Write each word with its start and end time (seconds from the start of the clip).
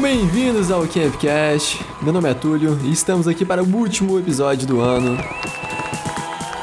Bem-vindos 0.00 0.70
ao 0.70 0.86
Campcast. 0.86 1.84
Meu 2.00 2.10
nome 2.10 2.30
é 2.30 2.32
Túlio 2.32 2.78
e 2.84 2.90
estamos 2.90 3.28
aqui 3.28 3.44
para 3.44 3.62
o 3.62 3.76
último 3.76 4.18
episódio 4.18 4.66
do 4.66 4.80
ano. 4.80 5.18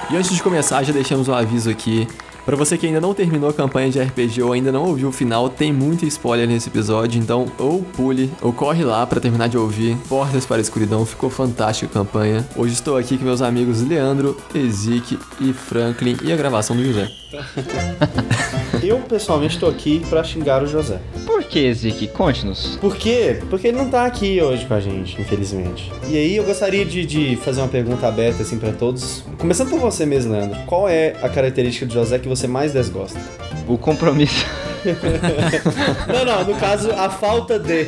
E 0.09 0.15
antes 0.15 0.35
de 0.35 0.41
começar, 0.41 0.81
já 0.83 0.91
deixamos 0.91 1.27
um 1.27 1.33
aviso 1.33 1.69
aqui. 1.69 2.07
Para 2.43 2.55
você 2.55 2.79
que 2.79 2.87
ainda 2.87 2.99
não 2.99 3.13
terminou 3.13 3.47
a 3.49 3.53
campanha 3.53 3.91
de 3.91 4.01
RPG 4.01 4.41
ou 4.41 4.53
ainda 4.53 4.71
não 4.71 4.85
ouviu 4.85 5.09
o 5.09 5.11
final, 5.11 5.49
tem 5.49 5.71
muito 5.71 6.03
spoiler 6.05 6.47
nesse 6.47 6.69
episódio, 6.69 7.21
então 7.21 7.45
ou 7.59 7.83
pule 7.83 8.31
ou 8.41 8.51
corre 8.51 8.83
lá 8.83 9.05
para 9.05 9.21
terminar 9.21 9.49
de 9.49 9.57
ouvir. 9.57 9.95
Portas 10.09 10.45
para 10.45 10.57
a 10.57 10.61
Escuridão, 10.61 11.05
ficou 11.05 11.29
fantástica 11.29 11.91
a 11.91 11.93
campanha. 11.93 12.47
Hoje 12.55 12.73
estou 12.73 12.97
aqui 12.97 13.19
com 13.19 13.25
meus 13.25 13.43
amigos 13.43 13.83
Leandro, 13.83 14.35
Ezik 14.55 15.19
e 15.39 15.53
Franklin 15.53 16.17
e 16.23 16.33
a 16.33 16.35
gravação 16.35 16.75
do 16.75 16.83
José. 16.83 17.11
Eu, 18.83 18.99
pessoalmente, 18.99 19.55
estou 19.55 19.69
aqui 19.69 20.01
para 20.09 20.23
xingar 20.23 20.63
o 20.63 20.67
José. 20.67 20.99
Por 21.25 21.43
que, 21.43 21.73
Zik? 21.73 22.07
Conte-nos. 22.07 22.77
Por 22.77 22.95
quê? 22.95 23.39
Porque 23.49 23.67
ele 23.67 23.77
não 23.77 23.89
tá 23.89 24.05
aqui 24.05 24.41
hoje 24.41 24.65
com 24.65 24.73
a 24.73 24.79
gente, 24.79 25.19
infelizmente. 25.21 25.91
E 26.07 26.17
aí 26.17 26.35
eu 26.35 26.43
gostaria 26.43 26.85
de, 26.85 27.05
de 27.05 27.35
fazer 27.37 27.61
uma 27.61 27.67
pergunta 27.67 28.07
aberta, 28.07 28.43
assim, 28.43 28.57
para 28.57 28.71
todos. 28.71 29.23
Começando 29.37 29.69
por 29.69 29.79
você 29.79 30.05
mesmo, 30.05 30.31
Leandro. 30.31 30.59
Qual 30.65 30.87
é 30.87 31.15
a 31.21 31.29
característica 31.29 31.85
do 31.85 31.93
José 31.93 32.19
que 32.19 32.27
você 32.27 32.47
mais 32.47 32.73
desgosta? 32.73 33.19
O 33.67 33.77
compromisso. 33.77 34.45
não, 36.07 36.25
não, 36.25 36.45
no 36.45 36.59
caso, 36.59 36.91
a 36.91 37.09
falta 37.09 37.59
de. 37.59 37.87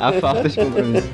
a 0.00 0.12
falta 0.14 0.48
de 0.48 0.56
compromisso. 0.56 1.08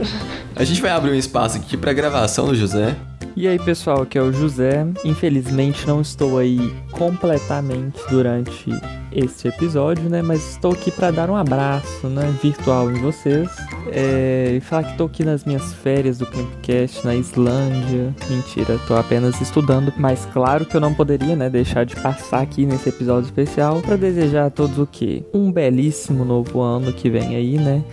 A 0.55 0.65
gente 0.65 0.81
vai 0.81 0.91
abrir 0.91 1.11
um 1.11 1.15
espaço 1.15 1.57
aqui 1.57 1.77
para 1.77 1.93
gravação 1.93 2.47
do 2.47 2.55
José. 2.55 2.97
E 3.39 3.47
aí 3.47 3.57
pessoal, 3.57 4.03
aqui 4.03 4.19
é 4.19 4.21
o 4.21 4.33
José. 4.33 4.85
Infelizmente 5.05 5.87
não 5.87 6.01
estou 6.01 6.39
aí 6.39 6.75
completamente 6.91 8.01
durante 8.11 8.69
este 9.13 9.47
episódio, 9.47 10.11
né? 10.11 10.21
Mas 10.23 10.55
estou 10.55 10.73
aqui 10.73 10.91
para 10.91 11.13
dar 11.13 11.31
um 11.31 11.37
abraço, 11.37 12.09
né? 12.09 12.35
Virtual 12.43 12.91
em 12.91 13.01
vocês. 13.01 13.49
É... 13.93 14.55
E 14.57 14.61
falar 14.61 14.83
que 14.83 14.91
estou 14.91 15.07
aqui 15.07 15.23
nas 15.23 15.45
minhas 15.45 15.73
férias 15.73 16.19
do 16.19 16.27
Campcast 16.27 17.07
na 17.07 17.15
Islândia. 17.15 18.13
Mentira, 18.29 18.75
estou 18.75 18.97
apenas 18.97 19.41
estudando. 19.41 19.95
Mas 19.97 20.27
claro 20.33 20.65
que 20.65 20.77
eu 20.77 20.81
não 20.81 20.93
poderia, 20.93 21.37
né? 21.37 21.49
Deixar 21.49 21.85
de 21.85 21.95
passar 21.95 22.41
aqui 22.41 22.67
nesse 22.67 22.89
episódio 22.89 23.27
especial 23.27 23.81
para 23.83 23.95
desejar 23.95 24.47
a 24.47 24.51
todos 24.51 24.81
o 24.81 24.87
quê? 24.87 25.23
Um 25.33 25.53
belíssimo 25.53 26.25
novo 26.25 26.61
ano 26.61 26.93
que 26.93 27.09
vem 27.09 27.37
aí, 27.37 27.57
né? 27.57 27.85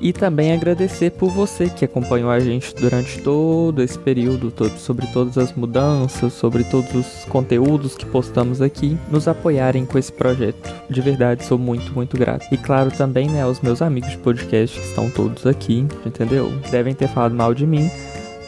E 0.00 0.12
também 0.12 0.52
agradecer 0.52 1.10
por 1.10 1.30
você 1.30 1.68
que 1.68 1.84
acompanhou 1.84 2.30
a 2.30 2.40
gente 2.40 2.74
durante 2.74 3.20
todo 3.20 3.82
esse 3.82 3.98
período, 3.98 4.50
todo, 4.50 4.76
sobre 4.78 5.06
todas 5.06 5.38
as 5.38 5.52
mudanças, 5.52 6.32
sobre 6.32 6.64
todos 6.64 6.94
os 6.94 7.24
conteúdos 7.26 7.94
que 7.94 8.04
postamos 8.04 8.60
aqui, 8.60 8.98
nos 9.10 9.28
apoiarem 9.28 9.86
com 9.86 9.98
esse 9.98 10.12
projeto. 10.12 10.74
De 10.90 11.00
verdade, 11.00 11.44
sou 11.44 11.56
muito, 11.56 11.92
muito 11.92 12.16
grato. 12.16 12.46
E 12.52 12.56
claro 12.56 12.90
também, 12.90 13.28
né, 13.28 13.42
aos 13.42 13.60
meus 13.60 13.80
amigos 13.80 14.10
de 14.10 14.18
podcast 14.18 14.78
que 14.78 14.86
estão 14.86 15.08
todos 15.08 15.46
aqui, 15.46 15.86
entendeu? 16.04 16.52
Devem 16.70 16.94
ter 16.94 17.08
falado 17.08 17.34
mal 17.34 17.54
de 17.54 17.66
mim, 17.66 17.88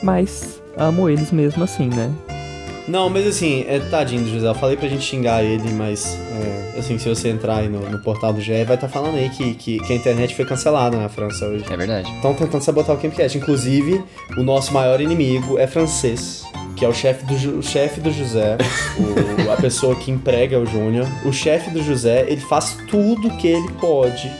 mas 0.02 0.60
amo 0.76 1.08
eles 1.08 1.30
mesmo 1.30 1.62
assim, 1.62 1.88
né? 1.88 2.12
Não, 2.86 3.08
mas 3.08 3.26
assim, 3.26 3.64
é 3.66 3.78
tadinho 3.78 4.22
do 4.22 4.30
José. 4.30 4.46
Eu 4.46 4.54
falei 4.54 4.76
pra 4.76 4.88
gente 4.88 5.02
xingar 5.02 5.42
ele, 5.42 5.70
mas 5.72 6.18
é, 6.74 6.78
assim, 6.78 6.98
se 6.98 7.08
você 7.08 7.30
entrar 7.30 7.56
aí 7.56 7.68
no, 7.68 7.80
no 7.88 7.98
portal 7.98 8.32
do 8.32 8.40
GE, 8.40 8.52
vai 8.52 8.62
estar 8.62 8.76
tá 8.76 8.88
falando 8.88 9.16
aí 9.16 9.30
que, 9.30 9.54
que, 9.54 9.78
que, 9.78 9.92
a 9.92 9.96
internet 9.96 10.34
foi 10.34 10.44
cancelada 10.44 10.96
na 10.96 11.08
França 11.08 11.46
hoje. 11.46 11.64
É 11.70 11.76
verdade. 11.76 12.10
Estão 12.10 12.34
tentando 12.34 12.62
sabotar 12.62 12.94
o 12.94 12.98
Campcast. 12.98 13.38
Inclusive, 13.38 14.04
o 14.36 14.42
nosso 14.42 14.72
maior 14.72 15.00
inimigo 15.00 15.58
é 15.58 15.66
francês. 15.66 16.44
Que 16.76 16.84
é 16.84 16.88
o 16.88 16.92
chefe 16.92 17.24
do, 17.24 17.58
o 17.58 17.62
chefe 17.62 18.00
do 18.00 18.10
José, 18.10 18.58
o, 18.98 19.50
a 19.52 19.56
pessoa 19.56 19.94
que 19.94 20.10
emprega 20.10 20.58
o 20.58 20.66
Júnior. 20.66 21.06
O 21.24 21.32
chefe 21.32 21.70
do 21.70 21.82
José, 21.82 22.26
ele 22.28 22.40
faz 22.40 22.76
tudo 22.90 23.30
que 23.36 23.46
ele 23.46 23.70
pode 23.80 24.30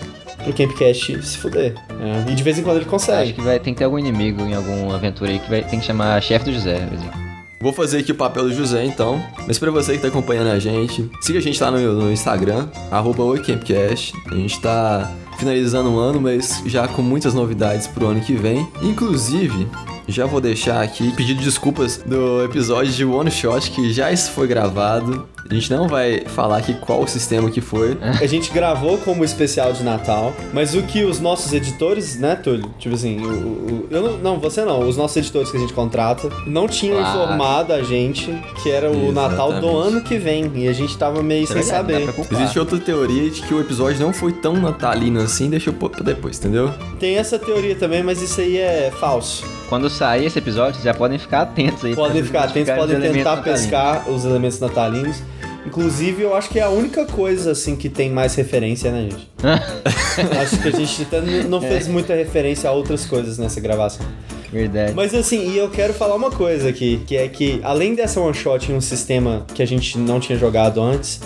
pro 0.42 0.53
Campcast 0.53 1.22
se 1.22 1.38
fuder. 1.38 1.75
É. 1.91 2.31
E 2.31 2.34
de 2.34 2.43
vez 2.43 2.59
em 2.59 2.62
quando 2.62 2.78
ele 2.78 2.87
consegue. 2.87 3.22
Acho 3.22 3.34
que 3.34 3.41
vai, 3.41 3.59
tem 3.60 3.72
que 3.72 3.78
ter 3.78 3.84
algum 3.84 3.99
inimigo 3.99 4.43
em 4.43 4.53
alguma 4.53 4.97
aventura 4.97 5.31
aí 5.31 5.38
que 5.38 5.49
vai, 5.49 5.62
tem 5.62 5.78
que 5.78 5.87
chamar 5.87 6.21
chefe 6.21 6.44
do 6.47 6.53
José. 6.53 6.77
Assim. 6.93 7.23
Vou 7.64 7.72
fazer 7.72 8.00
aqui 8.00 8.12
o 8.12 8.14
papel 8.14 8.42
do 8.42 8.52
José, 8.52 8.84
então. 8.84 9.25
Mas 9.47 9.58
para 9.58 9.70
você 9.70 9.94
que 9.94 9.98
tá 9.98 10.08
acompanhando 10.08 10.48
a 10.48 10.58
gente, 10.58 11.10
siga 11.19 11.38
a 11.38 11.42
gente 11.42 11.58
lá 11.62 11.70
no, 11.70 11.94
no 11.94 12.12
Instagram, 12.12 12.69
arroba 12.91 13.22
OiCampcast. 13.22 14.12
A 14.30 14.34
gente 14.34 14.60
tá 14.60 15.10
finalizando 15.38 15.91
o 15.91 15.98
ano, 15.98 16.20
mas 16.20 16.62
já 16.66 16.86
com 16.86 17.00
muitas 17.00 17.32
novidades 17.32 17.86
pro 17.86 18.08
ano 18.08 18.20
que 18.20 18.34
vem. 18.34 18.69
Inclusive, 18.82 19.66
já 20.09 20.26
vou 20.26 20.41
deixar 20.41 20.82
aqui 20.82 21.12
pedido 21.12 21.42
desculpas 21.42 21.98
do 21.98 22.44
episódio 22.44 22.92
de 22.92 23.04
One 23.04 23.31
Shot 23.31 23.70
que 23.70 23.92
já 23.92 24.15
foi 24.16 24.47
gravado. 24.47 25.26
A 25.50 25.53
gente 25.53 25.70
não 25.70 25.87
vai 25.87 26.20
falar 26.20 26.56
aqui 26.56 26.72
qual 26.72 27.03
o 27.03 27.06
sistema 27.06 27.50
que 27.50 27.60
foi. 27.60 27.98
A 28.00 28.26
gente 28.26 28.50
gravou 28.50 28.97
como 28.98 29.22
especial 29.25 29.72
de 29.72 29.82
Natal, 29.82 30.32
mas 30.54 30.75
o 30.75 30.82
que 30.82 31.04
os 31.04 31.20
nossos 31.20 31.53
editores, 31.53 32.16
né, 32.19 32.34
Túlio? 32.34 32.70
Tipo 32.78 32.94
assim, 32.94 33.20
o, 33.20 33.28
o 33.28 33.87
eu 33.91 34.03
não, 34.03 34.19
não, 34.19 34.41
você 34.41 34.65
não, 34.65 34.88
os 34.88 34.97
nossos 34.97 35.16
editores 35.19 35.50
que 35.50 35.56
a 35.56 35.60
gente 35.60 35.75
contrata 35.75 36.31
não 36.47 36.66
tinham 36.66 36.98
claro. 36.98 37.19
informado 37.19 37.72
a 37.75 37.82
gente 37.82 38.32
que 38.62 38.71
era 38.71 38.91
o 38.91 39.10
Exatamente. 39.10 39.15
Natal 39.15 39.60
do 39.60 39.76
ano 39.76 40.00
que 40.00 40.16
vem 40.16 40.50
e 40.54 40.66
a 40.66 40.72
gente 40.72 40.97
tava 40.97 41.22
meio 41.22 41.44
é 41.44 41.47
sem 41.47 41.62
saber. 41.62 42.09
Existe 42.31 42.59
outra 42.59 42.78
teoria 42.78 43.31
de 43.31 43.42
que 43.42 43.53
o 43.53 43.60
episódio 43.60 44.00
não 44.00 44.12
foi 44.12 44.32
tão 44.32 44.54
natalino 44.54 45.21
assim, 45.21 45.50
deixa 45.50 45.69
eu 45.69 45.75
pôr 45.75 45.91
pra 45.91 46.03
depois, 46.03 46.38
entendeu? 46.38 46.72
Tem 46.98 47.16
essa 47.16 47.38
teoria 47.38 47.75
também, 47.75 48.03
mas 48.03 48.22
isso 48.22 48.41
aí 48.41 48.56
é 48.56 48.91
falso. 48.98 49.44
Quando 49.74 49.90
sair 49.90 50.26
esse 50.26 50.38
episódio, 50.38 50.74
vocês 50.74 50.84
já 50.84 50.94
podem 50.94 51.18
ficar 51.18 51.40
atentos 51.40 51.84
aí. 51.84 51.96
Podem 51.96 52.22
ficar 52.22 52.44
atentos, 52.44 52.72
podem 52.72 53.00
tentar 53.00 53.38
pescar 53.38 54.08
os 54.08 54.24
elementos 54.24 54.60
natalinos. 54.60 55.20
Inclusive, 55.66 56.22
eu 56.22 56.36
acho 56.36 56.48
que 56.48 56.60
é 56.60 56.62
a 56.62 56.68
única 56.68 57.04
coisa, 57.06 57.50
assim, 57.50 57.74
que 57.74 57.88
tem 57.88 58.08
mais 58.08 58.36
referência, 58.36 58.92
né, 58.92 59.08
gente? 59.10 59.28
acho 60.40 60.62
que 60.62 60.68
a 60.68 60.70
gente 60.70 61.02
até 61.02 61.20
não 61.20 61.58
é. 61.58 61.68
fez 61.68 61.88
muita 61.88 62.14
referência 62.14 62.70
a 62.70 62.72
outras 62.72 63.04
coisas 63.04 63.36
nessa 63.36 63.60
gravação. 63.60 64.06
Verdade. 64.52 64.92
Mas 64.94 65.12
assim, 65.12 65.50
e 65.50 65.58
eu 65.58 65.68
quero 65.68 65.92
falar 65.92 66.14
uma 66.14 66.30
coisa 66.30 66.68
aqui, 66.68 67.02
que 67.04 67.16
é 67.16 67.26
que 67.26 67.60
além 67.64 67.96
dessa 67.96 68.20
one 68.20 68.32
shot 68.32 68.70
em 68.70 68.76
um 68.76 68.80
sistema 68.80 69.44
que 69.52 69.60
a 69.60 69.66
gente 69.66 69.98
não 69.98 70.20
tinha 70.20 70.38
jogado 70.38 70.80
antes, 70.80 71.20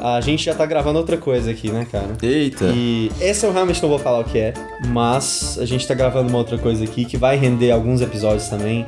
a 0.00 0.20
gente 0.20 0.44
já 0.44 0.54
tá 0.54 0.64
gravando 0.66 0.98
outra 0.98 1.16
coisa 1.16 1.50
aqui, 1.50 1.70
né, 1.70 1.86
cara? 1.90 2.16
Eita! 2.22 2.66
E 2.74 3.10
essa 3.20 3.46
eu 3.46 3.52
realmente 3.52 3.82
não 3.82 3.88
vou 3.88 3.98
falar 3.98 4.20
o 4.20 4.24
que 4.24 4.38
é, 4.38 4.54
mas 4.88 5.58
a 5.60 5.64
gente 5.64 5.86
tá 5.86 5.94
gravando 5.94 6.28
uma 6.28 6.38
outra 6.38 6.58
coisa 6.58 6.84
aqui 6.84 7.04
que 7.04 7.16
vai 7.16 7.36
render 7.36 7.70
alguns 7.70 8.00
episódios 8.00 8.48
também 8.48 8.86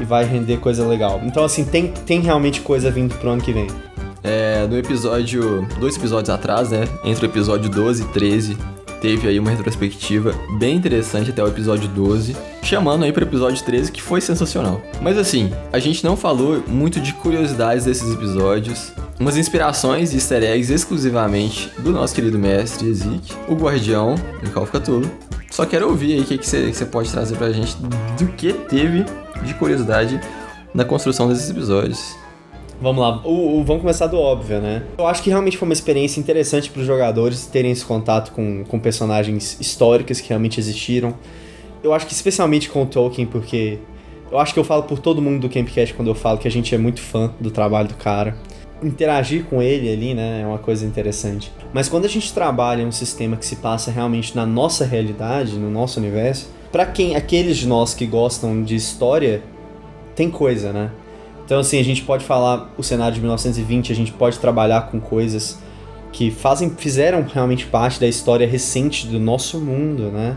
e 0.00 0.04
vai 0.04 0.24
render 0.24 0.58
coisa 0.58 0.86
legal. 0.86 1.20
Então, 1.24 1.44
assim, 1.44 1.64
tem, 1.64 1.88
tem 1.88 2.20
realmente 2.20 2.60
coisa 2.60 2.90
vindo 2.90 3.14
pro 3.16 3.30
ano 3.30 3.42
que 3.42 3.52
vem. 3.52 3.66
É, 4.22 4.66
no 4.66 4.76
episódio. 4.76 5.66
Dois 5.78 5.96
episódios 5.96 6.30
atrás, 6.30 6.70
né? 6.70 6.84
Entre 7.04 7.26
o 7.26 7.28
episódio 7.28 7.70
12 7.70 8.02
e 8.02 8.06
13, 8.06 8.58
teve 9.06 9.28
aí 9.28 9.38
uma 9.38 9.50
retrospectiva 9.50 10.34
bem 10.58 10.74
interessante 10.74 11.30
até 11.30 11.40
o 11.40 11.46
episódio 11.46 11.88
12, 11.90 12.36
chamando 12.60 13.04
aí 13.04 13.12
para 13.12 13.22
o 13.22 13.26
episódio 13.28 13.64
13 13.64 13.92
que 13.92 14.02
foi 14.02 14.20
sensacional. 14.20 14.82
Mas 15.00 15.16
assim, 15.16 15.52
a 15.72 15.78
gente 15.78 16.04
não 16.04 16.16
falou 16.16 16.60
muito 16.66 16.98
de 16.98 17.12
curiosidades 17.12 17.84
desses 17.84 18.12
episódios, 18.12 18.92
umas 19.20 19.36
inspirações 19.36 20.12
e 20.12 20.16
easter 20.16 20.42
eggs 20.42 20.72
exclusivamente 20.72 21.70
do 21.78 21.92
nosso 21.92 22.16
querido 22.16 22.36
mestre 22.36 22.88
Ezik, 22.88 23.32
o 23.46 23.54
guardião 23.54 24.16
em 24.42 24.50
Call 24.50 24.64
of 24.64 24.72
Cthulhu. 24.72 25.08
Só 25.52 25.64
quero 25.64 25.88
ouvir 25.88 26.14
aí 26.14 26.22
o 26.22 26.24
que 26.24 26.44
você 26.44 26.84
pode 26.84 27.08
trazer 27.08 27.36
pra 27.36 27.52
gente 27.52 27.76
do 27.76 28.26
que 28.32 28.52
teve 28.52 29.04
de 29.44 29.54
curiosidade 29.54 30.20
na 30.74 30.84
construção 30.84 31.28
desses 31.28 31.48
episódios. 31.48 32.16
Vamos 32.80 33.00
lá, 33.02 33.22
o, 33.24 33.58
o, 33.58 33.64
vamos 33.64 33.80
começar 33.80 34.06
do 34.06 34.18
óbvio, 34.18 34.60
né? 34.60 34.82
Eu 34.98 35.06
acho 35.06 35.22
que 35.22 35.30
realmente 35.30 35.56
foi 35.56 35.66
uma 35.66 35.72
experiência 35.72 36.20
interessante 36.20 36.70
para 36.70 36.80
os 36.80 36.86
jogadores 36.86 37.46
terem 37.46 37.70
esse 37.70 37.84
contato 37.84 38.32
com, 38.32 38.64
com 38.64 38.78
personagens 38.78 39.58
históricos 39.58 40.20
que 40.20 40.28
realmente 40.28 40.60
existiram. 40.60 41.14
Eu 41.82 41.94
acho 41.94 42.06
que 42.06 42.12
especialmente 42.12 42.68
com 42.68 42.82
o 42.82 42.86
Tolkien, 42.86 43.26
porque 43.26 43.78
eu 44.30 44.38
acho 44.38 44.52
que 44.52 44.60
eu 44.60 44.64
falo 44.64 44.82
por 44.82 44.98
todo 44.98 45.22
mundo 45.22 45.40
do 45.40 45.48
Campcast 45.48 45.94
quando 45.94 46.08
eu 46.08 46.14
falo 46.14 46.38
que 46.38 46.46
a 46.46 46.50
gente 46.50 46.74
é 46.74 46.78
muito 46.78 47.00
fã 47.00 47.32
do 47.40 47.50
trabalho 47.50 47.88
do 47.88 47.94
cara. 47.94 48.36
Interagir 48.82 49.44
com 49.44 49.62
ele 49.62 49.90
ali, 49.90 50.12
né, 50.12 50.42
é 50.42 50.46
uma 50.46 50.58
coisa 50.58 50.84
interessante. 50.84 51.50
Mas 51.72 51.88
quando 51.88 52.04
a 52.04 52.08
gente 52.08 52.30
trabalha 52.34 52.84
um 52.84 52.92
sistema 52.92 53.38
que 53.38 53.46
se 53.46 53.56
passa 53.56 53.90
realmente 53.90 54.36
na 54.36 54.44
nossa 54.44 54.84
realidade, 54.84 55.56
no 55.56 55.70
nosso 55.70 55.98
universo, 55.98 56.50
para 56.70 56.84
quem 56.84 57.16
aqueles 57.16 57.56
de 57.56 57.66
nós 57.66 57.94
que 57.94 58.04
gostam 58.04 58.62
de 58.62 58.74
história, 58.74 59.42
tem 60.14 60.30
coisa, 60.30 60.74
né? 60.74 60.90
Então, 61.46 61.60
assim, 61.60 61.78
a 61.78 61.84
gente 61.84 62.02
pode 62.02 62.24
falar 62.24 62.72
o 62.76 62.82
cenário 62.82 63.14
de 63.14 63.20
1920, 63.20 63.92
a 63.92 63.94
gente 63.94 64.12
pode 64.12 64.36
trabalhar 64.38 64.90
com 64.90 65.00
coisas 65.00 65.58
que 66.12 66.30
fazem, 66.30 66.70
fizeram 66.70 67.22
realmente 67.22 67.66
parte 67.66 68.00
da 68.00 68.08
história 68.08 68.46
recente 68.48 69.06
do 69.06 69.20
nosso 69.20 69.60
mundo, 69.60 70.10
né? 70.10 70.36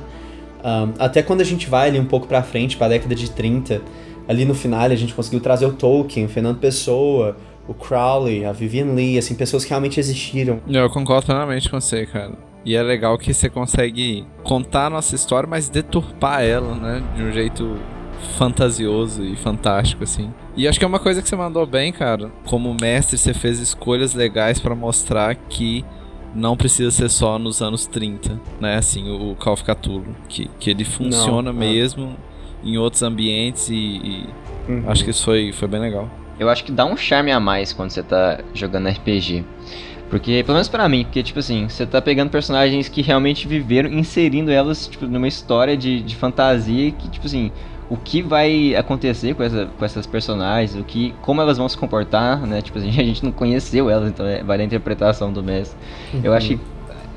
Um, 0.63 0.93
até 0.99 1.23
quando 1.23 1.41
a 1.41 1.43
gente 1.43 1.67
vai 1.67 1.89
ali 1.89 1.99
um 1.99 2.05
pouco 2.05 2.27
pra 2.27 2.43
frente, 2.43 2.77
pra 2.77 2.87
década 2.87 3.15
de 3.15 3.31
30, 3.31 3.81
ali 4.27 4.45
no 4.45 4.53
final 4.53 4.81
a 4.81 4.95
gente 4.95 5.13
conseguiu 5.13 5.39
trazer 5.39 5.65
o 5.65 5.73
Tolkien, 5.73 6.27
o 6.27 6.29
Fernando 6.29 6.59
Pessoa, 6.59 7.35
o 7.67 7.73
Crowley, 7.73 8.45
a 8.45 8.51
Vivian 8.51 8.93
Lee, 8.93 9.17
assim, 9.17 9.33
pessoas 9.33 9.63
que 9.63 9.69
realmente 9.71 9.99
existiram. 9.99 10.59
Eu 10.67 10.89
concordo 10.91 11.25
plenamente 11.25 11.69
com 11.69 11.81
você, 11.81 12.05
cara. 12.05 12.33
E 12.63 12.75
é 12.75 12.83
legal 12.83 13.17
que 13.17 13.33
você 13.33 13.49
consegue 13.49 14.27
contar 14.43 14.87
a 14.87 14.89
nossa 14.91 15.15
história, 15.15 15.49
mas 15.49 15.69
deturpar 15.69 16.43
ela, 16.43 16.75
né? 16.75 17.01
De 17.15 17.23
um 17.23 17.31
jeito 17.31 17.77
fantasioso 18.37 19.23
e 19.23 19.35
fantástico, 19.35 20.03
assim. 20.03 20.29
E 20.55 20.67
acho 20.67 20.77
que 20.77 20.83
é 20.85 20.87
uma 20.87 20.99
coisa 20.99 21.21
que 21.21 21.29
você 21.29 21.35
mandou 21.35 21.65
bem, 21.65 21.91
cara. 21.91 22.31
Como 22.45 22.75
mestre, 22.79 23.17
você 23.17 23.33
fez 23.33 23.59
escolhas 23.59 24.13
legais 24.13 24.59
para 24.59 24.75
mostrar 24.75 25.35
que 25.35 25.85
não 26.35 26.57
precisa 26.57 26.91
ser 26.91 27.09
só 27.09 27.39
nos 27.39 27.61
anos 27.61 27.85
30, 27.87 28.39
né? 28.59 28.75
Assim, 28.75 29.09
o 29.09 29.35
Call 29.35 29.53
of 29.53 29.63
Cthulhu, 29.63 30.15
que, 30.27 30.49
que 30.59 30.69
ele 30.69 30.83
funciona 30.85 31.51
Não, 31.53 31.61
é. 31.61 31.65
mesmo 31.65 32.15
em 32.63 32.77
outros 32.77 33.01
ambientes 33.03 33.69
e, 33.69 33.75
e 33.75 34.25
Uhum. 34.67 34.83
acho 34.87 35.03
que 35.03 35.09
isso 35.09 35.23
foi, 35.23 35.51
foi 35.51 35.67
bem 35.67 35.79
legal. 35.79 36.07
Eu 36.39 36.47
acho 36.49 36.63
que 36.63 36.71
dá 36.71 36.85
um 36.85 36.95
charme 36.95 37.31
a 37.31 37.39
mais 37.39 37.73
quando 37.73 37.89
você 37.89 38.03
tá 38.03 38.39
jogando 38.53 38.87
RPG. 38.87 39.43
Porque, 40.09 40.43
pelo 40.43 40.55
menos 40.55 40.67
pra 40.67 40.87
mim, 40.89 41.03
porque, 41.03 41.21
tipo 41.23 41.39
assim, 41.39 41.67
você 41.67 41.85
tá 41.85 42.01
pegando 42.01 42.29
personagens 42.29 42.87
que 42.87 43.01
realmente 43.01 43.47
viveram, 43.47 43.89
inserindo 43.91 44.51
elas, 44.51 44.87
tipo, 44.87 45.05
numa 45.07 45.27
história 45.27 45.75
de, 45.77 46.01
de 46.01 46.15
fantasia 46.15 46.91
que, 46.91 47.09
tipo 47.09 47.25
assim, 47.25 47.51
o 47.89 47.97
que 47.97 48.21
vai 48.21 48.75
acontecer 48.75 49.33
com, 49.33 49.41
essa, 49.41 49.65
com 49.65 49.83
essas 49.83 50.05
personagens, 50.05 50.79
o 50.79 50.83
que, 50.83 51.13
como 51.21 51.41
elas 51.41 51.57
vão 51.57 51.67
se 51.67 51.77
comportar, 51.77 52.45
né? 52.45 52.61
Tipo 52.61 52.77
assim, 52.77 52.89
a 52.99 53.03
gente 53.03 53.23
não 53.23 53.31
conheceu 53.31 53.89
elas, 53.89 54.09
então 54.09 54.25
é, 54.25 54.43
vai 54.43 54.57
da 54.57 54.63
interpretação 54.63 55.33
do 55.33 55.43
mestre. 55.43 55.77
Eu 56.23 56.33
acho 56.33 56.49
que 56.49 56.59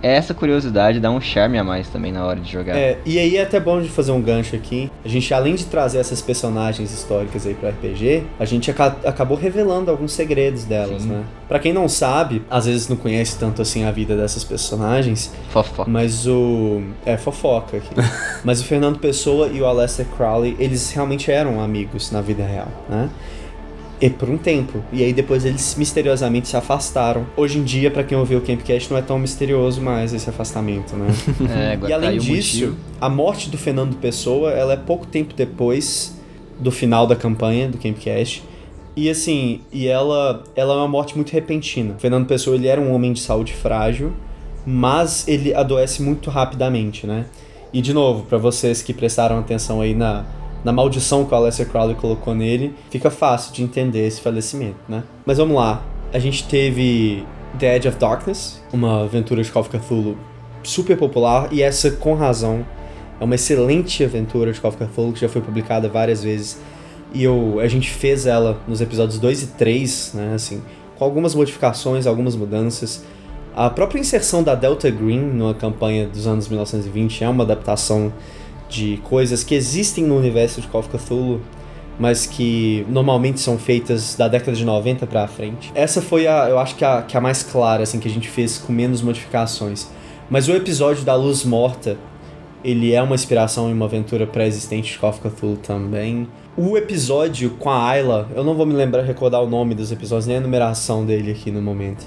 essa 0.03 0.35
curiosidade 0.35 0.99
dá 1.01 1.11
um 1.11 1.21
charme 1.21 1.59
a 1.59 1.65
mais 1.65 1.89
também 1.89 2.11
na 2.13 2.25
hora 2.27 2.41
de 2.41 2.51
jogar. 2.51 2.77
É, 2.77 2.99
e 3.07 3.19
aí 3.19 3.37
é 3.37 3.43
até 3.43 3.61
bom 3.61 3.81
de 3.81 3.89
fazer 3.89 4.13
um 4.13 4.21
gancho 4.21 4.57
aqui. 4.57 4.91
A 5.05 5.09
gente, 5.09 5.33
além 5.33 5.55
de 5.55 5.65
trazer 5.67 5.99
essas 5.99 6.21
personagens 6.21 6.93
históricas 6.93 7.47
aí 7.47 7.55
pro 7.55 7.69
RPG, 7.69 8.25
a 8.39 8.45
gente 8.45 8.71
aca- 8.71 8.97
acabou 9.05 9.37
revelando 9.37 9.91
alguns 9.91 10.13
segredos 10.13 10.65
delas, 10.65 11.03
Sim. 11.03 11.09
né? 11.09 11.25
Pra 11.49 11.59
quem 11.59 11.73
não 11.73 11.89
sabe, 11.89 12.43
às 12.51 12.67
vezes 12.67 12.89
não 12.89 12.97
conhece 12.97 13.39
tanto 13.39 13.63
assim 13.63 13.85
a 13.85 13.91
vida 13.91 14.17
dessas 14.17 14.43
personagens, 14.45 15.33
Fofó. 15.51 15.85
mas 15.87 16.27
o. 16.27 16.83
É 17.05 17.17
fofoca 17.17 17.77
aqui. 17.77 17.91
mas 18.45 18.61
o 18.61 18.65
Fernando 18.65 18.99
Pessoa 18.99 19.49
e 19.49 19.61
o 19.61 19.67
Aleister 19.67 20.07
Crowley, 20.17 20.57
eles 20.59 20.91
realmente 20.93 21.31
eram 21.31 21.61
amigos 21.61 22.11
na 22.11 22.21
vida 22.21 22.45
real, 22.45 22.69
né? 22.89 23.09
E 24.03 24.11
por 24.11 24.29
um 24.29 24.37
tempo. 24.37 24.83
E 24.93 25.05
aí 25.05 25.13
depois 25.13 25.45
eles 25.45 25.77
misteriosamente 25.77 26.49
se 26.49 26.57
afastaram. 26.57 27.25
Hoje 27.37 27.59
em 27.59 27.63
dia, 27.63 27.89
pra 27.89 28.03
quem 28.03 28.19
ouviu 28.19 28.41
o 28.41 28.43
Campcast, 28.43 28.91
não 28.91 28.99
é 28.99 29.03
tão 29.03 29.17
misterioso 29.17 29.81
mais 29.81 30.13
esse 30.13 30.29
afastamento, 30.29 30.97
né? 30.97 31.07
É, 31.49 31.73
agora 31.75 31.91
E 31.91 31.93
além 31.95 32.19
disso, 32.19 32.75
a 33.01 33.09
morte 33.09 33.49
do 33.49 33.57
Fernando 33.57 33.95
Pessoa, 33.97 34.51
ela 34.51 34.73
é 34.73 34.77
pouco 34.77 35.07
tempo 35.07 35.35
depois 35.35 36.21
do 36.59 36.73
final 36.73 37.07
da 37.07 37.15
campanha 37.15 37.69
do 37.69 37.79
Campcast. 37.79 38.43
E 38.97 39.09
assim, 39.09 39.61
e 39.73 39.87
ela, 39.87 40.43
ela 40.57 40.75
é 40.75 40.77
uma 40.79 40.89
morte 40.89 41.15
muito 41.15 41.31
repentina. 41.31 41.95
O 41.95 42.01
Fernando 42.01 42.27
Pessoa, 42.27 42.57
ele 42.57 42.67
era 42.67 42.81
um 42.81 42.93
homem 42.93 43.13
de 43.13 43.21
saúde 43.21 43.53
frágil, 43.53 44.13
mas 44.67 45.27
ele 45.29 45.55
adoece 45.55 46.03
muito 46.03 46.29
rapidamente, 46.29 47.07
né? 47.07 47.27
E 47.73 47.81
de 47.81 47.95
novo, 47.95 48.25
pra 48.25 48.37
vocês 48.37 48.83
que 48.83 48.93
prestaram 48.93 49.39
atenção 49.39 49.81
aí 49.81 49.95
na, 49.95 50.27
na 50.65 50.73
maldição 50.73 51.25
que 51.25 51.33
o 51.33 51.37
Aleister 51.37 51.69
Crowley 51.69 51.95
colocou 51.95 52.35
nele, 52.35 52.75
fica 52.91 53.11
fácil 53.11 53.53
de 53.53 53.63
entender 53.63 54.07
esse 54.07 54.21
falecimento, 54.21 54.79
né? 54.89 55.03
Mas 55.27 55.39
vamos 55.39 55.57
lá. 55.57 55.83
A 56.13 56.19
gente 56.19 56.45
teve 56.45 57.25
The 57.59 57.77
Edge 57.77 57.89
of 57.89 57.99
Darkness, 57.99 58.63
uma 58.73 59.05
aventura 59.05 59.43
de 59.43 59.51
Call 59.51 59.63
of 59.63 59.71
Cthulhu 59.71 60.17
super 60.63 60.97
popular 60.97 61.49
e 61.53 61.63
essa 61.63 61.91
com 61.91 62.15
razão 62.15 62.65
é 63.21 63.25
uma 63.25 63.35
excelente 63.35 64.05
aventura 64.05 64.53
de 64.53 64.61
Call 64.61 64.71
of 64.71 64.79
Cthulhu 64.79 65.13
que 65.13 65.21
já 65.21 65.29
foi 65.29 65.41
publicada 65.41 65.89
várias 65.89 66.23
vezes 66.23 66.61
e 67.15 67.25
eu, 67.25 67.61
a 67.61 67.69
gente 67.69 67.91
fez 67.91 68.27
ela 68.27 68.59
nos 68.67 68.81
episódios 68.81 69.19
2 69.19 69.43
e 69.43 69.47
3, 69.49 70.13
né, 70.15 70.33
assim, 70.35 70.63
com 70.97 71.05
algumas 71.05 71.35
modificações, 71.35 72.07
algumas 72.07 72.35
mudanças. 72.35 73.05
A 73.55 73.69
própria 73.69 74.01
inserção 74.01 74.43
da 74.43 74.55
Delta 74.55 74.91
Green 74.91 75.21
numa 75.21 75.53
campanha 75.53 76.07
dos 76.07 76.27
anos 76.27 76.49
1920 76.49 77.23
é 77.23 77.29
uma 77.29 77.45
adaptação 77.45 78.13
de 78.73 78.97
coisas 79.05 79.45
que 79.45 79.55
existem 79.55 80.05
no 80.05 80.17
universo 80.17 80.61
de 80.61 80.67
Call 80.67 80.81
of 80.81 80.89
Cthulhu, 80.89 81.41
mas 81.99 82.27
que 82.27 82.87
normalmente 82.89 83.39
são 83.39 83.59
feitas 83.59 84.17
da 84.17 84.27
década 84.27 84.57
de 84.57 84.65
90 84.65 85.07
pra 85.07 85.29
frente. 85.29 85.71
Essa 85.75 86.01
foi 86.01 86.27
a, 86.27 86.49
eu 86.49 86.59
acho 86.59 86.75
que 86.75 86.85
a, 86.85 87.03
que 87.03 87.17
a 87.17 87.21
mais 87.21 87.43
clara, 87.43 87.83
assim, 87.83 88.01
que 88.01 88.09
a 88.09 88.11
gente 88.11 88.29
fez 88.29 88.59
com 88.59 88.73
menos 88.73 89.03
modificações. 89.03 89.89
Mas 90.31 90.49
o 90.49 90.53
episódio 90.53 91.05
da 91.05 91.15
Luz 91.15 91.45
Morta, 91.45 91.99
ele 92.65 92.93
é 92.93 93.03
uma 93.03 93.15
inspiração 93.15 93.69
em 93.69 93.75
uma 93.75 93.85
aventura 93.85 94.27
pré-existente 94.27 94.93
de 94.93 94.99
Call 94.99 95.11
of 95.11 95.21
Cthulhu 95.21 95.59
também. 95.59 96.27
O 96.57 96.77
episódio 96.77 97.51
com 97.51 97.71
a 97.71 97.87
Ayla, 97.89 98.29
eu 98.35 98.43
não 98.43 98.55
vou 98.55 98.65
me 98.65 98.73
lembrar, 98.73 99.03
recordar 99.03 99.43
o 99.43 99.49
nome 99.49 99.75
dos 99.75 99.93
episódios, 99.93 100.27
nem 100.27 100.39
a 100.39 100.41
numeração 100.41 101.05
dele 101.05 101.33
aqui 101.33 101.51
no 101.51 101.61
momento. 101.61 102.07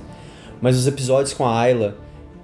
Mas 0.60 0.78
os 0.78 0.88
episódios 0.88 1.34
com 1.34 1.46
a 1.46 1.60
Ayla, 1.60 1.96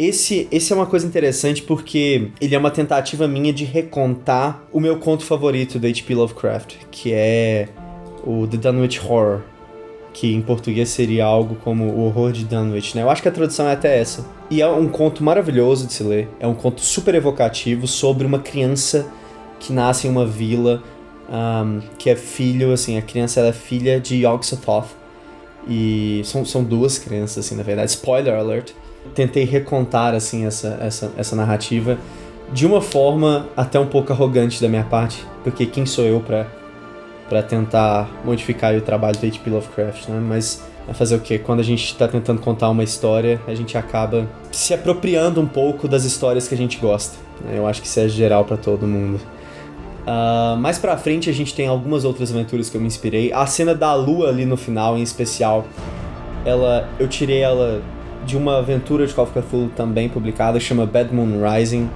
esse, 0.06 0.48
esse 0.51 0.71
é 0.71 0.75
uma 0.75 0.86
coisa 0.86 1.06
interessante 1.06 1.62
porque 1.62 2.30
ele 2.39 2.56
é 2.56 2.57
uma 2.57 2.71
tentativa 2.71 3.27
minha 3.27 3.51
de 3.51 3.65
recontar 3.65 4.63
o 4.71 4.80
meu 4.80 4.98
conto 4.98 5.24
favorito 5.24 5.77
do 5.77 5.88
H.P. 5.88 6.15
Lovecraft, 6.15 6.75
que 6.89 7.12
é 7.13 7.68
o 8.25 8.48
The 8.48 8.57
Dunwich 8.57 9.00
Horror, 9.00 9.42
que 10.13 10.33
em 10.33 10.42
português 10.42 10.89
seria 10.89 11.25
algo 11.25 11.56
como 11.56 11.86
o 11.86 12.06
horror 12.06 12.31
de 12.31 12.45
Dunwich, 12.45 12.95
né? 12.95 13.03
Eu 13.03 13.09
acho 13.09 13.21
que 13.21 13.27
a 13.27 13.31
tradução 13.31 13.68
é 13.68 13.74
até 13.74 14.00
essa. 14.00 14.25
E 14.50 14.62
é 14.62 14.68
um 14.68 14.88
conto 14.88 15.24
maravilhoso 15.24 15.88
de 15.88 15.94
se 15.94 16.03
ler. 16.03 16.27
É 16.39 16.48
um 16.48 16.53
conto 16.53 16.81
super 16.81 17.15
evocativo 17.15 17.88
sobre 17.88 18.25
uma 18.25 18.39
criança 18.39 19.07
que 19.59 19.71
nasce 19.71 20.07
em 20.07 20.09
uma 20.09 20.25
vila, 20.25 20.83
um, 21.30 21.80
que 21.98 22.09
é 22.09 22.15
filho, 22.15 22.74
assim, 22.74 22.98
a 22.98 23.01
criança 23.01 23.39
é 23.42 23.53
filha 23.53 24.00
de 24.00 24.25
Yog-Sothoth. 24.25 24.89
E 25.68 26.21
são, 26.25 26.44
são 26.44 26.63
duas 26.63 26.98
crianças, 26.98 27.45
assim, 27.45 27.56
na 27.56 27.63
verdade. 27.63 27.92
Spoiler 27.92 28.33
alert. 28.33 28.74
Tentei 29.13 29.44
recontar, 29.44 30.13
assim, 30.13 30.45
essa, 30.45 30.77
essa, 30.81 31.12
essa 31.18 31.36
narrativa 31.36 31.98
de 32.53 32.65
uma 32.65 32.81
forma 32.81 33.48
até 33.56 33.80
um 33.80 33.86
pouco 33.88 34.12
arrogante 34.12 34.62
da 34.62 34.68
minha 34.68 34.83
parte, 34.83 35.25
porque 35.44 35.65
quem 35.65 35.86
sou 35.86 36.06
eu 36.06 36.19
pra, 36.19 36.48
pra 37.30 37.42
tentar 37.42 38.09
modificar 38.25 38.75
o 38.75 38.81
trabalho 38.81 39.18
do 39.18 39.25
H.P. 39.25 39.50
Lovecraft, 39.50 40.09
né? 40.09 40.19
Mas 40.19 40.62
é 40.88 40.94
fazer 40.94 41.15
o 41.15 41.19
quê? 41.19 41.39
Quando 41.39 41.62
a 41.62 41.63
gente 41.63 41.95
tá 41.95 42.07
tentando 42.07 42.42
contar 42.42 42.69
uma 42.69 42.83
história, 42.83 43.39
a 43.48 43.56
gente 43.56 43.77
acaba 43.77 44.27
se 44.51 44.74
apropriando 44.74 45.39
um 45.39 45.48
pouco 45.48 45.88
das 45.88 46.03
histórias 46.03 46.48
que 46.48 46.53
a 46.53 46.57
gente 46.57 46.77
gosta. 46.77 47.18
né? 47.44 47.57
Eu 47.57 47.68
acho 47.68 47.81
que 47.81 47.88
isso 47.88 48.00
é 48.00 48.07
geral 48.09 48.44
pra 48.44 48.57
todo 48.57 48.86
mundo. 48.86 49.19
Ah, 50.06 50.57
mais 50.59 50.77
pra 50.77 50.98
frente 50.98 51.30
a 51.30 51.33
gente 51.33 51.53
tem 51.53 51.68
algumas 51.68 52.03
outras 52.03 52.31
aventuras 52.31 52.69
que 52.69 52.75
eu 52.75 52.81
me 52.81 52.88
inspirei. 52.88 53.31
A 53.31 53.45
cena 53.45 53.74
da 53.74 53.94
lua 53.94 54.30
ali 54.30 54.45
no 54.45 54.57
final, 54.57 54.98
em 54.98 55.03
especial, 55.03 55.65
ela, 56.44 56.89
eu 57.00 57.07
tirei 57.07 57.39
ela 57.39 57.81
de 58.26 58.38
uma 58.38 58.60
aventura 58.60 59.06
de 59.06 59.14
Call 59.14 59.26
of 59.26 59.34
Cthulhu 59.34 59.70
também 59.76 60.10
publicada, 60.10 60.60
chama 60.60 60.86
Bad 60.86 61.14
Moon 61.14 61.42
Rising. 61.42 61.90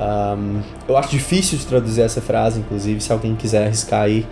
Um, 0.00 0.60
eu 0.88 0.96
acho 0.96 1.10
difícil 1.10 1.58
de 1.58 1.66
traduzir 1.66 2.02
essa 2.02 2.20
frase, 2.20 2.60
inclusive, 2.60 3.00
se 3.00 3.12
alguém 3.12 3.34
quiser 3.34 3.66
arriscar 3.66 4.02
aí. 4.02 4.26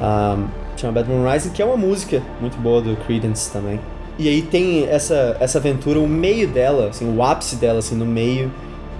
Um, 0.00 0.46
chama 0.76 0.92
Bad 0.92 1.08
Moon 1.08 1.30
Rising, 1.30 1.50
que 1.50 1.62
é 1.62 1.64
uma 1.64 1.76
música 1.76 2.22
muito 2.40 2.56
boa 2.58 2.80
do 2.82 2.96
Creedence 3.06 3.50
também. 3.50 3.80
E 4.18 4.28
aí 4.28 4.42
tem 4.42 4.86
essa, 4.88 5.36
essa 5.40 5.58
aventura, 5.58 6.00
o 6.00 6.08
meio 6.08 6.48
dela, 6.48 6.88
assim, 6.88 7.14
o 7.14 7.22
ápice 7.22 7.56
dela, 7.56 7.78
assim, 7.80 7.94
no 7.94 8.06
meio, 8.06 8.50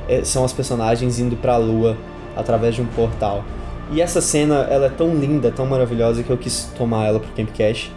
é- 0.08 0.22
são 0.24 0.44
as 0.44 0.52
personagens 0.52 1.18
indo 1.18 1.36
pra 1.36 1.56
lua 1.56 1.96
através 2.36 2.74
de 2.74 2.82
um 2.82 2.86
portal. 2.86 3.42
E 3.90 4.00
essa 4.00 4.20
cena, 4.20 4.66
ela 4.70 4.86
é 4.86 4.90
tão 4.90 5.14
linda, 5.14 5.50
tão 5.50 5.64
maravilhosa 5.64 6.22
que 6.22 6.30
eu 6.30 6.36
quis 6.36 6.70
tomar 6.76 7.06
ela 7.06 7.18
pro 7.20 7.30
Campcast. 7.32 7.92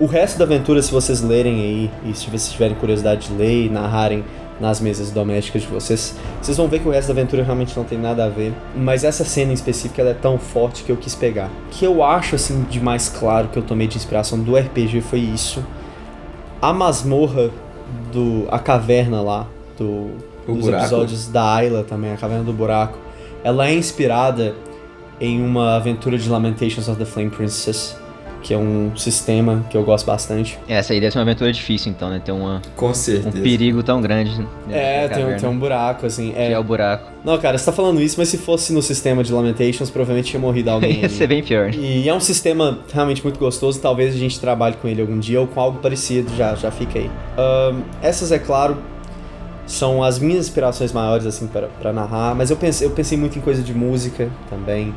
O 0.00 0.06
resto 0.06 0.38
da 0.38 0.44
aventura, 0.44 0.80
se 0.80 0.92
vocês 0.92 1.20
lerem 1.20 1.60
aí, 1.60 1.90
e 2.04 2.14
se 2.14 2.26
vocês 2.26 2.52
tiverem 2.52 2.76
curiosidade 2.76 3.26
de 3.26 3.34
ler 3.34 3.66
e 3.66 3.68
narrarem 3.68 4.24
nas 4.60 4.80
mesas 4.80 5.10
domésticas 5.10 5.62
de 5.62 5.68
vocês, 5.68 6.14
vocês 6.40 6.56
vão 6.56 6.68
ver 6.68 6.78
que 6.78 6.86
o 6.86 6.90
resto 6.92 7.08
da 7.08 7.20
aventura 7.20 7.42
realmente 7.42 7.76
não 7.76 7.82
tem 7.82 7.98
nada 7.98 8.24
a 8.24 8.28
ver. 8.28 8.52
Mas 8.76 9.02
essa 9.02 9.24
cena 9.24 9.50
em 9.50 9.54
específico, 9.54 10.00
ela 10.00 10.10
é 10.10 10.14
tão 10.14 10.38
forte 10.38 10.84
que 10.84 10.92
eu 10.92 10.96
quis 10.96 11.16
pegar. 11.16 11.50
O 11.66 11.70
que 11.70 11.84
eu 11.84 12.04
acho, 12.04 12.36
assim, 12.36 12.62
de 12.70 12.78
mais 12.80 13.08
claro 13.08 13.48
que 13.48 13.58
eu 13.58 13.62
tomei 13.62 13.88
de 13.88 13.96
inspiração 13.96 14.38
do 14.38 14.56
RPG 14.56 15.00
foi 15.00 15.18
isso. 15.18 15.64
A 16.62 16.72
masmorra 16.72 17.50
do... 18.12 18.46
a 18.52 18.58
caverna 18.60 19.20
lá, 19.20 19.48
do... 19.76 20.12
O 20.46 20.54
dos 20.54 20.64
buraco. 20.64 20.84
episódios 20.84 21.26
da 21.26 21.54
Ayla 21.56 21.82
também, 21.82 22.12
a 22.12 22.16
caverna 22.16 22.44
do 22.44 22.52
buraco. 22.52 22.98
Ela 23.42 23.66
é 23.66 23.74
inspirada 23.74 24.54
em 25.20 25.42
uma 25.42 25.74
aventura 25.74 26.16
de 26.16 26.28
Lamentations 26.28 26.88
of 26.88 26.98
the 26.98 27.04
Flame 27.04 27.30
Princess, 27.30 27.96
que 28.48 28.54
é 28.54 28.56
um 28.56 28.96
sistema 28.96 29.62
que 29.68 29.76
eu 29.76 29.84
gosto 29.84 30.06
bastante. 30.06 30.58
Essa 30.66 30.94
aí 30.94 31.00
deve 31.00 31.12
ser 31.12 31.18
uma 31.18 31.22
aventura 31.24 31.52
difícil, 31.52 31.92
então, 31.92 32.08
né? 32.08 32.18
Ter 32.24 32.32
uma, 32.32 32.62
Com 32.74 32.88
um 32.88 32.94
certeza. 32.94 33.38
perigo 33.42 33.82
tão 33.82 34.00
grande. 34.00 34.30
É, 34.70 35.06
tem, 35.06 35.22
um- 35.26 35.36
tem 35.36 35.46
um 35.50 35.58
buraco, 35.58 36.06
assim. 36.06 36.30
Que 36.32 36.38
É. 36.38 36.52
é 36.52 36.58
o 36.58 36.64
buraco. 36.64 37.10
Não, 37.22 37.36
cara, 37.36 37.58
você 37.58 37.66
tá 37.66 37.72
falando 37.72 38.00
isso, 38.00 38.14
mas 38.18 38.30
se 38.30 38.38
fosse 38.38 38.72
no 38.72 38.80
sistema 38.80 39.22
de 39.22 39.30
Lamentations, 39.34 39.90
provavelmente 39.90 40.30
tinha 40.30 40.40
morrido 40.40 40.70
alguém. 40.70 41.00
Ia 41.02 41.10
ser 41.10 41.26
bem 41.26 41.42
pior. 41.42 41.74
E 41.74 42.08
é 42.08 42.14
um 42.14 42.20
sistema 42.20 42.78
realmente 42.90 43.22
muito 43.22 43.38
gostoso, 43.38 43.78
talvez 43.82 44.14
a 44.14 44.18
gente 44.18 44.40
trabalhe 44.40 44.76
com 44.80 44.88
ele 44.88 45.02
algum 45.02 45.18
dia 45.18 45.38
ou 45.42 45.46
com 45.46 45.60
algo 45.60 45.80
parecido, 45.80 46.34
já, 46.34 46.54
já 46.54 46.70
fica 46.70 46.98
aí. 47.00 47.10
Essas, 48.00 48.32
é 48.32 48.38
claro, 48.38 48.78
são 49.66 50.02
as 50.02 50.18
minhas 50.18 50.46
inspirações 50.46 50.90
maiores, 50.90 51.26
assim, 51.26 51.46
para 51.46 51.68
para 51.82 51.92
narrar, 51.92 52.34
mas 52.34 52.50
eu 52.50 52.56
pensei, 52.56 52.86
eu 52.86 52.92
pensei 52.92 53.18
muito 53.18 53.38
em 53.38 53.42
coisa 53.42 53.62
de 53.62 53.74
música 53.74 54.30
também. 54.48 54.94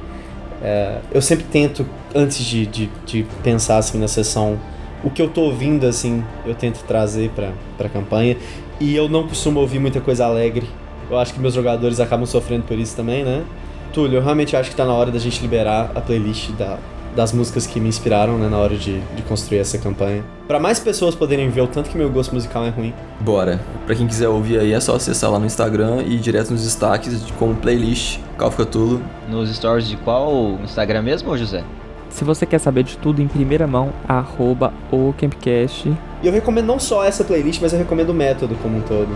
É, 0.63 0.99
eu 1.11 1.21
sempre 1.21 1.43
tento, 1.51 1.85
antes 2.15 2.43
de, 2.45 2.65
de, 2.65 2.89
de 3.05 3.25
pensar, 3.43 3.77
assim, 3.77 3.97
na 3.97 4.07
sessão, 4.07 4.59
o 5.03 5.09
que 5.09 5.21
eu 5.21 5.29
tô 5.29 5.41
ouvindo, 5.41 5.85
assim, 5.85 6.23
eu 6.45 6.53
tento 6.53 6.83
trazer 6.83 7.29
pra, 7.31 7.51
pra 7.77 7.89
campanha. 7.89 8.37
E 8.79 8.95
eu 8.95 9.07
não 9.07 9.27
costumo 9.27 9.59
ouvir 9.59 9.79
muita 9.79 10.01
coisa 10.01 10.25
alegre. 10.25 10.67
Eu 11.09 11.17
acho 11.17 11.33
que 11.33 11.39
meus 11.39 11.53
jogadores 11.53 11.99
acabam 11.99 12.25
sofrendo 12.25 12.63
por 12.63 12.77
isso 12.77 12.95
também, 12.95 13.23
né? 13.23 13.43
Túlio, 13.93 14.17
eu 14.17 14.23
realmente 14.23 14.55
acho 14.55 14.69
que 14.69 14.75
tá 14.75 14.85
na 14.85 14.93
hora 14.93 15.11
da 15.11 15.19
gente 15.19 15.41
liberar 15.41 15.91
a 15.93 16.01
playlist 16.01 16.51
da, 16.51 16.79
das 17.15 17.33
músicas 17.33 17.67
que 17.67 17.79
me 17.79 17.89
inspiraram 17.89 18.37
né, 18.37 18.47
na 18.47 18.57
hora 18.57 18.75
de, 18.75 18.99
de 18.99 19.21
construir 19.23 19.59
essa 19.59 19.77
campanha. 19.77 20.23
Para 20.47 20.59
mais 20.59 20.79
pessoas 20.79 21.13
poderem 21.13 21.49
ver 21.49 21.61
o 21.61 21.67
tanto 21.67 21.89
que 21.89 21.97
meu 21.97 22.09
gosto 22.09 22.33
musical 22.33 22.65
é 22.65 22.69
ruim. 22.69 22.93
Bora. 23.19 23.59
Pra 23.85 23.95
quem 23.95 24.07
quiser 24.07 24.29
ouvir 24.29 24.59
aí, 24.59 24.73
é 24.73 24.79
só 24.79 24.95
acessar 24.95 25.29
lá 25.29 25.39
no 25.39 25.45
Instagram 25.45 26.03
e 26.03 26.15
ir 26.15 26.19
direto 26.19 26.51
nos 26.51 26.63
destaques 26.63 27.25
de 27.25 27.33
como 27.33 27.55
playlist 27.55 28.19
Call 28.37 28.47
of 28.47 28.57
Cthulhu. 28.57 29.01
Nos 29.29 29.53
stories 29.55 29.87
de 29.87 29.97
qual 29.97 30.57
Instagram 30.63 31.01
mesmo, 31.01 31.37
José? 31.37 31.63
Se 32.11 32.23
você 32.23 32.45
quer 32.45 32.59
saber 32.59 32.83
de 32.83 32.97
tudo 32.97 33.21
em 33.21 33.27
primeira 33.27 33.65
mão, 33.65 33.91
arroba 34.07 34.73
o 34.91 35.13
Campcast. 35.17 35.91
E 36.21 36.27
eu 36.27 36.31
recomendo 36.31 36.67
não 36.67 36.79
só 36.79 37.03
essa 37.03 37.23
playlist, 37.23 37.61
mas 37.61 37.73
eu 37.73 37.79
recomendo 37.79 38.09
o 38.09 38.13
método 38.13 38.55
como 38.61 38.77
um 38.77 38.81
todo. 38.81 39.09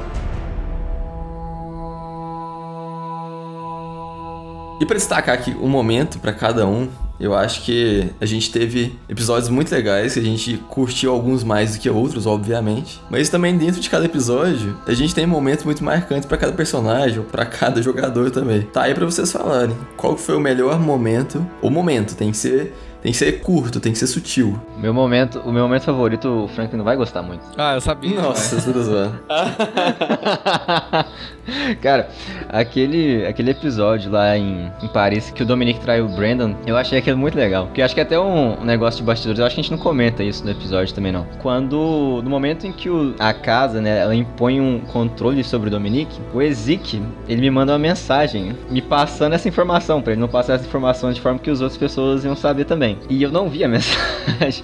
E 4.79 4.85
pra 4.85 4.97
destacar 4.97 5.35
aqui 5.35 5.55
um 5.61 5.69
momento 5.69 6.19
pra 6.19 6.33
cada 6.33 6.67
um, 6.67 6.89
eu 7.17 7.33
acho 7.33 7.61
que 7.63 8.09
a 8.19 8.25
gente 8.25 8.51
teve 8.51 8.97
episódios 9.07 9.49
muito 9.49 9.71
legais, 9.71 10.13
que 10.13 10.19
a 10.19 10.23
gente 10.23 10.57
curtiu 10.69 11.13
alguns 11.13 11.43
mais 11.43 11.73
do 11.73 11.79
que 11.79 11.89
outros, 11.89 12.25
obviamente. 12.25 13.01
Mas 13.09 13.29
também 13.29 13.57
dentro 13.57 13.79
de 13.79 13.89
cada 13.89 14.05
episódio, 14.05 14.77
a 14.85 14.93
gente 14.93 15.15
tem 15.15 15.25
momentos 15.25 15.63
muito 15.63 15.83
marcantes 15.83 16.25
pra 16.25 16.37
cada 16.37 16.51
personagem, 16.51 17.23
pra 17.23 17.45
cada 17.45 17.81
jogador 17.81 18.31
também. 18.31 18.63
Tá 18.63 18.83
aí 18.83 18.93
pra 18.93 19.05
vocês 19.05 19.31
falarem. 19.31 19.75
Qual 19.95 20.17
foi 20.17 20.35
o 20.35 20.41
melhor 20.41 20.77
momento? 20.77 21.45
O 21.61 21.69
momento 21.69 22.15
tem 22.15 22.31
que 22.31 22.37
ser 22.37 22.73
tem 23.05 23.11
que 23.11 23.19
ser 23.19 23.39
curto, 23.39 23.79
tem 23.79 23.91
que 23.91 23.99
ser 23.99 24.07
sutil. 24.07 24.59
Meu 24.79 24.91
momento, 24.91 25.39
o 25.41 25.51
meu 25.51 25.61
momento 25.61 25.83
favorito, 25.83 26.27
o 26.27 26.47
Frank 26.47 26.75
não 26.75 26.83
vai 26.83 26.97
gostar 26.97 27.21
muito. 27.21 27.43
Ah, 27.55 27.75
eu 27.75 27.81
sabia. 27.81 28.19
Nossa, 28.19 28.59
tudo 28.59 28.83
zoando. 28.83 29.19
Cara, 31.81 32.09
aquele, 32.49 33.23
aquele 33.27 33.51
episódio 33.51 34.11
lá 34.11 34.35
em, 34.35 34.71
em 34.81 34.87
Paris 34.87 35.29
que 35.29 35.43
o 35.43 35.45
Dominic 35.45 35.79
traiu 35.81 36.05
o 36.05 36.09
Brandon, 36.09 36.55
eu 36.65 36.75
achei 36.75 36.97
aquilo 36.97 37.15
muito 37.15 37.37
legal. 37.37 37.67
Porque 37.67 37.81
eu 37.81 37.85
acho 37.85 37.93
que 37.93 37.99
é 37.99 38.03
até 38.03 38.19
um, 38.19 38.59
um 38.59 38.65
negócio 38.65 39.01
de 39.01 39.05
bastidores, 39.05 39.37
eu 39.37 39.45
acho 39.45 39.53
que 39.53 39.61
a 39.61 39.63
gente 39.63 39.71
não 39.71 39.77
comenta 39.77 40.23
isso 40.23 40.43
no 40.43 40.49
episódio 40.49 40.95
também 40.95 41.11
não. 41.11 41.27
Quando, 41.43 42.21
no 42.23 42.29
momento 42.29 42.65
em 42.65 42.71
que 42.71 42.89
o, 42.89 43.13
a 43.19 43.33
casa, 43.33 43.79
né, 43.79 43.99
ela 43.99 44.15
impõe 44.15 44.59
um 44.59 44.79
controle 44.79 45.43
sobre 45.43 45.67
o 45.67 45.71
Dominic, 45.71 46.09
o 46.33 46.41
Ezik, 46.41 46.99
ele 47.29 47.41
me 47.41 47.51
manda 47.51 47.71
uma 47.71 47.79
mensagem 47.79 48.57
me 48.67 48.81
passando 48.81 49.33
essa 49.33 49.47
informação, 49.47 50.01
pra 50.01 50.13
ele 50.13 50.21
não 50.21 50.27
passar 50.27 50.55
essa 50.55 50.65
informação 50.65 51.13
de 51.13 51.21
forma 51.21 51.37
que 51.37 51.51
as 51.51 51.61
outras 51.61 51.77
pessoas 51.77 52.25
iam 52.25 52.35
saber 52.35 52.65
também. 52.65 52.94
E 53.09 53.21
eu 53.21 53.31
não 53.31 53.49
vi 53.49 53.63
a 53.63 53.67
mensagem 53.69 54.63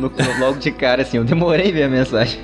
no, 0.00 0.10
logo 0.40 0.58
de 0.58 0.70
cara, 0.70 1.02
assim, 1.02 1.16
eu 1.18 1.24
demorei 1.24 1.70
a 1.70 1.72
ver 1.72 1.82
a 1.84 1.88
mensagem. 1.88 2.40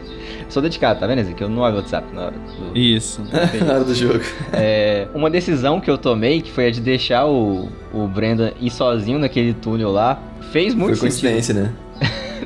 Sou 0.49 0.61
dedicado, 0.61 0.99
tá 0.99 1.07
vendo, 1.07 1.21
Ezequiel? 1.21 1.49
Eu 1.49 1.55
não 1.55 1.65
abro 1.65 1.79
o 1.79 1.83
WhatsApp 1.83 2.13
na 2.13 2.23
hora 2.23 2.35
do... 2.35 2.77
Isso. 2.77 3.23
Na 3.65 3.75
hora 3.75 3.85
do 3.85 3.95
jogo. 3.95 4.21
É, 4.53 5.07
uma 5.15 5.31
decisão 5.31 5.81
que 5.81 5.89
eu 5.89 5.97
tomei, 5.97 6.43
que 6.43 6.51
foi 6.51 6.67
a 6.67 6.71
de 6.73 6.81
deixar 6.81 7.27
o, 7.27 7.69
o 7.95 8.09
Brandon 8.09 8.51
ir 8.61 8.71
sozinho 8.71 9.19
naquele 9.21 9.55
túnel 9.55 9.93
lá, 9.93 10.21
fez 10.51 10.75
muito 10.75 10.97
Foi 10.97 11.09
sentido. 11.09 11.31
coincidência, 11.31 11.55
né? 11.55 11.73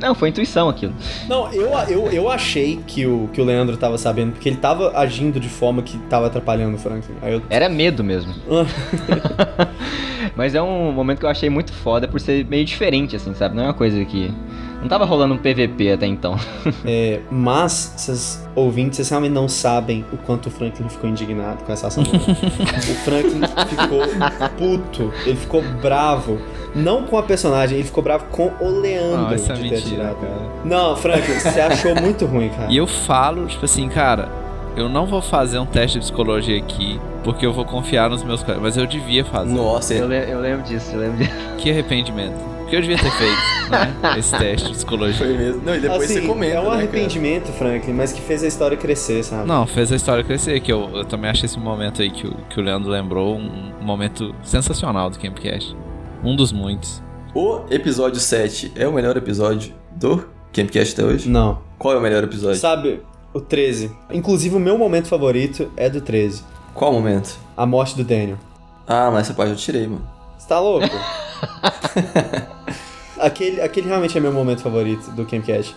Não, 0.04 0.14
foi 0.14 0.28
intuição 0.28 0.68
aquilo. 0.68 0.92
Não, 1.26 1.50
eu, 1.50 1.70
eu, 1.88 2.12
eu 2.12 2.30
achei 2.30 2.78
que 2.86 3.06
o, 3.06 3.26
que 3.32 3.40
o 3.40 3.44
Leandro 3.44 3.74
tava 3.74 3.96
sabendo, 3.96 4.32
porque 4.32 4.50
ele 4.50 4.58
tava 4.58 4.92
agindo 4.94 5.40
de 5.40 5.48
forma 5.48 5.82
que 5.82 5.96
tava 6.10 6.26
atrapalhando 6.26 6.76
o 6.76 6.78
Franklin. 6.78 7.14
Aí 7.22 7.32
eu. 7.32 7.42
Era 7.48 7.70
medo 7.70 8.04
mesmo. 8.04 8.34
Ah, 8.50 9.66
Mas 10.36 10.54
é 10.54 10.60
um 10.60 10.92
momento 10.92 11.20
que 11.20 11.24
eu 11.24 11.30
achei 11.30 11.48
muito 11.48 11.72
foda 11.72 12.06
por 12.06 12.20
ser 12.20 12.44
meio 12.44 12.66
diferente, 12.66 13.16
assim, 13.16 13.32
sabe? 13.32 13.56
Não 13.56 13.62
é 13.62 13.66
uma 13.68 13.74
coisa 13.74 14.04
que. 14.04 14.30
Não 14.84 14.88
tava 14.90 15.06
rolando 15.06 15.32
um 15.32 15.38
PVP 15.38 15.92
até 15.92 16.06
então. 16.06 16.36
é, 16.84 17.20
mas, 17.30 17.94
vocês 17.96 18.46
ouvintes, 18.54 18.96
vocês 18.98 19.08
realmente 19.08 19.32
não 19.32 19.48
sabem 19.48 20.04
o 20.12 20.16
quanto 20.18 20.46
o 20.46 20.50
Franklin 20.50 20.86
ficou 20.90 21.08
indignado 21.08 21.64
com 21.64 21.72
essa 21.72 21.86
ação. 21.86 22.02
o 22.04 22.94
Franklin 23.02 23.40
ficou 23.66 24.00
puto, 24.58 25.10
ele 25.24 25.36
ficou 25.36 25.62
bravo. 25.80 26.38
Não 26.74 27.04
com 27.04 27.16
a 27.16 27.22
personagem, 27.22 27.78
ele 27.78 27.86
ficou 27.86 28.02
bravo 28.04 28.26
com 28.30 28.52
o 28.60 28.80
Leandro 28.80 29.22
Não, 29.22 29.34
isso 29.34 29.50
é 29.50 29.54
de 29.54 29.62
ter 29.62 29.70
mentira, 29.70 30.10
atirado. 30.10 30.16
cara. 30.20 30.50
Não, 30.66 30.96
Franklin, 30.96 31.34
você 31.40 31.60
achou 31.60 31.94
muito 31.94 32.26
ruim, 32.26 32.50
cara. 32.50 32.70
E 32.70 32.76
eu 32.76 32.86
falo, 32.86 33.46
tipo 33.46 33.64
assim, 33.64 33.88
cara, 33.88 34.28
eu 34.76 34.86
não 34.88 35.06
vou 35.06 35.22
fazer 35.22 35.58
um 35.58 35.66
teste 35.66 35.98
de 35.98 36.04
psicologia 36.04 36.58
aqui, 36.58 37.00
porque 37.22 37.46
eu 37.46 37.54
vou 37.54 37.64
confiar 37.64 38.10
nos 38.10 38.22
meus 38.22 38.42
colegas, 38.42 38.62
mas 38.62 38.76
eu 38.76 38.86
devia 38.86 39.24
fazer. 39.24 39.50
Nossa, 39.54 39.94
Eu, 39.94 40.08
le- 40.08 40.30
eu 40.30 40.40
lembro 40.40 40.62
disso, 40.62 40.90
eu 40.92 41.00
lembro 41.00 41.16
disso. 41.18 41.32
Que 41.58 41.70
arrependimento. 41.70 42.53
Porque 42.64 42.76
eu 42.76 42.80
devia 42.80 42.96
ter 42.96 43.10
feito, 43.10 43.70
né? 43.70 43.94
Esse 44.18 44.36
teste 44.36 44.68
de 44.68 44.74
psicologia. 44.74 45.18
foi 45.18 45.36
mesmo. 45.36 45.62
Não, 45.62 45.76
e 45.76 45.80
depois 45.80 46.10
assim, 46.10 46.20
você 46.20 46.26
comenta, 46.26 46.54
é 46.54 46.60
um 46.60 46.62
né, 46.62 46.68
cara? 46.70 46.78
arrependimento, 46.78 47.52
Franklin, 47.52 47.92
mas 47.92 48.12
que 48.12 48.22
fez 48.22 48.42
a 48.42 48.46
história 48.46 48.76
crescer, 48.76 49.22
sabe? 49.22 49.46
Não, 49.46 49.66
fez 49.66 49.92
a 49.92 49.96
história 49.96 50.24
crescer, 50.24 50.58
que 50.60 50.72
eu, 50.72 50.88
eu 50.94 51.04
também 51.04 51.30
achei 51.30 51.44
esse 51.44 51.58
momento 51.58 52.00
aí 52.00 52.10
que 52.10 52.26
o, 52.26 52.34
que 52.48 52.58
o 52.58 52.62
Leandro 52.62 52.90
lembrou 52.90 53.36
um, 53.36 53.72
um 53.80 53.84
momento 53.84 54.34
sensacional 54.42 55.10
do 55.10 55.18
Campcast. 55.18 55.76
Um 56.24 56.34
dos 56.34 56.52
muitos. 56.52 57.02
O 57.34 57.60
episódio 57.70 58.18
7 58.18 58.72
é 58.74 58.88
o 58.88 58.92
melhor 58.92 59.14
episódio 59.16 59.74
do 59.94 60.26
Campcast 60.52 60.94
até 60.94 61.04
hoje? 61.04 61.28
Não. 61.28 61.60
Qual 61.78 61.92
é 61.92 61.98
o 61.98 62.00
melhor 62.00 62.24
episódio? 62.24 62.58
Sabe, 62.58 63.02
o 63.34 63.40
13. 63.40 63.90
Inclusive, 64.10 64.56
o 64.56 64.60
meu 64.60 64.78
momento 64.78 65.08
favorito 65.08 65.70
é 65.76 65.90
do 65.90 66.00
13. 66.00 66.42
Qual 66.72 66.92
momento? 66.92 67.38
A 67.56 67.66
morte 67.66 67.94
do 67.94 68.04
Daniel. 68.04 68.38
Ah, 68.86 69.10
mas 69.12 69.26
essa 69.26 69.34
parte 69.34 69.50
eu 69.50 69.56
tirei, 69.56 69.86
mano. 69.86 70.08
Você 70.38 70.48
tá 70.48 70.58
louco? 70.58 70.88
aquele, 73.24 73.60
aquele 73.60 73.88
realmente 73.88 74.16
é 74.16 74.20
meu 74.20 74.32
momento 74.32 74.62
favorito 74.62 75.10
do 75.12 75.24
Campcast. 75.24 75.74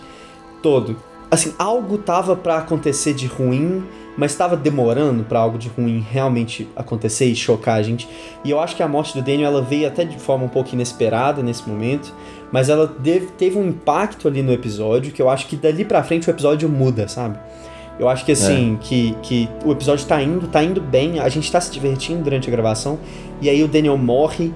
Todo. 0.62 0.96
Assim, 1.30 1.52
algo 1.58 1.98
tava 1.98 2.34
pra 2.34 2.56
acontecer 2.58 3.12
de 3.12 3.26
ruim, 3.26 3.84
mas 4.16 4.34
tava 4.34 4.56
demorando 4.56 5.24
pra 5.24 5.38
algo 5.38 5.58
de 5.58 5.68
ruim 5.68 6.04
realmente 6.10 6.66
acontecer 6.74 7.26
e 7.26 7.36
chocar 7.36 7.76
a 7.78 7.82
gente. 7.82 8.08
E 8.42 8.50
eu 8.50 8.58
acho 8.58 8.74
que 8.74 8.82
a 8.82 8.88
morte 8.88 9.14
do 9.14 9.22
Daniel 9.22 9.50
ela 9.52 9.62
veio 9.62 9.86
até 9.86 10.04
de 10.04 10.18
forma 10.18 10.46
um 10.46 10.48
pouco 10.48 10.70
inesperada 10.74 11.42
nesse 11.42 11.68
momento, 11.68 12.14
mas 12.50 12.70
ela 12.70 12.86
deve- 12.98 13.26
teve 13.36 13.58
um 13.58 13.68
impacto 13.68 14.26
ali 14.26 14.42
no 14.42 14.52
episódio 14.52 15.12
que 15.12 15.20
eu 15.20 15.28
acho 15.28 15.46
que 15.46 15.54
dali 15.56 15.84
pra 15.84 16.02
frente 16.02 16.28
o 16.28 16.30
episódio 16.30 16.66
muda, 16.68 17.06
sabe? 17.08 17.38
Eu 17.98 18.08
acho 18.08 18.24
que 18.24 18.32
assim, 18.32 18.78
que, 18.80 19.14
que 19.22 19.48
o 19.64 19.72
episódio 19.72 20.06
tá 20.06 20.22
indo, 20.22 20.46
tá 20.46 20.62
indo 20.62 20.80
bem, 20.80 21.18
a 21.20 21.28
gente 21.28 21.50
tá 21.52 21.60
se 21.60 21.70
divertindo 21.70 22.22
durante 22.22 22.48
a 22.48 22.50
gravação, 22.50 22.98
e 23.42 23.50
aí 23.50 23.62
o 23.62 23.68
Daniel 23.68 23.98
morre, 23.98 24.52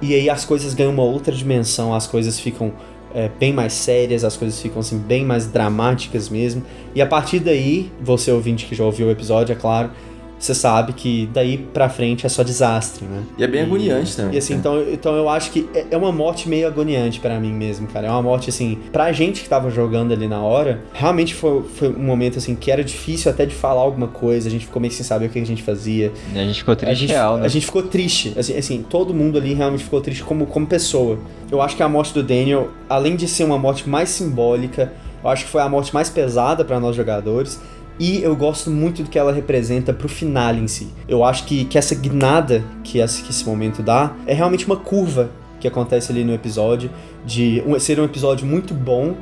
e 0.00 0.14
aí 0.14 0.30
as 0.30 0.44
coisas 0.44 0.74
ganham 0.74 0.92
uma 0.92 1.02
outra 1.02 1.34
dimensão, 1.34 1.94
as 1.94 2.06
coisas 2.06 2.38
ficam 2.38 2.72
é, 3.14 3.28
bem 3.28 3.52
mais 3.52 3.72
sérias, 3.72 4.24
as 4.24 4.36
coisas 4.36 4.60
ficam 4.60 4.80
assim 4.80 4.98
bem 4.98 5.24
mais 5.24 5.46
dramáticas 5.46 6.28
mesmo. 6.28 6.62
E 6.94 7.02
a 7.02 7.06
partir 7.06 7.40
daí, 7.40 7.90
você 8.00 8.30
ouvinte 8.30 8.66
que 8.66 8.74
já 8.74 8.84
ouviu 8.84 9.08
o 9.08 9.10
episódio, 9.10 9.52
é 9.52 9.56
claro, 9.56 9.90
você 10.38 10.54
sabe 10.54 10.92
que 10.92 11.28
daí 11.32 11.58
pra 11.58 11.88
frente 11.88 12.24
é 12.24 12.28
só 12.28 12.42
desastre, 12.42 13.04
né? 13.04 13.22
E 13.36 13.42
é 13.44 13.46
bem 13.46 13.62
agoniante 13.62 14.16
também. 14.16 14.34
E 14.34 14.38
assim, 14.38 14.60
cara. 14.60 14.76
então, 14.80 14.92
então 14.92 15.16
eu 15.16 15.28
acho 15.28 15.50
que 15.50 15.68
é- 15.74 15.86
é 15.90 15.96
uma 15.96 16.12
morte 16.12 16.48
meio 16.48 16.66
agoniante 16.66 17.18
pra 17.20 17.38
mim 17.40 17.52
mesmo, 17.52 17.86
cara. 17.88 18.06
É 18.06 18.10
uma 18.10 18.22
morte 18.22 18.48
assim, 18.50 18.78
pra 18.92 19.10
gente 19.12 19.42
que 19.42 19.48
tava 19.48 19.70
jogando 19.70 20.12
ali 20.12 20.28
na 20.28 20.40
hora, 20.40 20.80
realmente 20.94 21.34
foi, 21.34 21.62
foi 21.74 21.88
um 21.88 22.02
momento 22.04 22.38
assim 22.38 22.54
que 22.54 22.70
era 22.70 22.84
difícil 22.84 23.30
até 23.30 23.44
de 23.44 23.54
falar 23.54 23.80
alguma 23.80 24.06
coisa, 24.08 24.48
a 24.48 24.50
gente 24.50 24.66
ficou 24.66 24.80
meio 24.80 24.92
sem 24.92 25.04
saber 25.04 25.26
o 25.26 25.28
que 25.28 25.38
a 25.40 25.44
gente 25.46 25.62
fazia. 25.62 26.12
A 26.32 26.38
gente 26.38 26.58
ficou 26.60 26.72
A 26.72 26.76
triste 26.76 27.00
gente, 27.00 27.10
real, 27.10 27.38
né? 27.38 27.44
a 27.44 27.48
gente 27.48 27.66
ficou 27.66 27.82
triste, 27.82 28.32
assim, 28.38 28.56
assim, 28.56 28.84
todo 28.88 29.12
mundo 29.12 29.38
ali 29.38 29.54
realmente 29.54 29.82
ficou 29.84 30.00
triste 30.00 30.22
como, 30.22 30.46
como 30.46 30.66
pessoa. 30.66 31.18
Eu 31.50 31.60
acho 31.60 31.74
que 31.76 31.82
a 31.82 31.88
morte 31.88 32.14
do 32.14 32.22
Daniel, 32.22 32.68
além 32.88 33.16
de 33.16 33.26
ser 33.26 33.44
uma 33.44 33.58
morte 33.58 33.88
mais 33.88 34.08
simbólica, 34.10 34.92
eu 35.22 35.28
acho 35.30 35.44
que 35.46 35.50
foi 35.50 35.60
a 35.60 35.68
morte 35.68 35.92
mais 35.92 36.08
pesada 36.08 36.64
pra 36.64 36.78
nós 36.78 36.94
jogadores. 36.94 37.60
E 37.98 38.22
eu 38.22 38.34
gosto 38.36 38.70
muito 38.70 39.02
do 39.02 39.10
que 39.10 39.18
ela 39.18 39.32
representa 39.32 39.92
pro 39.92 40.08
final 40.08 40.54
em 40.54 40.68
si. 40.68 40.88
Eu 41.08 41.24
acho 41.24 41.44
que, 41.44 41.64
que 41.64 41.76
essa 41.76 41.94
guinada 41.94 42.62
que 42.84 42.98
esse, 42.98 43.22
que 43.22 43.30
esse 43.30 43.44
momento 43.44 43.82
dá 43.82 44.12
é 44.26 44.32
realmente 44.34 44.66
uma 44.66 44.76
curva 44.76 45.30
que 45.58 45.66
acontece 45.66 46.12
ali 46.12 46.22
no 46.22 46.32
episódio, 46.32 46.88
de 47.26 47.62
um- 47.66 47.78
ser 47.80 47.98
um 47.98 48.04
episódio 48.04 48.46
muito 48.46 48.72
bom, 48.72 49.14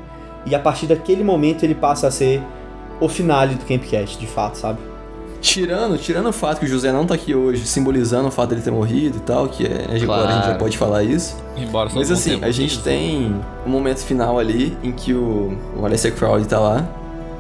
e 0.44 0.54
a 0.54 0.58
partir 0.58 0.86
daquele 0.86 1.24
momento 1.24 1.64
ele 1.64 1.74
passa 1.74 2.06
a 2.08 2.10
ser 2.10 2.42
o 3.00 3.08
finale 3.08 3.54
do 3.54 3.64
Campcast, 3.64 4.18
de 4.18 4.26
fato, 4.26 4.56
sabe? 4.58 4.78
Tirando, 5.40 5.96
tirando 5.98 6.28
o 6.28 6.32
fato 6.32 6.58
que 6.60 6.64
o 6.66 6.68
José 6.68 6.90
não 6.92 7.06
tá 7.06 7.14
aqui 7.14 7.34
hoje, 7.34 7.64
simbolizando 7.66 8.28
o 8.28 8.30
fato 8.30 8.50
dele 8.50 8.62
ter 8.62 8.70
morrido 8.70 9.18
e 9.18 9.20
tal, 9.20 9.48
que 9.48 9.64
é, 9.66 9.86
agora 10.02 10.22
a 10.28 10.32
gente 10.32 10.36
já 10.36 10.42
Claro. 10.44 10.58
pode 10.58 10.76
falar 10.78 11.02
isso. 11.02 11.36
Embora 11.56 11.88
Mas 11.94 12.10
assim, 12.10 12.42
a 12.42 12.50
gente 12.50 12.80
tem 12.82 13.34
um 13.66 13.70
momento 13.70 13.98
final 14.00 14.38
ali 14.38 14.76
em 14.82 14.92
que 14.92 15.12
o, 15.14 15.56
o 15.78 15.84
Alessia 15.86 16.10
Crowley 16.10 16.46
tá 16.46 16.58
lá, 16.58 16.86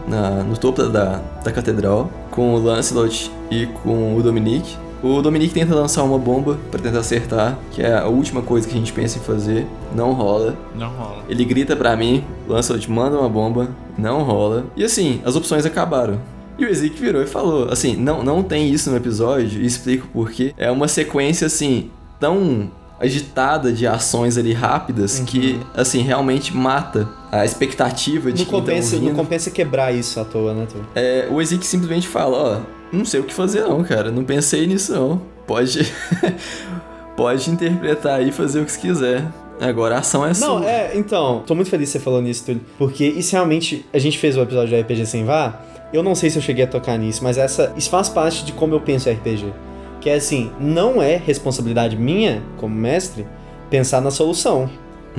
na- 0.06 0.42
no 0.42 0.56
topo 0.56 0.82
da, 0.84 1.20
da 1.44 1.52
catedral, 1.52 2.10
com 2.30 2.54
o 2.54 2.58
Lancelot 2.62 3.30
e 3.50 3.66
com 3.66 4.16
o 4.16 4.22
Dominique. 4.22 4.76
O 5.02 5.20
Dominique 5.22 5.52
tenta 5.54 5.74
lançar 5.74 6.02
uma 6.04 6.18
bomba 6.18 6.58
pra 6.70 6.80
tentar 6.80 7.00
acertar, 7.00 7.58
que 7.70 7.82
é 7.82 7.94
a 7.96 8.06
última 8.06 8.40
coisa 8.42 8.66
que 8.66 8.74
a 8.74 8.78
gente 8.78 8.92
pensa 8.92 9.18
em 9.18 9.22
fazer. 9.22 9.66
Não 9.94 10.12
rola. 10.12 10.56
Não 10.74 10.88
rola. 10.88 11.22
Ele 11.28 11.44
grita 11.44 11.76
pra 11.76 11.94
mim, 11.96 12.24
o 12.48 12.52
Lancelot 12.52 12.90
manda 12.90 13.16
uma 13.18 13.28
bomba, 13.28 13.68
não 13.96 14.22
rola. 14.22 14.64
E 14.76 14.82
assim, 14.82 15.20
as 15.24 15.36
opções 15.36 15.66
acabaram. 15.66 16.18
E 16.58 16.64
o 16.64 16.68
Ezequiel 16.68 16.98
virou 17.00 17.22
e 17.22 17.26
falou, 17.26 17.68
assim, 17.70 17.94
não, 17.96 18.22
não 18.24 18.42
tem 18.42 18.70
isso 18.70 18.90
no 18.90 18.96
episódio, 18.96 19.60
e 19.60 19.66
explico 19.66 20.08
por 20.08 20.30
quê. 20.30 20.54
É 20.56 20.70
uma 20.70 20.88
sequência, 20.88 21.46
assim, 21.46 21.90
tão 22.18 22.70
agitada 23.00 23.72
de 23.72 23.86
ações 23.86 24.38
ali 24.38 24.52
rápidas 24.52 25.20
que, 25.20 25.60
assim, 25.74 26.00
realmente 26.00 26.54
mata 26.56 27.08
a 27.30 27.44
expectativa 27.44 28.32
de 28.32 28.44
Não 28.44 28.50
tá 28.50 28.58
compensa, 28.58 28.96
não 28.96 29.02
ouvindo. 29.02 29.16
compensa 29.16 29.50
quebrar 29.50 29.92
isso 29.94 30.18
à 30.18 30.24
toa, 30.24 30.54
né, 30.54 30.66
Tu? 30.70 30.76
É, 30.94 31.28
o 31.30 31.40
Ezequiel 31.40 31.64
simplesmente 31.68 32.08
fala, 32.08 32.36
ó, 32.36 32.60
não 32.90 33.04
sei 33.04 33.20
o 33.20 33.24
que 33.24 33.34
fazer 33.34 33.62
não, 33.62 33.82
cara, 33.84 34.10
não 34.10 34.24
pensei 34.24 34.66
nisso 34.66 34.92
não. 34.94 35.20
Pode... 35.46 35.80
Pode 37.16 37.50
interpretar 37.50 38.22
e 38.26 38.30
fazer 38.30 38.60
o 38.60 38.64
que 38.66 38.72
você 38.72 38.78
quiser. 38.80 39.24
Agora 39.58 39.94
a 39.96 40.00
ação 40.00 40.22
é 40.22 40.28
Não, 40.28 40.34
sua. 40.58 40.66
é, 40.68 40.92
então, 40.94 41.42
tô 41.46 41.54
muito 41.54 41.70
feliz 41.70 41.88
que 41.90 41.98
você 41.98 42.04
falou 42.04 42.20
nisso, 42.20 42.44
Túlio, 42.44 42.60
porque 42.76 43.06
isso 43.06 43.32
realmente, 43.32 43.86
a 43.90 43.98
gente 43.98 44.18
fez 44.18 44.36
o 44.36 44.42
episódio 44.42 44.68
de 44.68 44.82
RPG 44.82 45.06
Sem 45.06 45.24
Vá, 45.24 45.58
eu 45.94 46.02
não 46.02 46.14
sei 46.14 46.28
se 46.28 46.36
eu 46.36 46.42
cheguei 46.42 46.64
a 46.64 46.66
tocar 46.66 46.98
nisso, 46.98 47.24
mas 47.24 47.38
essa, 47.38 47.72
isso 47.74 47.88
faz 47.88 48.10
parte 48.10 48.44
de 48.44 48.52
como 48.52 48.74
eu 48.74 48.80
penso 48.82 49.08
RPG. 49.08 49.46
Que 50.06 50.10
é 50.10 50.14
assim, 50.14 50.52
não 50.60 51.02
é 51.02 51.16
responsabilidade 51.16 51.96
minha, 51.96 52.40
como 52.58 52.72
mestre, 52.72 53.26
pensar 53.68 54.00
na 54.00 54.12
solução. 54.12 54.70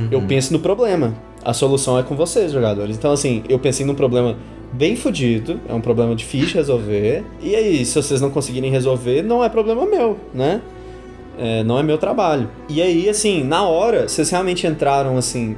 Eu 0.10 0.22
penso 0.22 0.54
no 0.54 0.60
problema. 0.60 1.14
A 1.44 1.52
solução 1.52 2.00
é 2.00 2.04
com 2.04 2.16
vocês, 2.16 2.54
jogadores. 2.54 2.96
Então, 2.96 3.12
assim, 3.12 3.44
eu 3.50 3.60
pensei 3.60 3.86
num 3.86 3.94
problema 3.94 4.38
bem 4.72 4.96
fodido, 4.96 5.60
é 5.68 5.74
um 5.74 5.82
problema 5.82 6.16
difícil 6.16 6.48
de 6.48 6.54
resolver, 6.54 7.26
e 7.42 7.54
aí, 7.54 7.84
se 7.84 8.02
vocês 8.02 8.22
não 8.22 8.30
conseguirem 8.30 8.72
resolver, 8.72 9.24
não 9.24 9.44
é 9.44 9.50
problema 9.50 9.86
meu, 9.86 10.18
né? 10.34 10.62
É, 11.38 11.66
não 11.66 11.78
é 11.78 11.84
meu 11.84 11.98
trabalho. 11.98 12.50
E 12.70 12.82
aí, 12.82 13.10
assim, 13.10 13.44
na 13.44 13.64
hora, 13.64 14.08
vocês 14.08 14.30
realmente 14.30 14.66
entraram, 14.66 15.18
assim, 15.18 15.58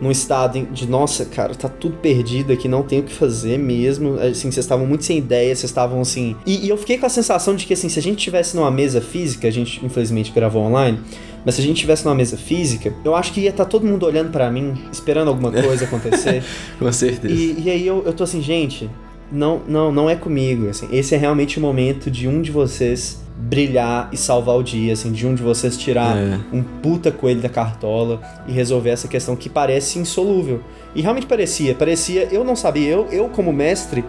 num 0.00 0.10
estado 0.10 0.60
de, 0.72 0.86
nossa, 0.86 1.24
cara, 1.24 1.54
tá 1.54 1.68
tudo 1.68 1.96
perdido 1.96 2.52
aqui, 2.52 2.68
não 2.68 2.82
tem 2.82 3.00
o 3.00 3.02
que 3.02 3.12
fazer 3.12 3.58
mesmo. 3.58 4.14
Assim, 4.14 4.50
vocês 4.50 4.58
estavam 4.58 4.86
muito 4.86 5.04
sem 5.04 5.18
ideia, 5.18 5.54
vocês 5.54 5.70
estavam 5.70 6.00
assim. 6.00 6.36
E, 6.46 6.66
e, 6.66 6.68
eu 6.68 6.76
fiquei 6.76 6.98
com 6.98 7.06
a 7.06 7.08
sensação 7.08 7.54
de 7.54 7.66
que, 7.66 7.72
assim, 7.72 7.88
se 7.88 7.98
a 7.98 8.02
gente 8.02 8.18
tivesse 8.18 8.56
numa 8.56 8.70
mesa 8.70 9.00
física, 9.00 9.48
a 9.48 9.50
gente 9.50 9.84
infelizmente 9.84 10.32
gravou 10.32 10.62
online, 10.62 11.00
mas 11.44 11.54
se 11.54 11.60
a 11.60 11.64
gente 11.64 11.78
tivesse 11.80 12.04
numa 12.04 12.14
mesa 12.14 12.36
física, 12.36 12.92
eu 13.04 13.14
acho 13.14 13.32
que 13.32 13.40
ia 13.40 13.50
estar 13.50 13.64
tá 13.64 13.70
todo 13.70 13.86
mundo 13.86 14.06
olhando 14.06 14.30
para 14.30 14.50
mim, 14.50 14.74
esperando 14.92 15.28
alguma 15.28 15.50
coisa 15.50 15.84
acontecer. 15.84 16.44
com 16.78 16.92
certeza. 16.92 17.34
E, 17.34 17.62
e 17.64 17.70
aí 17.70 17.86
eu, 17.86 18.02
eu 18.06 18.12
tô 18.12 18.24
assim, 18.24 18.40
gente, 18.40 18.88
não, 19.30 19.60
não, 19.68 19.92
não 19.92 20.10
é 20.10 20.14
comigo. 20.16 20.68
Assim, 20.68 20.88
esse 20.92 21.14
é 21.14 21.18
realmente 21.18 21.58
o 21.58 21.60
momento 21.62 22.10
de 22.10 22.26
um 22.28 22.40
de 22.42 22.50
vocês 22.50 23.20
brilhar 23.40 24.08
e 24.12 24.16
salvar 24.16 24.56
o 24.56 24.62
dia, 24.62 24.92
assim, 24.92 25.12
de 25.12 25.24
um 25.26 25.34
de 25.34 25.42
vocês 25.42 25.76
tirar 25.76 26.16
É. 26.16 26.38
um 26.52 26.62
puta 26.62 27.10
coelho 27.12 27.40
da 27.40 27.48
cartola 27.48 28.20
e 28.48 28.52
resolver 28.52 28.90
essa 28.90 29.06
questão 29.06 29.36
que 29.36 29.48
parece 29.48 29.98
insolúvel. 29.98 30.60
E 30.94 31.02
realmente 31.02 31.26
parecia, 31.26 31.74
parecia, 31.74 32.28
eu 32.32 32.42
não 32.42 32.56
sabia, 32.56 32.88
eu, 32.88 33.06
eu 33.12 33.28
como 33.28 33.52
mestre 33.52 34.04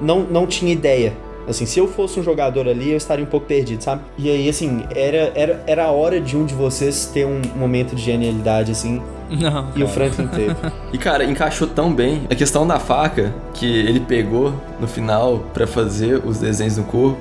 não, 0.00 0.20
não 0.20 0.46
tinha 0.46 0.72
ideia. 0.72 1.12
Assim, 1.46 1.66
se 1.66 1.78
eu 1.78 1.88
fosse 1.88 2.18
um 2.20 2.22
jogador 2.22 2.68
ali, 2.68 2.90
eu 2.90 2.96
estaria 2.96 3.24
um 3.24 3.28
pouco 3.28 3.46
perdido, 3.46 3.82
sabe? 3.82 4.02
E 4.16 4.30
aí, 4.30 4.48
assim, 4.48 4.84
era, 4.94 5.32
era, 5.34 5.64
era 5.66 5.84
a 5.86 5.90
hora 5.90 6.20
de 6.20 6.36
um 6.36 6.44
de 6.46 6.54
vocês 6.54 7.10
ter 7.12 7.26
um 7.26 7.40
momento 7.56 7.94
de 7.94 8.02
genialidade, 8.02 8.70
assim, 8.72 9.02
Não. 9.30 9.68
e 9.76 9.82
o 9.82 9.86
cara. 9.86 9.88
Franklin 9.88 10.26
teve. 10.26 10.56
E 10.92 10.98
cara, 10.98 11.24
encaixou 11.24 11.68
tão 11.68 11.92
bem 11.92 12.26
a 12.30 12.34
questão 12.34 12.66
da 12.66 12.78
faca 12.78 13.32
que 13.54 13.66
ele 13.66 14.00
pegou 14.00 14.52
no 14.80 14.88
final 14.88 15.38
pra 15.54 15.66
fazer 15.66 16.20
os 16.24 16.38
desenhos 16.38 16.76
no 16.76 16.84
corpo, 16.84 17.20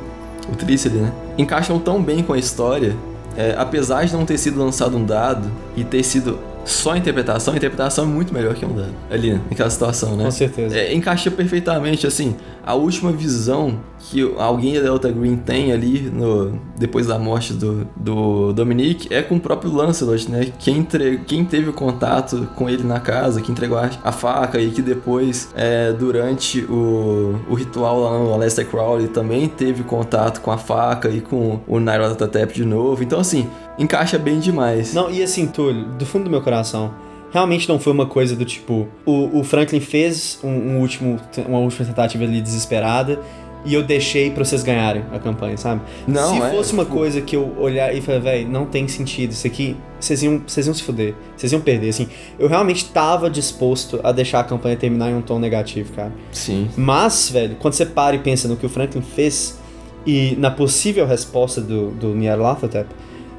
o 0.51 0.55
tríceps, 0.55 0.99
né? 0.99 1.11
Encaixam 1.37 1.79
tão 1.79 2.01
bem 2.01 2.23
com 2.23 2.33
a 2.33 2.37
história, 2.37 2.95
é, 3.37 3.55
apesar 3.57 4.05
de 4.05 4.13
não 4.13 4.25
ter 4.25 4.37
sido 4.37 4.59
lançado 4.59 4.97
um 4.97 5.05
dado 5.05 5.49
e 5.75 5.83
ter 5.83 6.03
sido 6.03 6.39
só 6.65 6.95
interpretação, 6.95 7.53
a 7.53 7.57
interpretação 7.57 8.05
é 8.05 8.07
muito 8.07 8.33
melhor 8.33 8.53
que 8.53 8.65
um 8.65 8.75
dado 8.75 8.93
ali, 9.09 9.33
naquela 9.33 9.69
situação, 9.69 10.15
né? 10.15 10.25
Com 10.25 10.31
certeza. 10.31 10.77
É, 10.77 10.93
encaixa 10.93 11.31
perfeitamente, 11.31 12.05
assim, 12.05 12.35
a 12.65 12.75
última 12.75 13.11
visão 13.11 13.79
que 13.99 14.21
alguém 14.37 14.75
da 14.75 14.81
Delta 14.81 15.11
Green 15.11 15.35
tem 15.35 15.71
ali 15.71 16.01
no, 16.01 16.59
depois 16.77 17.07
da 17.07 17.17
morte 17.19 17.53
do, 17.53 17.87
do 17.95 18.53
Dominique 18.53 19.13
é 19.13 19.21
com 19.21 19.35
o 19.35 19.39
próprio 19.39 19.73
Lancelot, 19.73 20.29
né? 20.29 20.51
Quem, 20.59 20.77
entre, 20.77 21.17
quem 21.25 21.43
teve 21.43 21.69
o 21.69 21.73
contato 21.73 22.47
com 22.55 22.69
ele 22.69 22.83
na 22.83 22.99
casa, 22.99 23.41
que 23.41 23.51
entregou 23.51 23.77
a, 23.77 23.89
a 24.03 24.11
faca 24.11 24.59
e 24.59 24.71
que 24.71 24.81
depois, 24.81 25.49
é, 25.55 25.91
durante 25.93 26.61
o, 26.65 27.39
o 27.49 27.53
ritual 27.55 27.99
lá 28.01 28.19
no 28.19 28.33
Aleister 28.33 28.65
Crowley, 28.67 29.07
também 29.07 29.47
teve 29.47 29.83
contato 29.83 30.41
com 30.41 30.51
a 30.51 30.57
faca 30.57 31.09
e 31.09 31.21
com 31.21 31.59
o 31.67 31.79
Nyarlathotep 31.79 32.53
de 32.53 32.65
novo. 32.65 33.03
Então, 33.03 33.19
assim, 33.19 33.49
encaixa 33.79 34.17
bem 34.17 34.39
demais. 34.39 34.93
Não, 34.93 35.09
e 35.09 35.24
assim, 35.24 35.48
Túlio, 35.48 35.86
do 35.86 36.05
fundo 36.05 36.25
do 36.25 36.29
meu 36.29 36.41
coração, 36.41 36.93
realmente 37.31 37.67
não 37.67 37.79
foi 37.79 37.93
uma 37.93 38.05
coisa 38.05 38.36
do 38.36 38.45
tipo. 38.45 38.88
O, 39.05 39.39
o 39.39 39.43
Franklin 39.43 39.79
fez 39.79 40.39
um, 40.43 40.50
um 40.50 40.79
último, 40.79 41.19
uma 41.48 41.59
última 41.59 41.86
tentativa 41.88 42.24
ali 42.24 42.41
desesperada. 42.41 43.20
E 43.65 43.74
eu 43.74 43.83
deixei 43.83 44.31
pra 44.31 44.46
vocês 44.46 44.63
ganharem 44.63 45.03
a 45.11 45.20
campanha, 45.20 45.57
sabe? 45.57 45.81
Não, 46.07 46.33
se 46.33 46.42
é, 46.42 46.50
fosse 46.50 46.72
uma 46.72 46.85
tipo- 46.85 46.96
coisa 46.96 47.20
que 47.20 47.35
eu 47.35 47.57
olhar 47.59 47.94
e 47.94 48.00
falar, 48.00 48.20
velho, 48.20 48.48
não 48.48 48.65
tem 48.65 48.87
sentido, 48.87 49.31
isso 49.31 49.46
aqui, 49.46 49.75
vocês 50.00 50.24
iam, 50.24 50.42
vocês 50.48 50.65
iam 50.65 50.74
se 50.74 50.81
fuder, 50.81 51.13
vocês 51.35 51.51
iam 51.51 51.59
perder, 51.59 51.89
assim. 51.89 52.07
Eu 52.39 52.48
realmente 52.48 52.85
tava 52.85 53.29
disposto 53.29 54.00
a 54.01 54.13
deixar 54.13 54.39
a 54.39 54.44
campanha 54.46 54.77
terminar 54.77 55.09
em 55.09 55.13
um 55.15 55.22
tom 55.22 55.39
negativo, 55.39 55.92
cara. 55.92 56.13
Sim. 56.31 56.70
Mas, 56.77 57.29
velho, 57.29 57.57
quando 57.59 57.74
você 57.74 57.85
para 57.85 58.15
e 58.15 58.20
pensa 58.20 58.48
no 58.48 58.55
que 58.55 58.65
o 58.65 58.70
Franklin 58.70 59.01
fez 59.01 59.59
e 60.05 60.37
na 60.39 60.50
possível 60.50 61.05
resposta 61.05 61.59
do, 61.59 61.92
do 61.92 62.15
Nyarlathotep, 62.15 62.87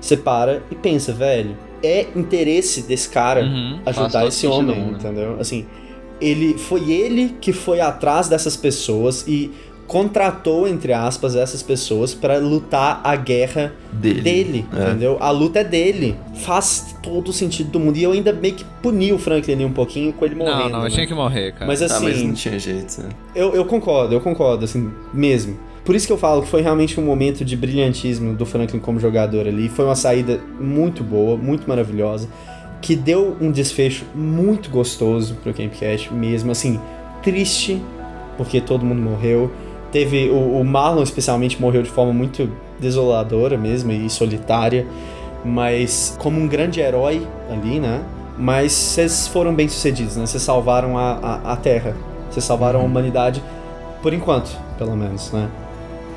você 0.00 0.16
para 0.16 0.62
e 0.70 0.74
pensa, 0.74 1.12
velho, 1.12 1.56
é 1.82 2.06
interesse 2.16 2.82
desse 2.82 3.08
cara 3.08 3.42
Uhum. 3.42 3.80
Ajudar 3.86 4.26
esse 4.26 4.46
homem, 4.46 4.76
mundo. 4.78 4.96
entendeu? 4.98 5.36
Assim, 5.40 5.66
ele 6.20 6.56
foi 6.58 6.90
ele 6.90 7.36
que 7.40 7.52
foi 7.52 7.80
atrás 7.80 8.28
dessas 8.28 8.56
pessoas 8.56 9.24
e 9.26 9.50
contratou 9.86 10.68
entre 10.68 10.92
aspas 10.92 11.34
essas 11.34 11.64
pessoas 11.64 12.14
pra 12.14 12.38
lutar 12.38 13.00
a 13.02 13.16
guerra 13.16 13.72
Dele. 13.92 14.20
dele, 14.20 14.66
É. 14.72 14.82
entendeu? 14.90 15.16
A 15.20 15.30
luta 15.32 15.58
é 15.58 15.64
dele. 15.64 16.14
Faz 16.44 16.94
todo 17.02 17.28
o 17.28 17.32
sentido 17.32 17.70
do 17.72 17.80
mundo 17.80 17.96
e 17.96 18.02
eu 18.04 18.12
ainda 18.12 18.32
meio 18.32 18.54
que 18.54 18.64
puni 18.80 19.12
o 19.12 19.18
Franklin 19.18 19.54
ali 19.54 19.64
um 19.64 19.72
pouquinho 19.72 20.12
com 20.12 20.24
ele 20.24 20.36
morrendo. 20.36 20.58
Não, 20.60 20.68
não, 20.70 20.80
né? 20.82 20.86
eu 20.86 20.90
tinha 20.92 21.06
que 21.08 21.14
morrer, 21.14 21.52
cara. 21.54 21.66
Mas 21.66 21.82
Ah, 21.82 21.86
assim, 21.86 22.04
mas 22.04 22.22
não 22.22 22.32
tinha 22.34 22.56
jeito, 22.56 23.02
né? 23.02 23.08
eu, 23.34 23.52
eu 23.52 23.64
concordo, 23.64 24.14
eu 24.14 24.20
concordo, 24.20 24.64
assim, 24.64 24.90
mesmo. 25.12 25.58
Por 25.84 25.94
isso 25.94 26.06
que 26.06 26.12
eu 26.12 26.18
falo 26.18 26.42
que 26.42 26.48
foi 26.48 26.60
realmente 26.60 27.00
um 27.00 27.04
momento 27.04 27.44
de 27.44 27.56
brilhantismo 27.56 28.34
do 28.34 28.44
Franklin 28.44 28.78
como 28.78 29.00
jogador 29.00 29.46
ali. 29.46 29.68
Foi 29.68 29.84
uma 29.84 29.96
saída 29.96 30.38
muito 30.60 31.02
boa, 31.02 31.36
muito 31.36 31.66
maravilhosa, 31.68 32.28
que 32.80 32.94
deu 32.94 33.36
um 33.40 33.50
desfecho 33.50 34.04
muito 34.14 34.70
gostoso 34.70 35.36
pro 35.42 35.54
Campcast 35.54 36.12
mesmo. 36.12 36.52
Assim, 36.52 36.78
triste, 37.22 37.80
porque 38.36 38.60
todo 38.60 38.84
mundo 38.84 39.00
morreu. 39.00 39.50
Teve. 39.90 40.28
O, 40.28 40.60
o 40.60 40.64
Marlon, 40.64 41.02
especialmente, 41.02 41.60
morreu 41.60 41.82
de 41.82 41.90
forma 41.90 42.12
muito 42.12 42.50
desoladora 42.78 43.56
mesmo 43.56 43.90
e 43.90 44.08
solitária. 44.10 44.86
Mas 45.44 46.16
como 46.18 46.38
um 46.38 46.46
grande 46.46 46.80
herói 46.80 47.26
ali, 47.50 47.80
né? 47.80 48.02
Mas 48.38 48.72
vocês 48.72 49.26
foram 49.26 49.54
bem 49.54 49.68
sucedidos, 49.68 50.16
né? 50.16 50.26
Vocês 50.26 50.42
salvaram 50.42 50.96
a, 50.96 51.12
a, 51.12 51.52
a 51.52 51.56
Terra. 51.56 51.96
Vocês 52.30 52.44
salvaram 52.44 52.80
a 52.80 52.82
humanidade, 52.82 53.42
por 54.02 54.14
enquanto, 54.14 54.56
pelo 54.78 54.96
menos, 54.96 55.32
né? 55.32 55.48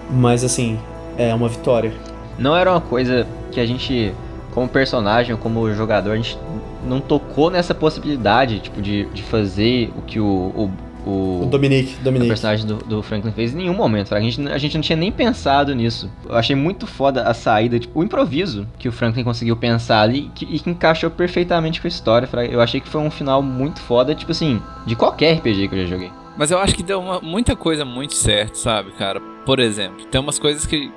Mas 0.09 0.43
assim, 0.43 0.79
é 1.17 1.33
uma 1.33 1.49
vitória. 1.49 1.93
Não 2.37 2.55
era 2.55 2.71
uma 2.71 2.81
coisa 2.81 3.27
que 3.51 3.59
a 3.59 3.65
gente, 3.65 4.13
como 4.51 4.67
personagem 4.67 5.33
ou 5.33 5.37
como 5.37 5.71
jogador, 5.73 6.11
a 6.11 6.15
gente 6.15 6.37
não 6.85 6.99
tocou 6.99 7.49
nessa 7.49 7.73
possibilidade, 7.73 8.59
tipo, 8.59 8.81
de, 8.81 9.05
de 9.05 9.23
fazer 9.23 9.91
o 9.95 10.01
que 10.01 10.19
o, 10.19 10.25
o, 10.25 10.71
o, 11.09 11.43
O 11.43 11.45
Dominique, 11.45 11.95
o 11.99 12.03
Dominique. 12.03 12.29
personagem 12.29 12.65
do, 12.65 12.77
do 12.77 13.03
Franklin 13.03 13.31
fez 13.31 13.53
em 13.53 13.57
nenhum 13.57 13.73
momento. 13.73 14.13
A 14.15 14.19
gente, 14.19 14.41
a 14.47 14.57
gente 14.57 14.75
não 14.75 14.81
tinha 14.81 14.95
nem 14.95 15.11
pensado 15.11 15.73
nisso. 15.75 16.09
Eu 16.27 16.35
achei 16.35 16.55
muito 16.55 16.87
foda 16.87 17.23
a 17.23 17.33
saída, 17.33 17.79
tipo, 17.79 17.99
o 17.99 18.03
improviso 18.03 18.67
que 18.79 18.89
o 18.89 18.91
Franklin 18.91 19.23
conseguiu 19.23 19.55
pensar 19.55 20.01
ali 20.01 20.29
que, 20.33 20.45
e 20.45 20.59
que 20.59 20.69
encaixou 20.69 21.09
perfeitamente 21.09 21.79
com 21.79 21.87
a 21.87 21.89
história. 21.89 22.27
Eu 22.49 22.61
achei 22.61 22.81
que 22.81 22.89
foi 22.89 23.01
um 23.01 23.11
final 23.11 23.41
muito 23.41 23.79
foda, 23.81 24.15
tipo 24.15 24.31
assim, 24.31 24.61
de 24.85 24.95
qualquer 24.95 25.37
RPG 25.37 25.67
que 25.67 25.75
eu 25.75 25.81
já 25.83 25.85
joguei. 25.85 26.11
Mas 26.37 26.49
eu 26.51 26.57
acho 26.59 26.75
que 26.75 26.83
deu 26.83 26.99
uma- 26.99 27.19
muita 27.21 27.55
coisa 27.55 27.85
muito 27.85 28.13
certo, 28.15 28.55
sabe, 28.55 28.91
cara? 28.91 29.19
Por 29.45 29.59
exemplo, 29.59 30.05
tem 30.05 30.19
umas 30.19 30.39
coisas 30.39 30.65
que 30.65 30.91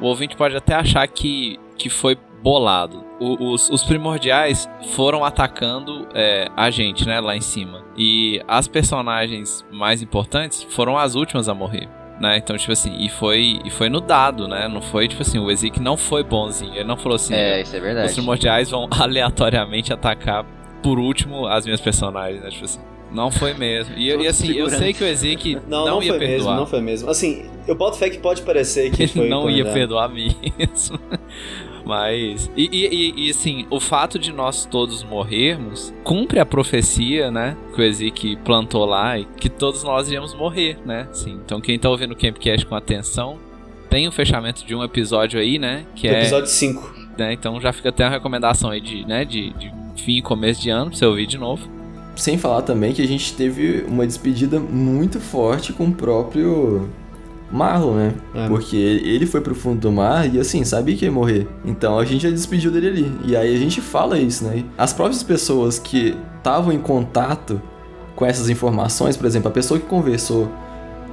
o 0.00 0.06
ouvinte 0.06 0.36
pode 0.36 0.56
até 0.56 0.74
achar 0.74 1.06
que, 1.06 1.58
que 1.78 1.88
foi 1.88 2.16
bolado. 2.42 3.04
O- 3.20 3.52
os, 3.52 3.68
os 3.70 3.82
primordiais 3.84 4.68
foram 4.94 5.24
atacando 5.24 6.08
é, 6.14 6.48
a 6.56 6.70
gente, 6.70 7.06
né, 7.06 7.20
lá 7.20 7.36
em 7.36 7.40
cima. 7.40 7.84
E 7.96 8.42
as 8.48 8.66
personagens 8.66 9.64
mais 9.70 10.02
importantes 10.02 10.62
foram 10.70 10.98
as 10.98 11.14
últimas 11.14 11.48
a 11.48 11.54
morrer. 11.54 11.88
Né? 12.20 12.36
Então, 12.36 12.54
tipo 12.58 12.72
assim, 12.72 12.94
e 12.98 13.08
foi, 13.08 13.60
e 13.64 13.70
foi 13.70 13.88
no 13.88 13.98
dado, 13.98 14.46
né? 14.46 14.68
Não 14.68 14.82
foi, 14.82 15.08
tipo 15.08 15.22
assim, 15.22 15.38
o 15.38 15.50
Ezequiel 15.50 15.82
não 15.82 15.96
foi 15.96 16.22
bonzinho. 16.22 16.74
Ele 16.74 16.84
não 16.84 16.96
falou 16.96 17.16
assim, 17.16 17.32
É, 17.34 17.62
isso 17.62 17.74
é 17.74 17.78
os 17.78 17.82
verdade. 17.84 18.12
primordiais 18.12 18.70
vão 18.70 18.86
aleatoriamente 18.92 19.90
atacar 19.92 20.44
por 20.82 20.98
último 20.98 21.46
as 21.46 21.64
minhas 21.64 21.80
personagens, 21.80 22.42
né? 22.42 22.50
Tipo 22.50 22.64
assim. 22.66 22.80
Não 23.12 23.30
foi 23.30 23.54
mesmo. 23.54 23.94
E, 23.96 24.08
eu- 24.08 24.20
e 24.20 24.26
assim, 24.28 24.52
eu 24.52 24.68
sei 24.70 24.92
que 24.92 25.02
o 25.02 25.06
Ezequiel 25.06 25.60
Não, 25.68 25.84
não, 25.84 25.86
não, 25.96 26.02
ia 26.02 26.10
foi 26.10 26.18
perdoar. 26.18 26.36
mesmo, 26.38 26.54
não 26.60 26.66
foi 26.66 26.80
mesmo. 26.80 27.10
Assim, 27.10 27.44
eu 27.66 27.74
boto 27.74 27.96
fé 27.98 28.08
que 28.10 28.18
pode 28.18 28.42
parecer 28.42 28.90
que 28.92 29.02
Ele 29.02 29.12
foi. 29.12 29.28
não 29.28 29.50
ia 29.50 29.64
perdoar 29.64 30.08
mesmo. 30.08 30.98
Mas. 31.84 32.50
E, 32.56 32.68
e- 32.70 32.86
e- 32.94 33.26
e, 33.26 33.30
assim, 33.30 33.66
o 33.70 33.80
fato 33.80 34.18
de 34.18 34.32
nós 34.32 34.64
todos 34.64 35.02
morrermos 35.02 35.92
cumpre 36.04 36.38
a 36.38 36.46
profecia, 36.46 37.30
né? 37.30 37.56
Que 37.74 37.80
o 37.80 37.84
Ezequiel 37.84 38.38
plantou 38.44 38.84
lá 38.84 39.18
e 39.18 39.24
que 39.24 39.48
todos 39.48 39.82
nós 39.82 40.06
iríamos 40.08 40.34
morrer, 40.34 40.78
né? 40.84 41.08
Sim. 41.12 41.40
Então 41.44 41.60
quem 41.60 41.78
tá 41.78 41.88
ouvindo 41.90 42.12
o 42.12 42.16
Campcast 42.16 42.66
com 42.66 42.74
atenção. 42.74 43.38
Tem 43.88 44.06
o 44.06 44.12
fechamento 44.12 44.64
de 44.64 44.72
um 44.72 44.84
episódio 44.84 45.40
aí, 45.40 45.58
né? 45.58 45.84
Que 45.96 46.06
Do 46.08 46.14
é. 46.14 46.20
episódio 46.20 46.48
5. 46.48 46.94
né, 47.18 47.32
então 47.32 47.60
já 47.60 47.72
fica 47.72 47.88
até 47.88 48.04
uma 48.04 48.10
recomendação 48.10 48.70
aí 48.70 48.80
de, 48.80 49.04
né, 49.04 49.24
de, 49.24 49.50
de 49.54 49.72
fim 49.96 50.18
e 50.18 50.22
começo 50.22 50.62
de 50.62 50.70
ano 50.70 50.90
pra 50.90 50.96
você 50.98 51.04
ouvir 51.06 51.26
de 51.26 51.36
novo. 51.36 51.68
Sem 52.20 52.36
falar 52.36 52.60
também 52.60 52.92
que 52.92 53.00
a 53.00 53.08
gente 53.08 53.32
teve 53.32 53.82
uma 53.88 54.06
despedida 54.06 54.60
muito 54.60 55.18
forte 55.18 55.72
com 55.72 55.86
o 55.86 55.90
próprio 55.90 56.86
Marlon, 57.50 57.94
né? 57.94 58.14
É. 58.34 58.46
Porque 58.46 58.76
ele 58.76 59.24
foi 59.24 59.40
pro 59.40 59.54
fundo 59.54 59.80
do 59.80 59.90
mar 59.90 60.28
e 60.30 60.38
assim, 60.38 60.62
sabia 60.62 60.94
que 60.94 61.06
ia 61.06 61.10
morrer. 61.10 61.48
Então 61.64 61.98
a 61.98 62.04
gente 62.04 62.24
já 62.24 62.28
despediu 62.28 62.70
dele 62.70 62.88
ali. 62.88 63.12
E 63.24 63.34
aí 63.34 63.56
a 63.56 63.58
gente 63.58 63.80
fala 63.80 64.18
isso, 64.18 64.44
né? 64.44 64.62
As 64.76 64.92
próprias 64.92 65.22
pessoas 65.22 65.78
que 65.78 66.14
estavam 66.36 66.74
em 66.74 66.78
contato 66.78 67.58
com 68.14 68.26
essas 68.26 68.50
informações, 68.50 69.16
por 69.16 69.24
exemplo, 69.24 69.48
a 69.48 69.52
pessoa 69.52 69.80
que 69.80 69.86
conversou 69.86 70.46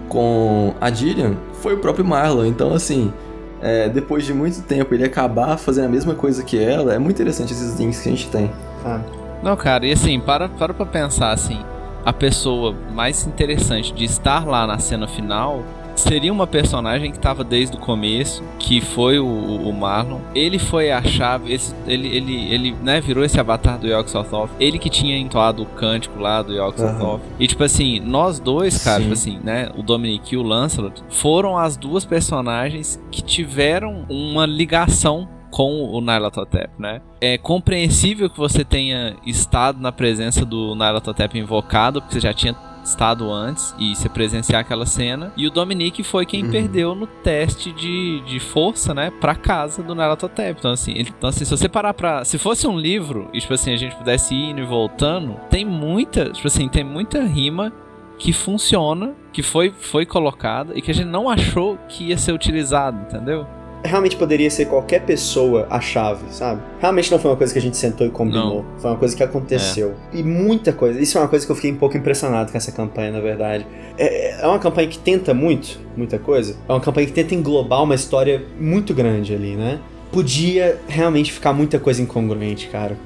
com 0.10 0.74
a 0.82 0.92
Gillian 0.92 1.38
foi 1.62 1.74
o 1.74 1.78
próprio 1.78 2.04
Marlon. 2.04 2.46
Então, 2.48 2.74
assim, 2.74 3.14
é, 3.62 3.88
depois 3.88 4.26
de 4.26 4.34
muito 4.34 4.62
tempo 4.64 4.94
ele 4.94 5.06
acabar 5.06 5.56
fazendo 5.56 5.86
a 5.86 5.90
mesma 5.90 6.16
coisa 6.16 6.44
que 6.44 6.62
ela, 6.62 6.94
é 6.94 7.00
muito 7.00 7.16
interessante 7.16 7.54
esses 7.54 7.80
links 7.80 8.02
que 8.02 8.10
a 8.10 8.12
gente 8.12 8.30
tem. 8.30 8.52
Ah, 8.84 9.00
Não, 9.44 9.56
cara, 9.56 9.86
e 9.86 9.92
assim, 9.92 10.20
para, 10.20 10.50
para 10.50 10.74
pra 10.74 10.86
pensar 10.86 11.32
assim, 11.32 11.60
a 12.06 12.12
pessoa 12.14 12.76
mais 12.94 13.26
interessante 13.28 13.94
de 13.94 14.04
estar 14.06 14.46
lá 14.46 14.66
na 14.66 14.80
cena 14.80 15.08
final 15.08 15.64
seria 15.96 16.32
uma 16.32 16.46
personagem 16.46 17.10
que 17.10 17.18
estava 17.18 17.44
desde 17.44 17.76
o 17.76 17.80
começo, 17.80 18.44
que 18.60 18.80
foi 18.80 19.18
o, 19.18 19.26
o 19.26 19.74
Marlon. 19.74 20.20
Ele 20.36 20.60
foi 20.60 20.92
a 20.92 21.02
chave, 21.04 21.52
esse- 21.52 21.74
ele, 21.88 22.08
ele, 22.16 22.54
ele 22.54 22.76
né, 22.84 23.02
virou 23.02 23.24
esse 23.24 23.40
avatar 23.40 23.80
do 23.80 23.88
Yogg 23.88 24.08
Sothoth. 24.08 24.52
Ele 24.60 24.78
que 24.78 24.92
tinha 24.92 25.18
entoado 25.18 25.64
o 25.64 25.66
cântico 25.66 26.20
lá 26.20 26.44
do 26.44 26.54
Yogg 26.54 26.80
Aham. 26.80 26.94
Sothoth. 27.00 27.22
E 27.40 27.48
tipo 27.48 27.64
assim, 27.64 28.00
nós 28.00 28.40
dois, 28.40 28.84
cara, 28.84 29.02
tipo 29.02 29.14
assim, 29.14 29.40
né, 29.44 29.70
o 29.76 29.82
Dominic 29.82 30.36
e 30.36 30.38
o 30.38 30.44
Lancelot, 30.44 31.02
foram 31.10 31.58
as 31.58 31.76
duas 31.76 32.06
personagens 32.06 33.02
que 33.12 33.24
tiveram 33.24 34.06
uma 34.08 34.46
ligação 34.46 35.28
com 35.52 35.86
o 35.92 36.02
Nyarlathotep, 36.02 36.70
né? 36.78 37.02
É 37.22 37.38
compreensível 37.38 38.30
que 38.30 38.38
você 38.38 38.64
tenha 38.64 39.16
estado 39.26 39.80
na 39.82 39.92
presença 39.92 40.46
do 40.46 40.76
Nyarlathotep 40.76 41.38
invocado, 41.40 42.02
porque 42.02 42.16
você 42.16 42.20
já 42.20 42.34
tinha 42.34 42.56
estado 42.84 43.30
antes 43.32 43.76
e 43.78 43.94
você 43.96 44.08
presenciar 44.08 44.62
aquela 44.62 44.86
cena. 44.86 45.34
E 45.36 45.46
o 45.46 45.52
Dominique 45.52 46.04
foi 46.04 46.26
quem 46.26 46.46
Uhum. 46.46 46.52
perdeu 46.52 46.96
no 46.96 47.06
teste 47.06 47.72
de, 47.74 48.22
de 48.26 48.40
força, 48.40 48.94
né, 48.94 49.12
pra 49.20 49.36
casa 49.36 49.84
do 49.84 49.94
Nyarlathotep. 49.94 50.58
Então 50.60 50.72
assim, 50.72 50.92
ele- 50.92 51.14
então 51.18 51.30
assim, 51.30 51.44
se 51.44 51.52
você 51.52 51.68
parar 51.68 51.94
pra, 51.94 52.24
se 52.24 52.38
fosse 52.38 52.66
um 52.68 52.78
livro 52.78 53.30
e 53.34 53.40
tipo 53.42 53.54
assim, 53.54 53.74
a 53.74 53.78
gente 53.78 53.96
pudesse 53.96 54.34
ir 54.34 54.52
indo 54.52 54.62
e 54.62 54.66
voltando, 54.66 55.36
tem 55.50 55.66
muita, 55.66 56.30
tipo 56.30 56.48
assim, 56.48 56.70
tem 56.70 56.84
muita 56.84 57.22
rima 57.24 57.74
que 58.18 58.32
funciona, 58.34 59.14
que 59.34 59.44
foi 59.44 59.70
foi 59.78 60.06
colocada 60.06 60.72
e 60.76 60.82
que 60.82 60.90
a 60.90 60.94
gente 60.94 61.08
não 61.08 61.30
achou 61.30 61.78
que 61.90 62.06
ia 62.06 62.18
ser 62.18 62.32
utilizado, 62.32 62.98
entendeu? 63.02 63.46
Realmente 63.84 64.16
poderia 64.16 64.50
ser 64.50 64.66
qualquer 64.66 65.02
pessoa 65.02 65.68
a 65.70 65.80
chave, 65.80 66.26
sabe? 66.32 66.62
Realmente 66.80 67.12
não 67.12 67.20
foi 67.20 67.32
uma 67.32 67.38
coisa 67.38 67.54
que 67.54 67.60
a 67.60 67.62
gente 67.62 67.78
sentou 67.78 68.06
e 68.06 68.10
combinou. 68.10 68.66
Foi 68.78 68.92
uma 68.92 68.98
coisa 68.98 69.16
que 69.16 69.24
aconteceu. 69.24 69.96
E 70.14 70.24
muita 70.24 70.74
coisa. 70.74 71.00
Isso 71.00 71.18
é 71.18 71.22
uma 71.22 71.28
coisa 71.28 71.46
que 71.46 71.52
eu 71.52 71.56
fiquei 71.56 71.72
um 71.72 71.78
pouco 71.78 71.98
impressionado 71.98 72.52
com 72.52 72.58
essa 72.58 72.72
campanha, 72.72 73.12
na 73.12 73.20
verdade. 73.20 73.66
É, 73.98 74.42
é 74.42 74.48
uma 74.48 74.60
campanha 74.60 74.88
que 74.88 75.00
tenta 75.00 75.34
muito, 75.34 75.80
muita 75.96 76.18
coisa. 76.20 76.56
É 76.68 76.72
uma 76.72 76.82
campanha 76.82 77.08
que 77.08 77.14
tenta 77.14 77.34
englobar 77.34 77.84
uma 77.84 77.96
história 77.96 78.44
muito 78.60 78.94
grande 78.94 79.34
ali, 79.34 79.56
né? 79.56 79.80
Podia 80.12 80.80
realmente 80.88 81.32
ficar 81.32 81.54
muita 81.54 81.80
coisa 81.80 82.02
incongruente, 82.02 82.68
cara. 82.68 82.98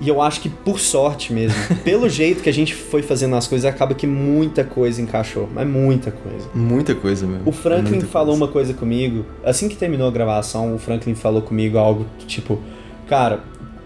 E 0.00 0.08
eu 0.08 0.22
acho 0.22 0.40
que 0.40 0.48
por 0.48 0.78
sorte 0.78 1.32
mesmo, 1.32 1.56
pelo 1.84 2.08
jeito 2.08 2.40
que 2.42 2.48
a 2.48 2.52
gente 2.52 2.72
foi 2.74 3.02
fazendo 3.02 3.34
as 3.34 3.48
coisas, 3.48 3.64
acaba 3.68 3.94
que 3.94 4.06
muita 4.06 4.62
coisa 4.62 5.02
encaixou. 5.02 5.48
Mas 5.52 5.66
muita 5.66 6.10
coisa. 6.12 6.48
Muita 6.54 6.94
coisa 6.94 7.26
mesmo. 7.26 7.42
O 7.48 7.52
Franklin 7.52 7.90
Muita 7.96 8.06
falou 8.06 8.28
coisa. 8.28 8.44
uma 8.44 8.52
coisa 8.52 8.74
comigo, 8.74 9.24
assim 9.44 9.68
que 9.68 9.74
terminou 9.76 10.06
a 10.06 10.10
gravação, 10.10 10.74
o 10.74 10.78
Franklin 10.78 11.14
falou 11.16 11.42
comigo 11.42 11.78
algo 11.78 12.06
tipo, 12.26 12.60
cara, 13.08 13.40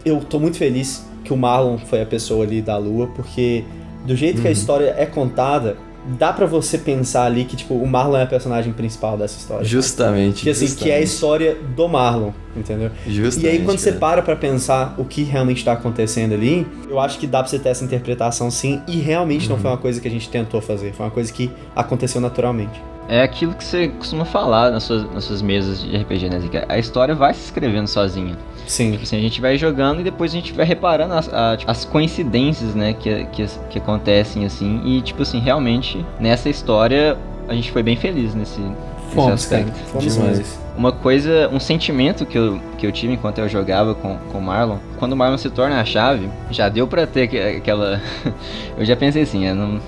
eu 0.04 0.20
tô 0.20 0.38
muito 0.38 0.58
feliz 0.58 1.06
que 1.24 1.32
o 1.32 1.36
Marlon 1.36 1.78
foi 1.78 2.02
a 2.02 2.06
pessoa 2.06 2.44
ali 2.44 2.60
da 2.60 2.76
lua, 2.76 3.06
porque 3.14 3.64
do 4.04 4.14
jeito 4.16 4.42
que 4.42 4.46
a 4.48 4.50
Uhum. 4.50 4.52
história 4.56 4.94
é 4.98 5.06
contada, 5.06 5.76
dá 6.18 6.32
pra 6.32 6.46
você 6.46 6.76
pensar 6.78 7.24
ali 7.24 7.44
que 7.44 7.54
tipo, 7.56 7.74
o 7.74 7.86
Marlon 7.86 8.16
é 8.18 8.22
a 8.22 8.26
personagem 8.26 8.72
principal 8.72 9.16
dessa 9.16 9.38
história. 9.38 9.64
Justamente. 9.64 10.42
Que 10.42 10.50
assim, 10.50 10.66
que 10.66 10.90
é 10.90 10.96
a 10.96 11.00
justamente. 11.00 11.04
história 11.06 11.56
do 11.76 11.88
Marlon, 11.88 12.30
entendeu? 12.56 12.90
Justamente, 13.06 13.46
E 13.46 13.58
aí, 13.58 13.64
quando 13.64 13.78
você 13.78 13.90
cara. 13.92 14.00
para 14.00 14.22
pra 14.22 14.36
pensar 14.36 14.94
o 14.98 15.04
que 15.04 15.22
realmente 15.22 15.64
tá 15.64 15.72
acontecendo 15.72 16.32
ali, 16.34 16.66
eu 16.88 16.98
acho 17.00 17.18
que 17.18 17.26
dá 17.26 17.40
pra 17.40 17.48
você 17.48 17.58
ter 17.58 17.68
essa 17.70 17.84
interpretação 17.84 18.50
sim, 18.50 18.80
e 18.88 18.96
realmente 18.98 19.48
não 19.48 19.56
Uhum. 19.56 19.62
foi 19.62 19.70
uma 19.70 19.76
coisa 19.78 20.00
que 20.00 20.08
a 20.08 20.10
gente 20.10 20.28
tentou 20.28 20.60
fazer, 20.60 20.92
foi 20.92 21.06
uma 21.06 21.12
coisa 21.12 21.32
que 21.32 21.50
aconteceu 21.76 22.20
naturalmente. 22.20 22.80
É 23.08 23.22
aquilo 23.22 23.52
que 23.54 23.64
você 23.64 23.88
costuma 23.88 24.24
falar 24.24 24.70
nas 24.70 24.84
suas, 24.84 25.10
nas 25.12 25.24
suas 25.24 25.42
mesas 25.42 25.82
de 25.82 25.94
RPG, 25.96 26.30
né? 26.30 26.40
A 26.68 26.78
história 26.78 27.14
vai 27.14 27.34
se 27.34 27.44
escrevendo 27.44 27.86
sozinha. 27.86 28.36
Sim. 28.66 28.92
Tipo 28.92 29.02
assim, 29.02 29.16
a 29.16 29.20
gente 29.20 29.40
vai 29.40 29.58
jogando 29.58 30.00
e 30.00 30.04
depois 30.04 30.30
a 30.30 30.34
gente 30.34 30.52
vai 30.52 30.64
reparando 30.64 31.12
as, 31.14 31.32
a- 31.32 31.56
tipo, 31.56 31.70
as 31.70 31.84
coincidências, 31.84 32.74
né, 32.74 32.92
que, 32.94 33.24
que, 33.26 33.44
que 33.70 33.78
acontecem, 33.78 34.44
assim. 34.46 34.80
E, 34.84 35.02
tipo 35.02 35.22
assim, 35.22 35.40
realmente, 35.40 36.04
nessa 36.20 36.48
história, 36.48 37.18
a 37.48 37.54
gente 37.54 37.70
foi 37.72 37.82
bem 37.82 37.96
feliz 37.96 38.34
nesse, 38.34 38.60
nesse 38.60 39.14
Fomos, 39.14 39.46
cara. 39.46 39.62
aspecto. 39.62 39.78
Fomos 39.90 40.14
Demais. 40.14 40.38
mesmo. 40.38 40.62
Uma 40.74 40.92
coisa, 40.92 41.50
um 41.52 41.60
sentimento 41.60 42.24
que 42.24 42.38
eu, 42.38 42.58
que 42.78 42.86
eu 42.86 42.92
tive 42.92 43.12
enquanto 43.12 43.38
eu 43.40 43.48
jogava 43.48 43.94
com, 43.94 44.16
com 44.16 44.38
o 44.38 44.42
Marlon, 44.42 44.78
quando 44.98 45.12
o 45.12 45.16
Marlon 45.16 45.36
se 45.36 45.50
torna 45.50 45.78
a 45.80 45.84
chave, 45.84 46.30
já 46.50 46.68
deu 46.70 46.86
pra 46.86 47.06
ter 47.06 47.24
aque- 47.24 47.38
aquela. 47.58 48.00
eu 48.78 48.84
já 48.84 48.96
pensei 48.96 49.22
assim, 49.22 49.44
eu 49.46 49.54
não, 49.54 49.80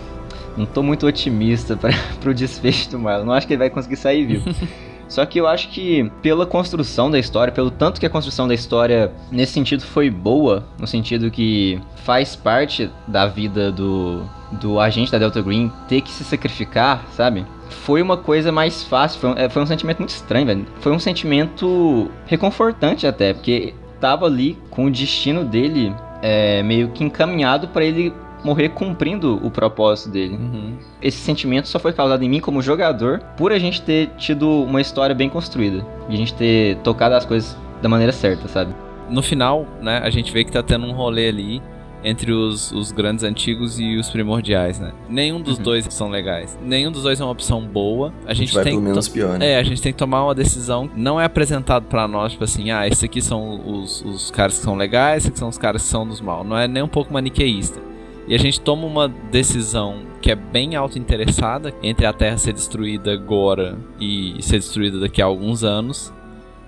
não 0.57 0.67
tô 0.67 0.83
muito 0.83 1.07
otimista 1.07 1.77
pra, 1.77 1.91
pro 2.21 2.35
desfecho 2.35 2.91
do 2.91 2.99
Marlon, 2.99 3.27
não 3.27 3.33
acho 3.33 3.47
que 3.47 3.53
ele 3.55 3.59
vai 3.59 3.71
conseguir 3.71 3.97
sair 3.97 4.25
vivo. 4.25 4.51
Só 5.09 5.25
que 5.27 5.39
eu 5.39 5.47
acho 5.47 5.69
que 5.69 6.11
pela 6.23 6.47
construção 6.47 7.11
da 7.11 7.19
história, 7.19 7.53
pelo 7.53 7.71
tanto 7.71 8.01
que 8.01 8.07
a 8.07 8.11
construção 8.11 8.49
da 8.49 8.55
história 8.55 9.13
nesse 9.31 9.53
sentido 9.53 9.83
foi 9.83 10.11
boa, 10.11 10.67
no 10.79 10.87
sentido 10.87 11.31
que 11.31 11.79
faz 11.97 12.35
parte 12.35 12.91
da 13.07 13.27
vida 13.27 13.71
do, 13.71 14.23
do 14.53 14.81
agente 14.81 15.13
da 15.13 15.19
Delta 15.19 15.43
Green 15.43 15.71
ter 15.89 16.01
que 16.01 16.11
se 16.11 16.25
sacrificar, 16.25 17.05
sabe? 17.13 17.45
Foi 17.69 18.01
uma 18.01 18.17
coisa 18.17 18.51
mais 18.51 18.83
fácil, 18.83 19.21
foi 19.21 19.31
um, 19.31 19.35
é, 19.37 19.49
foi 19.49 19.63
um 19.63 19.67
sentimento 19.67 19.99
muito 19.99 20.11
estranho, 20.11 20.47
velho. 20.47 20.67
Foi 20.81 20.93
um 20.93 20.99
sentimento 20.99 22.11
reconfortante 22.27 23.07
até, 23.07 23.35
porque 23.35 23.75
tava 24.01 24.27
ali 24.27 24.59
com 24.71 24.87
o 24.87 24.91
destino 24.91 25.45
dele 25.45 25.95
é, 26.23 26.63
meio 26.63 26.89
que 26.89 27.05
encaminhado 27.05 27.69
pra 27.69 27.85
ele 27.85 28.13
morrer 28.45 28.69
cumprindo 28.69 29.41
o 29.43 29.51
propósito 29.51 30.11
dele 30.11 30.35
Uhum. 30.37 30.75
esse 31.01 31.19
sentimento 31.19 31.67
só 31.69 31.79
foi 31.79 31.93
causado 31.93 32.23
em 32.23 32.29
mim 32.29 32.41
como 32.41 32.61
jogador 32.63 33.21
por 33.37 33.51
a 33.53 33.59
gente 33.59 33.81
ter 33.83 34.09
tido 34.19 34.49
uma 34.49 34.81
história 34.81 35.15
bem 35.15 35.29
construída. 35.29 35.85
E 36.09 36.15
a 36.15 36.17
gente 36.17 36.35
ter 36.35 36.77
tocado 36.79 37.15
as 37.15 37.25
coisas 37.25 37.57
da 37.83 37.89
maneira 37.89 38.13
certa, 38.13 38.47
sabe? 38.49 38.75
No 39.09 39.23
final, 39.23 39.67
né, 39.83 40.01
a 40.03 40.11
gente 40.11 40.33
vê 40.33 40.45
que 40.45 40.53
tá 40.53 40.63
tendo 40.63 40.87
um 40.87 40.93
rolê 40.93 41.29
ali 41.29 41.63
entre 42.07 42.33
os, 42.33 42.71
os 42.73 42.93
grandes 42.93 43.25
antigos 43.25 43.81
e 43.81 43.97
os 43.97 44.11
primordiais, 44.11 44.79
né? 44.79 44.93
Nenhum 45.09 45.41
dos 45.41 45.57
Uhum. 45.57 45.63
dois 45.65 45.87
são 45.89 46.11
legais. 46.11 46.59
Nenhum 46.63 46.93
dos 46.93 47.03
dois 47.03 47.19
é 47.19 47.25
uma 47.25 47.33
opção 47.33 47.63
boa. 47.63 48.13
A 48.27 48.33
A 48.33 48.35
gente, 48.35 48.49
gente 48.49 48.55
vai 48.57 48.65
tem 48.65 48.73
pelo 48.75 48.83
que 48.83 48.89
menos 48.91 49.09
pior, 49.09 49.39
né? 49.39 49.53
É, 49.53 49.59
a 49.59 49.63
gente 49.63 49.81
tem 49.81 49.91
que 49.91 49.99
tomar 49.99 50.23
uma 50.25 50.35
decisão. 50.35 50.91
Não 50.95 51.19
é 51.19 51.25
apresentado 51.25 51.85
pra 51.87 52.07
nós, 52.07 52.33
tipo 52.33 52.45
assim, 52.45 52.71
ah, 52.71 52.87
esses 52.87 53.03
aqui 53.03 53.23
são 53.23 53.59
os, 53.67 54.03
os 54.05 54.31
caras 54.31 54.59
que 54.59 54.65
são 54.65 54.75
legais, 54.77 55.19
esses 55.23 55.31
aqui 55.31 55.39
são 55.39 55.49
os 55.49 55.57
caras 55.57 55.81
que 55.83 55.89
são 55.89 56.07
dos 56.07 56.21
mal. 56.21 56.45
Não 56.45 56.59
é 56.59 56.69
nem 56.69 56.83
um 56.83 56.89
pouco 56.89 57.11
maniqueísta. 57.11 57.81
E 58.27 58.35
a 58.35 58.39
gente 58.39 58.61
toma 58.61 58.87
uma 58.87 59.09
decisão 59.09 60.03
que 60.21 60.31
é 60.31 60.35
bem 60.35 60.75
auto-interessada 60.75 61.75
entre 61.83 62.07
a 62.07 62.13
Terra 62.13 62.39
ser 62.39 62.55
destruída 62.55 63.13
agora 63.13 63.79
e 64.01 64.37
ser 64.41 64.59
destruída 64.59 64.99
daqui 64.99 65.21
a 65.21 65.27
alguns 65.27 65.63
anos. 65.63 66.13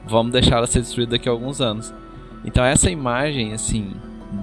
Vamos 0.06 0.32
deixar 0.32 0.58
ela 0.58 0.66
ser 0.66 0.80
destruída 0.80 1.12
daqui 1.12 1.28
a 1.28 1.32
alguns 1.32 1.60
anos. 1.60 1.94
Então 2.44 2.62
essa 2.62 2.90
imagem, 2.90 3.54
assim, 3.54 3.94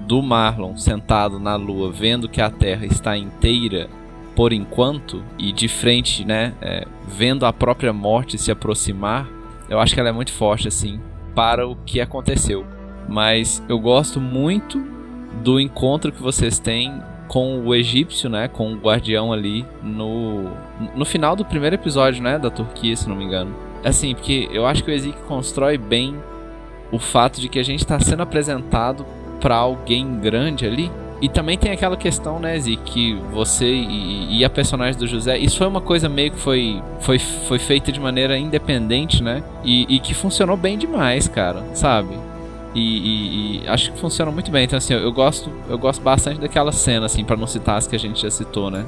do 0.08 0.22
Marlon 0.22 0.76
sentado 0.76 1.40
na 1.40 1.56
Lua, 1.56 1.92
vendo 1.92 2.28
que 2.28 2.42
a 2.42 2.50
Terra 2.50 2.86
está 2.86 3.16
inteira 3.16 3.88
por 4.36 4.52
enquanto 4.52 5.24
e 5.38 5.52
de 5.52 5.68
frente, 5.68 6.26
né, 6.26 6.56
é, 6.60 6.88
vendo 7.08 7.46
a 7.46 7.54
própria 7.54 7.94
morte 7.94 8.38
se 8.38 8.52
aproximar, 8.52 9.30
eu 9.70 9.80
acho 9.80 9.94
que 9.94 10.00
ela 10.00 10.10
é 10.10 10.14
muito 10.14 10.32
forte, 10.32 10.68
assim, 10.68 11.00
para 11.36 11.68
o 11.68 11.76
que 11.76 12.02
aconteceu. 12.02 12.66
Mas 13.08 13.64
eu 13.70 13.80
gosto 13.80 14.20
muito 14.20 14.93
do 15.42 15.60
encontro 15.60 16.12
que 16.12 16.22
vocês 16.22 16.60
têm 16.60 17.02
com 17.28 17.62
o 17.66 17.74
egípcio, 17.74 18.30
né, 18.30 18.48
com 18.48 18.74
o 18.74 18.76
guardião 18.76 19.34
ali 19.34 19.66
no 19.82 20.52
no 20.96 21.06
final 21.06 21.36
do 21.36 21.44
primeiro 21.44 21.76
episódio, 21.76 22.22
né, 22.22 22.38
da 22.38 22.50
Turquia, 22.50 22.96
se 22.96 23.08
não 23.10 23.16
me 23.16 23.24
engano. 23.24 23.56
Assim, 23.84 24.14
porque 24.14 24.48
eu 24.52 24.66
acho 24.66 24.84
que 24.84 24.92
o 24.92 24.94
Ezequiel 24.94 25.26
constrói 25.28 25.78
bem 25.78 26.16
o 26.92 27.00
fato 27.00 27.42
de 27.42 27.50
que 27.50 27.60
a 27.60 27.64
gente 27.64 27.80
está 27.80 28.00
sendo 28.00 28.22
apresentado 28.22 29.06
para 29.42 29.56
alguém 29.56 30.20
grande 30.20 30.66
ali. 30.66 30.92
E 31.22 31.30
também 31.30 31.58
tem 31.58 31.72
aquela 31.72 31.96
questão, 31.96 32.38
né, 32.38 32.60
Zi, 32.60 32.76
que 32.76 33.16
você 33.32 33.66
e, 33.66 34.40
e 34.40 34.46
a 34.46 34.50
personagem 34.50 35.00
do 35.00 35.08
José, 35.08 35.38
isso 35.38 35.58
foi 35.58 35.68
uma 35.68 35.80
coisa 35.80 36.10
meio 36.10 36.32
que 36.32 36.40
foi, 36.40 36.82
foi, 37.00 37.18
foi 37.18 37.60
feita 37.60 37.92
de 37.94 38.00
maneira 38.00 38.38
independente, 38.38 39.24
né? 39.24 39.42
E, 39.64 39.96
e 39.96 40.00
que 40.00 40.14
funcionou 40.14 40.58
bem 40.58 40.78
demais, 40.78 41.28
cara, 41.28 41.64
sabe? 41.74 42.14
E, 42.76 42.80
e- 42.80 43.64
e 43.64 43.68
acho 43.68 43.92
que 43.92 44.00
funciona 44.00 44.32
muito 44.32 44.50
bem. 44.52 44.64
Então, 44.64 44.78
assim, 44.78 44.94
eu 44.94 45.12
gosto, 45.12 45.50
eu 45.70 45.78
gosto 45.78 46.02
bastante 46.02 46.40
daquela 46.42 46.72
cena, 46.72 47.06
assim, 47.06 47.24
para 47.24 47.36
não 47.38 47.48
citar 47.48 47.78
as 47.78 47.86
que 47.88 47.96
a 47.96 48.00
gente 48.00 48.22
já 48.22 48.32
citou, 48.32 48.72
né? 48.72 48.86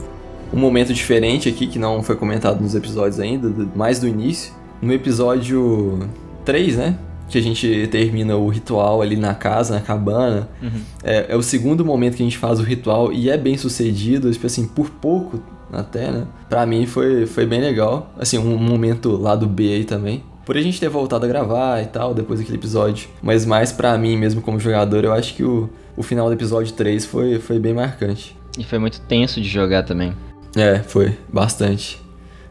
Um 0.53 0.57
momento 0.59 0.93
diferente 0.93 1.49
aqui 1.49 1.67
que 1.67 1.77
não 1.79 2.01
foi 2.03 2.15
comentado 2.15 2.61
nos 2.61 2.75
episódios 2.75 3.19
ainda, 3.19 3.51
mais 3.75 3.99
do 3.99 4.07
início. 4.07 4.53
No 4.81 4.91
episódio 4.93 5.99
3, 6.43 6.77
né? 6.77 6.97
Que 7.27 7.37
a 7.39 7.41
gente 7.41 7.87
termina 7.91 8.35
o 8.35 8.47
ritual 8.49 9.01
ali 9.01 9.15
na 9.15 9.33
casa, 9.33 9.73
na 9.73 9.81
cabana. 9.81 10.47
Uhum. 10.61 10.69
É, 11.03 11.25
é 11.29 11.35
o 11.35 11.41
segundo 11.41 11.83
momento 11.83 12.15
que 12.15 12.21
a 12.23 12.25
gente 12.25 12.37
faz 12.37 12.59
o 12.59 12.63
ritual 12.63 13.11
e 13.11 13.29
é 13.29 13.37
bem 13.37 13.57
sucedido. 13.57 14.31
Tipo 14.31 14.45
assim, 14.45 14.67
por 14.67 14.89
pouco 14.91 15.41
até, 15.73 16.11
né? 16.11 16.25
Pra 16.47 16.65
mim 16.65 16.85
foi, 16.85 17.25
foi 17.25 17.45
bem 17.45 17.59
legal. 17.61 18.11
Assim, 18.17 18.37
um 18.37 18.57
momento 18.57 19.17
lá 19.17 19.35
do 19.35 19.47
B 19.47 19.73
aí 19.73 19.83
também. 19.83 20.23
Por 20.45 20.55
a 20.55 20.61
gente 20.61 20.79
ter 20.79 20.89
voltado 20.89 21.25
a 21.25 21.27
gravar 21.27 21.81
e 21.81 21.87
tal, 21.87 22.13
depois 22.13 22.39
daquele 22.39 22.57
episódio. 22.57 23.09
Mas 23.21 23.45
mais 23.45 23.71
pra 23.71 23.97
mim 23.97 24.15
mesmo 24.15 24.41
como 24.41 24.59
jogador, 24.59 25.03
eu 25.03 25.11
acho 25.11 25.33
que 25.33 25.43
o, 25.43 25.69
o 25.97 26.03
final 26.03 26.27
do 26.27 26.33
episódio 26.33 26.71
3 26.73 27.05
foi, 27.05 27.39
foi 27.39 27.57
bem 27.57 27.73
marcante. 27.73 28.37
E 28.57 28.63
foi 28.63 28.77
muito 28.77 29.01
tenso 29.01 29.41
de 29.41 29.49
jogar 29.49 29.83
também. 29.83 30.13
É, 30.55 30.79
foi, 30.79 31.17
bastante. 31.27 32.01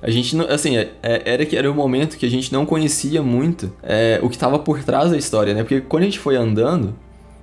A 0.02 0.10
gente 0.10 0.36
não, 0.36 0.46
assim, 0.50 0.76
é, 0.76 0.90
é, 1.02 1.22
era 1.24 1.46
que 1.46 1.56
era 1.56 1.70
o 1.70 1.74
momento 1.74 2.18
que 2.18 2.26
a 2.26 2.28
gente 2.28 2.52
não 2.52 2.66
conhecia 2.66 3.22
muito 3.22 3.72
é, 3.82 4.18
o 4.22 4.28
que 4.28 4.36
tava 4.36 4.58
por 4.58 4.82
trás 4.82 5.10
da 5.10 5.16
história, 5.16 5.54
né? 5.54 5.62
Porque 5.62 5.80
quando 5.80 6.02
a 6.02 6.06
gente 6.06 6.18
foi 6.18 6.36
andando, 6.36 6.94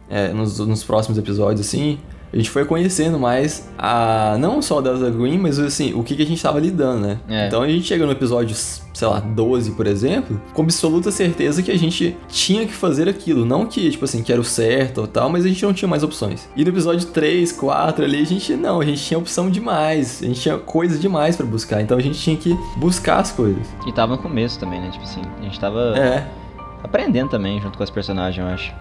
é, 0.08 0.28
nos, 0.28 0.60
nos 0.60 0.84
próximos 0.84 1.18
episódios, 1.18 1.66
assim, 1.66 1.98
a 2.34 2.38
gente 2.38 2.50
foi 2.50 2.64
conhecendo 2.66 3.20
mais 3.20 3.70
a 3.78 4.38
não 4.40 4.62
só 4.62 4.80
a 4.80 4.82
Delta 4.82 5.10
Green, 5.10 5.38
mas 5.38 5.60
assim, 5.60 5.94
o 5.94 6.04
que, 6.04 6.16
que 6.16 6.24
a 6.24 6.26
gente 6.26 6.42
tava 6.42 6.60
lidando, 6.60 7.02
né? 7.08 7.20
É. 7.28 7.48
Então 7.48 7.62
a 7.62 7.68
gente 7.68 7.86
chega 7.86 8.06
no 8.06 8.12
episódio, 8.12 8.56
sei 8.56 9.08
lá, 9.08 9.20
12, 9.20 9.72
por 9.72 9.86
exemplo, 9.88 10.40
com 10.54 10.62
absoluta 10.62 11.12
certeza 11.12 11.62
que 11.62 11.70
a 11.72 11.78
gente 11.78 12.16
tinha 12.30 12.66
que 12.66 12.74
fazer 12.74 13.10
aquilo. 13.10 13.46
Não 13.46 13.66
que, 13.66 13.90
tipo 13.92 14.06
assim, 14.06 14.24
que 14.24 14.32
era 14.32 14.40
o 14.40 14.44
certo 14.46 15.02
ou 15.02 15.08
tal, 15.08 15.30
mas 15.30 15.44
a 15.46 15.48
gente 15.50 15.64
não 15.66 15.74
tinha 15.74 15.90
mais 15.90 16.04
opções. 16.04 16.48
E 16.56 16.64
no 16.64 16.70
episódio 16.70 17.08
3, 17.08 17.52
4 17.52 18.06
ali, 18.06 18.22
a 18.22 18.26
gente 18.26 18.54
não, 18.56 18.80
a 18.80 18.86
gente 18.86 19.04
tinha 19.04 19.18
opção 19.18 19.50
demais. 19.50 20.20
A 20.24 20.26
gente 20.28 20.40
tinha 20.42 20.58
coisa 20.58 20.98
demais 20.98 21.36
pra 21.36 21.46
buscar. 21.46 21.82
Então 21.82 21.98
a 21.98 22.02
gente 22.02 22.18
tinha 22.20 22.38
que 22.38 22.58
buscar 22.78 23.18
as 23.20 23.32
coisas. 23.32 23.68
E 23.86 23.92
tava 23.92 24.16
no 24.16 24.22
começo 24.22 24.60
também, 24.60 24.80
né? 24.80 24.90
Tipo 24.92 25.04
assim, 25.04 25.22
a 25.40 25.44
gente 25.44 25.60
tava 25.60 25.98
É. 25.98 26.26
aprendendo 26.84 27.30
também 27.30 27.60
junto 27.60 27.78
com 27.78 27.84
os 27.84 27.90
personagens, 27.90 28.38
eu 28.46 28.54
acho. 28.54 28.74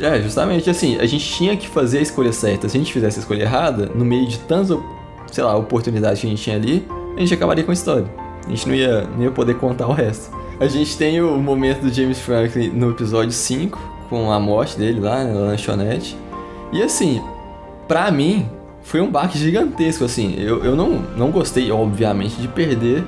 É, 0.00 0.20
justamente 0.20 0.68
assim, 0.70 0.96
a 0.98 1.06
gente 1.06 1.26
tinha 1.26 1.56
que 1.56 1.68
fazer 1.68 1.98
a 1.98 2.02
escolha 2.02 2.32
certa. 2.32 2.68
Se 2.68 2.76
a 2.76 2.80
gente 2.80 2.92
fizesse 2.92 3.18
a 3.18 3.20
escolha 3.20 3.42
errada, 3.42 3.90
no 3.94 4.04
meio 4.04 4.26
de 4.26 4.38
tantas, 4.40 4.78
sei 5.30 5.44
lá, 5.44 5.56
oportunidades 5.56 6.20
que 6.20 6.26
a 6.26 6.30
gente 6.30 6.42
tinha 6.42 6.56
ali, 6.56 6.86
a 7.16 7.20
gente 7.20 7.34
acabaria 7.34 7.64
com 7.64 7.70
a 7.70 7.74
história. 7.74 8.06
A 8.46 8.50
gente 8.50 8.68
não 8.68 8.74
ia, 8.74 9.02
não 9.16 9.24
ia 9.24 9.30
poder 9.30 9.54
contar 9.54 9.86
o 9.88 9.92
resto. 9.92 10.36
A 10.60 10.66
gente 10.66 10.96
tem 10.96 11.20
o 11.20 11.36
momento 11.36 11.82
do 11.82 11.92
James 11.92 12.18
Franklin 12.18 12.70
no 12.70 12.90
episódio 12.90 13.32
5, 13.32 13.78
com 14.08 14.32
a 14.32 14.40
morte 14.40 14.76
dele 14.78 15.00
lá 15.00 15.22
né, 15.22 15.32
na 15.32 15.40
lanchonete. 15.40 16.16
E 16.72 16.82
assim, 16.82 17.22
pra 17.86 18.10
mim, 18.10 18.48
foi 18.82 19.00
um 19.00 19.10
baque 19.10 19.38
gigantesco, 19.38 20.04
assim. 20.04 20.34
Eu, 20.38 20.64
eu 20.64 20.74
não, 20.74 21.02
não 21.16 21.30
gostei, 21.30 21.70
obviamente, 21.70 22.40
de 22.40 22.48
perder 22.48 23.04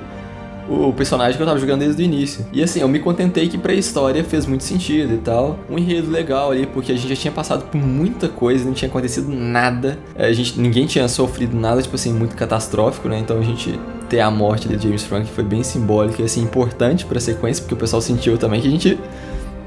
o 0.71 0.93
personagem 0.93 1.35
que 1.35 1.41
eu 1.41 1.47
tava 1.47 1.59
jogando 1.59 1.79
desde 1.79 2.01
o 2.01 2.05
início. 2.05 2.45
E 2.53 2.63
assim, 2.63 2.79
eu 2.79 2.87
me 2.87 2.99
contentei 2.99 3.47
que 3.47 3.57
pra 3.57 3.73
história 3.73 4.23
fez 4.23 4.45
muito 4.45 4.63
sentido 4.63 5.13
e 5.13 5.17
tal. 5.17 5.59
Um 5.69 5.77
enredo 5.77 6.09
legal 6.09 6.51
ali, 6.51 6.65
porque 6.65 6.91
a 6.91 6.95
gente 6.95 7.09
já 7.09 7.15
tinha 7.15 7.31
passado 7.31 7.65
por 7.65 7.79
muita 7.81 8.27
coisa, 8.29 8.65
não 8.65 8.73
tinha 8.73 8.89
acontecido 8.89 9.31
nada. 9.31 9.97
É, 10.15 10.27
A 10.27 10.33
gente, 10.33 10.59
ninguém 10.59 10.85
tinha 10.85 11.07
sofrido 11.07 11.55
nada, 11.57 11.81
tipo 11.81 11.95
assim, 11.95 12.13
muito 12.13 12.35
catastrófico, 12.35 13.09
né? 13.09 13.19
Então 13.19 13.37
a 13.37 13.43
gente 13.43 13.79
ter 14.09 14.19
a 14.19 14.31
morte 14.31 14.67
de 14.67 14.81
James 14.81 15.03
Frank 15.03 15.29
foi 15.29 15.43
bem 15.43 15.63
simbólica 15.63 16.21
e 16.21 16.25
assim, 16.25 16.41
importante 16.41 17.05
pra 17.05 17.19
sequência, 17.19 17.61
porque 17.63 17.73
o 17.73 17.77
pessoal 17.77 18.01
sentiu 18.01 18.37
também 18.37 18.61
que 18.61 18.67
a 18.67 18.71
gente 18.71 18.99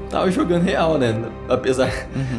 tava 0.09 0.29
jogando 0.31 0.63
real, 0.63 0.97
né? 0.97 1.19
Apesar, 1.49 1.89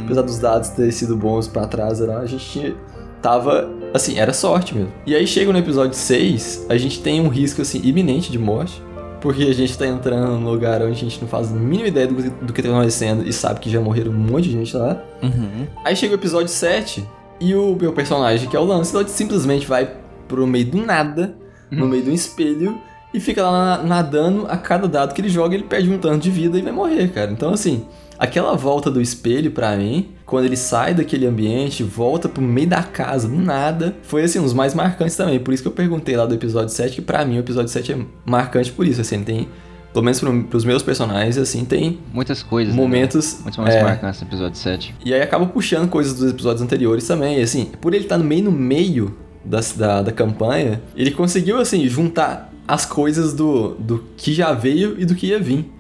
apesar 0.04 0.22
dos 0.22 0.38
dados 0.38 0.70
terem 0.70 0.90
sido 0.90 1.16
bons 1.16 1.48
pra 1.48 1.66
trás, 1.66 2.00
lá, 2.00 2.18
a 2.20 2.26
gente 2.26 2.44
tinha, 2.44 2.74
tava, 3.20 3.68
assim, 3.96 4.18
era 4.18 4.32
sorte 4.32 4.74
mesmo. 4.74 4.92
E 5.06 5.14
aí 5.14 5.26
chega 5.26 5.52
no 5.52 5.58
episódio 5.58 5.94
6, 5.96 6.66
a 6.68 6.76
gente 6.76 7.00
tem 7.00 7.20
um 7.20 7.28
risco, 7.28 7.62
assim, 7.62 7.80
iminente 7.82 8.30
de 8.30 8.38
morte, 8.38 8.80
porque 9.20 9.42
a 9.44 9.52
gente 9.54 9.76
tá 9.76 9.86
entrando 9.86 10.38
num 10.38 10.50
lugar 10.50 10.80
onde 10.82 10.92
a 10.92 10.94
gente 10.94 11.20
não 11.20 11.26
faz 11.28 11.50
a 11.50 11.54
mínima 11.54 11.88
ideia 11.88 12.06
do, 12.06 12.14
que- 12.14 12.30
do 12.44 12.52
que 12.52 12.62
tá 12.62 12.68
acontecendo 12.68 13.26
e 13.26 13.32
sabe 13.32 13.60
que 13.60 13.68
já 13.70 13.80
morreram 13.80 14.12
um 14.12 14.14
monte 14.14 14.44
de 14.44 14.52
gente 14.52 14.76
lá. 14.76 15.02
Uhum. 15.22 15.66
Aí 15.84 15.96
chega 15.96 16.12
o 16.12 16.16
episódio 16.16 16.48
7 16.48 17.04
e 17.40 17.54
o 17.54 17.76
meu 17.80 17.92
personagem, 17.92 18.48
que 18.48 18.56
é 18.56 18.60
o 18.60 18.64
Lancelot, 18.64 19.10
simplesmente 19.10 19.66
vai 19.66 19.90
pro 20.28 20.46
meio 20.46 20.66
do 20.66 20.78
nada, 20.78 21.34
no 21.70 21.86
meio 21.86 22.02
de 22.02 22.10
um 22.10 22.14
espelho, 22.14 22.78
e 23.14 23.18
fica 23.20 23.42
lá 23.42 23.78
na- 23.78 23.82
nadando. 23.82 24.46
A 24.48 24.56
cada 24.56 24.86
dado 24.86 25.14
que 25.14 25.20
ele 25.20 25.28
joga, 25.28 25.54
ele 25.54 25.64
perde 25.64 25.90
um 25.90 25.98
tanto 25.98 26.18
de 26.22 26.30
vida 26.30 26.58
e 26.58 26.62
vai 26.62 26.72
morrer, 26.72 27.08
cara. 27.08 27.30
Então, 27.32 27.52
assim, 27.52 27.84
aquela 28.18 28.54
volta 28.56 28.90
do 28.90 29.00
espelho 29.00 29.50
pra 29.50 29.76
mim, 29.76 30.08
quando 30.24 30.44
ele 30.46 30.56
sai 30.56 30.94
daquele 30.94 31.26
ambiente, 31.26 31.82
volta 31.82 32.28
pro 32.28 32.42
meio 32.42 32.66
da 32.68 32.82
casa, 32.82 33.28
do 33.28 33.36
nada, 33.36 33.96
foi, 34.02 34.22
assim, 34.24 34.38
um 34.38 34.42
dos 34.42 34.52
mais 34.52 34.74
marcantes 34.74 35.16
também. 35.16 35.38
Por 35.38 35.54
isso 35.54 35.62
que 35.62 35.68
eu 35.68 35.72
perguntei 35.72 36.16
lá 36.16 36.26
do 36.26 36.34
episódio 36.34 36.70
7, 36.70 36.96
que 36.96 37.02
pra 37.02 37.24
mim 37.24 37.36
o 37.36 37.40
episódio 37.40 37.68
7 37.68 37.92
é 37.92 37.98
marcante 38.24 38.72
por 38.72 38.86
isso, 38.86 39.00
assim, 39.00 39.22
tem. 39.22 39.48
Pelo 39.92 40.04
menos 40.04 40.20
pro, 40.20 40.44
pros 40.44 40.64
meus 40.64 40.82
personagens, 40.82 41.38
assim, 41.38 41.64
tem 41.64 41.98
Muitas 42.12 42.42
coisas. 42.42 42.74
né, 42.74 42.80
momentos. 42.80 43.32
velho? 43.32 43.42
Muitos 43.44 43.58
momentos 43.58 43.80
é, 43.80 43.82
marcantes 43.82 44.20
no 44.20 44.26
episódio 44.26 44.58
7. 44.58 44.94
e 45.04 45.14
aí 45.14 45.22
acaba 45.22 45.46
puxando 45.46 45.88
coisas 45.88 46.12
dos 46.12 46.30
episódios 46.30 46.60
anteriores 46.60 47.06
também. 47.06 47.38
E 47.38 47.42
assim, 47.42 47.70
por 47.80 47.94
ele 47.94 48.04
estar 48.04 48.18
no 48.18 48.24
meio 48.24 48.44
no 48.44 48.52
meio 48.52 49.16
da, 49.42 49.60
da, 49.74 50.02
da 50.02 50.12
campanha, 50.12 50.82
ele 50.94 51.12
conseguiu, 51.12 51.58
assim, 51.58 51.88
juntar 51.88 52.52
as 52.68 52.84
coisas 52.84 53.32
do, 53.32 53.74
do 53.74 54.04
que 54.18 54.34
já 54.34 54.52
veio 54.52 54.96
e 55.00 55.06
do 55.06 55.14
que 55.14 55.28
ia 55.28 55.38
vir. 55.38 55.70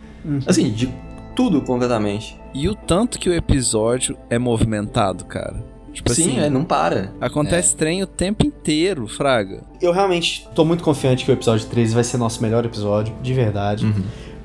Assim, 0.46 0.70
de 0.70 0.88
tudo 1.36 1.60
completamente. 1.60 2.40
E 2.54 2.68
o 2.68 2.74
tanto 2.74 3.18
que 3.18 3.28
o 3.28 3.34
episódio 3.34 4.16
é 4.30 4.38
movimentado, 4.38 5.26
cara. 5.26 5.62
Tipo 5.92 6.12
Sim, 6.12 6.30
assim, 6.30 6.40
é, 6.40 6.50
não 6.50 6.64
para. 6.64 7.12
acontece 7.20 7.76
trem 7.76 8.02
o 8.02 8.06
tempo 8.06 8.44
inteiro, 8.44 9.06
Fraga. 9.06 9.62
Eu 9.80 9.92
realmente 9.92 10.48
tô 10.54 10.64
muito 10.64 10.82
confiante 10.82 11.24
que 11.24 11.30
o 11.30 11.34
episódio 11.34 11.66
13 11.66 11.94
vai 11.94 12.04
ser 12.04 12.18
nosso 12.18 12.42
melhor 12.42 12.64
episódio, 12.64 13.14
de 13.22 13.32
verdade. 13.32 13.86
Uhum. 13.86 14.02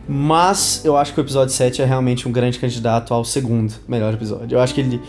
Mas 0.07 0.83
eu 0.83 0.97
acho 0.97 1.13
que 1.13 1.19
o 1.19 1.23
episódio 1.23 1.53
7 1.53 1.81
é 1.81 1.85
realmente 1.85 2.27
um 2.27 2.31
grande 2.31 2.59
candidato 2.59 3.13
ao 3.13 3.23
segundo 3.23 3.73
melhor 3.87 4.13
episódio. 4.13 4.55
Eu 4.55 4.61
acho 4.61 4.73
que 4.73 4.81
ele 4.81 5.01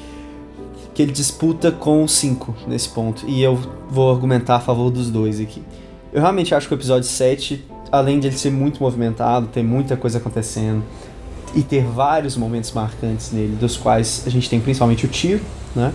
que 0.94 1.00
ele 1.00 1.12
disputa 1.12 1.72
com 1.72 2.04
o 2.04 2.08
5 2.08 2.54
nesse 2.66 2.88
ponto. 2.88 3.24
E 3.26 3.42
eu 3.42 3.58
vou 3.88 4.10
argumentar 4.10 4.56
a 4.56 4.60
favor 4.60 4.90
dos 4.90 5.10
dois 5.10 5.40
aqui. 5.40 5.62
Eu 6.12 6.20
realmente 6.20 6.54
acho 6.54 6.68
que 6.68 6.74
o 6.74 6.76
episódio 6.76 7.08
7, 7.08 7.64
além 7.90 8.20
de 8.20 8.26
ele 8.26 8.36
ser 8.36 8.50
muito 8.50 8.82
movimentado, 8.82 9.46
ter 9.46 9.62
muita 9.62 9.96
coisa 9.96 10.18
acontecendo 10.18 10.82
e 11.54 11.62
ter 11.62 11.84
vários 11.84 12.36
momentos 12.36 12.72
marcantes 12.72 13.30
nele, 13.32 13.56
dos 13.56 13.76
quais 13.76 14.24
a 14.26 14.30
gente 14.30 14.48
tem 14.48 14.60
principalmente 14.60 15.04
o 15.04 15.08
tiro, 15.08 15.40
né? 15.74 15.92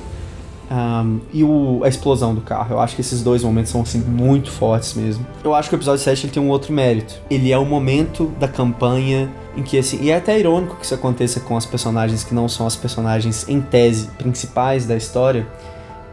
Um, 0.69 1.19
e 1.33 1.43
o- 1.45 1.79
a 1.83 1.87
explosão 1.87 2.35
do 2.35 2.41
carro. 2.41 2.73
Eu 2.75 2.79
acho 2.81 2.93
que 2.95 2.99
esses 3.01 3.21
dois 3.23 3.41
momentos 3.41 3.71
são 3.71 3.81
assim, 3.81 3.99
muito 3.99 4.51
fortes 4.51 4.95
mesmo. 4.95 5.25
Eu 5.41 5.55
acho 5.55 5.69
que 5.69 5.75
o 5.75 5.77
episódio 5.77 6.03
7 6.03 6.25
ele 6.25 6.33
tem 6.33 6.43
um 6.43 6.49
outro 6.49 6.73
mérito. 6.73 7.15
Ele 7.29 7.51
é 7.53 7.57
o 7.57 7.65
momento 7.65 8.33
da 8.37 8.49
campanha 8.49 9.29
em 9.55 9.63
que, 9.63 9.77
assim, 9.77 9.97
e 10.01 10.11
é 10.11 10.17
até 10.17 10.37
irônico 10.37 10.75
que 10.75 10.83
isso 10.83 10.93
aconteça 10.93 11.39
com 11.39 11.55
as 11.55 11.65
personagens 11.65 12.23
que 12.23 12.35
não 12.35 12.49
são 12.49 12.67
as 12.67 12.75
personagens 12.75 13.47
em 13.47 13.61
tese 13.61 14.07
principais 14.17 14.85
da 14.85 14.95
história. 14.97 15.47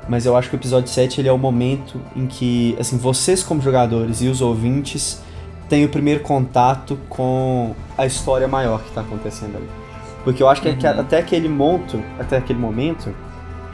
Mas 0.08 0.24
eu 0.24 0.36
acho 0.36 0.48
que 0.50 0.54
o 0.54 0.58
episódio 0.58 0.88
7 0.88 1.20
ele 1.20 1.28
é 1.28 1.32
o 1.32 1.38
momento 1.38 2.00
em 2.14 2.26
que, 2.26 2.76
assim, 2.78 2.96
vocês 2.96 3.42
como 3.42 3.60
jogadores 3.60 4.22
e 4.22 4.28
os 4.28 4.40
ouvintes 4.40 5.20
têm 5.68 5.84
o 5.84 5.88
primeiro 5.88 6.20
contato 6.20 6.98
com 7.08 7.74
a 7.96 8.04
história 8.06 8.46
maior 8.48 8.82
que 8.82 8.90
tá 8.92 9.00
acontecendo 9.00 9.56
ali. 9.56 9.68
Porque 10.24 10.42
eu 10.42 10.48
acho 10.48 10.62
que 10.62 10.68
aque- 10.68 10.86
até 10.86 11.18
aquele 11.18 11.48
monto, 11.48 12.02
até 12.18 12.36
aquele 12.38 12.58
momento, 12.58 13.14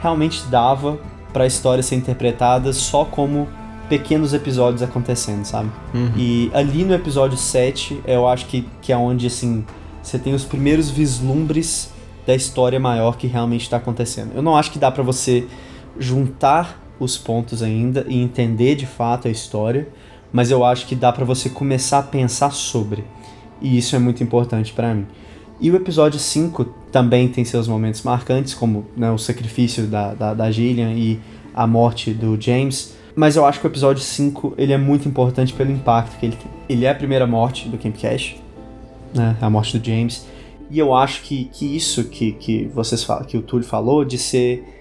realmente 0.01 0.43
dava 0.47 0.97
pra 1.31 1.45
história 1.45 1.81
ser 1.83 1.95
interpretada 1.95 2.73
só 2.73 3.05
como 3.05 3.47
pequenos 3.87 4.33
episódios 4.33 4.81
acontecendo, 4.81 5.43
sabe? 5.45 5.69
E 6.17 6.49
ali 6.53 6.83
no 6.83 6.93
episódio 6.93 7.37
7, 7.37 8.01
eu 8.05 8.27
acho 8.27 8.45
que, 8.47 8.67
que 8.81 8.91
é 8.93 8.97
onde, 8.97 9.27
assim, 9.27 9.65
você 10.01 10.17
tem 10.17 10.33
os 10.33 10.43
primeiros 10.45 10.89
vislumbres 10.89 11.91
da 12.25 12.33
história 12.35 12.79
maior 12.79 13.17
que 13.17 13.27
realmente 13.27 13.69
tá 13.69 13.77
acontecendo. 13.77 14.31
Eu 14.35 14.41
não 14.41 14.55
acho 14.55 14.71
que 14.71 14.79
dá 14.79 14.89
pra 14.91 15.03
você 15.03 15.45
juntar 15.99 16.79
os 16.99 17.17
pontos 17.17 17.61
ainda 17.63 18.05
e 18.07 18.21
entender 18.21 18.75
de 18.75 18.85
fato 18.85 19.27
a 19.27 19.31
história, 19.31 19.87
mas 20.31 20.51
eu 20.51 20.63
acho 20.63 20.87
que 20.87 20.95
dá 20.95 21.11
pra 21.11 21.25
você 21.25 21.49
começar 21.49 21.99
a 21.99 22.03
pensar 22.03 22.51
sobre. 22.51 23.03
E 23.61 23.77
isso 23.77 23.95
é 23.95 23.99
muito 23.99 24.23
importante 24.23 24.73
pra 24.73 24.93
mim. 24.93 25.05
E 25.59 25.69
o 25.69 25.75
episódio 25.75 26.19
5 26.19 26.65
também 26.91 27.27
tem 27.27 27.45
seus 27.45 27.67
momentos 27.67 28.01
marcantes, 28.01 28.53
como 28.53 28.87
né, 28.97 29.11
o 29.11 29.17
sacrifício 29.17 29.85
da, 29.85 30.13
da, 30.13 30.33
da 30.33 30.51
Gillian 30.51 30.93
e 30.93 31.19
a 31.53 31.67
morte 31.67 32.11
do 32.11 32.39
James. 32.39 32.95
Mas 33.15 33.35
eu 33.35 33.45
acho 33.45 33.59
que 33.59 33.67
o 33.67 33.69
episódio 33.69 34.01
5 34.01 34.55
ele 34.57 34.73
é 34.73 34.77
muito 34.77 35.07
importante 35.07 35.53
pelo 35.53 35.71
impacto 35.71 36.17
que 36.17 36.25
ele 36.25 36.35
tem. 36.35 36.51
Ele 36.67 36.85
é 36.85 36.89
a 36.89 36.95
primeira 36.95 37.27
morte 37.27 37.69
do 37.69 37.77
Camp 37.77 37.95
Cash, 37.95 38.37
né, 39.13 39.37
a 39.39 39.49
morte 39.49 39.77
do 39.77 39.85
James. 39.85 40.25
E 40.69 40.79
eu 40.79 40.95
acho 40.95 41.21
que, 41.23 41.45
que 41.45 41.75
isso 41.75 42.05
que, 42.05 42.31
que 42.31 42.71
vocês 42.73 43.03
falam, 43.03 43.25
que 43.25 43.37
o 43.37 43.41
Túlio 43.41 43.67
falou, 43.67 44.05
de 44.05 44.17
ser 44.17 44.80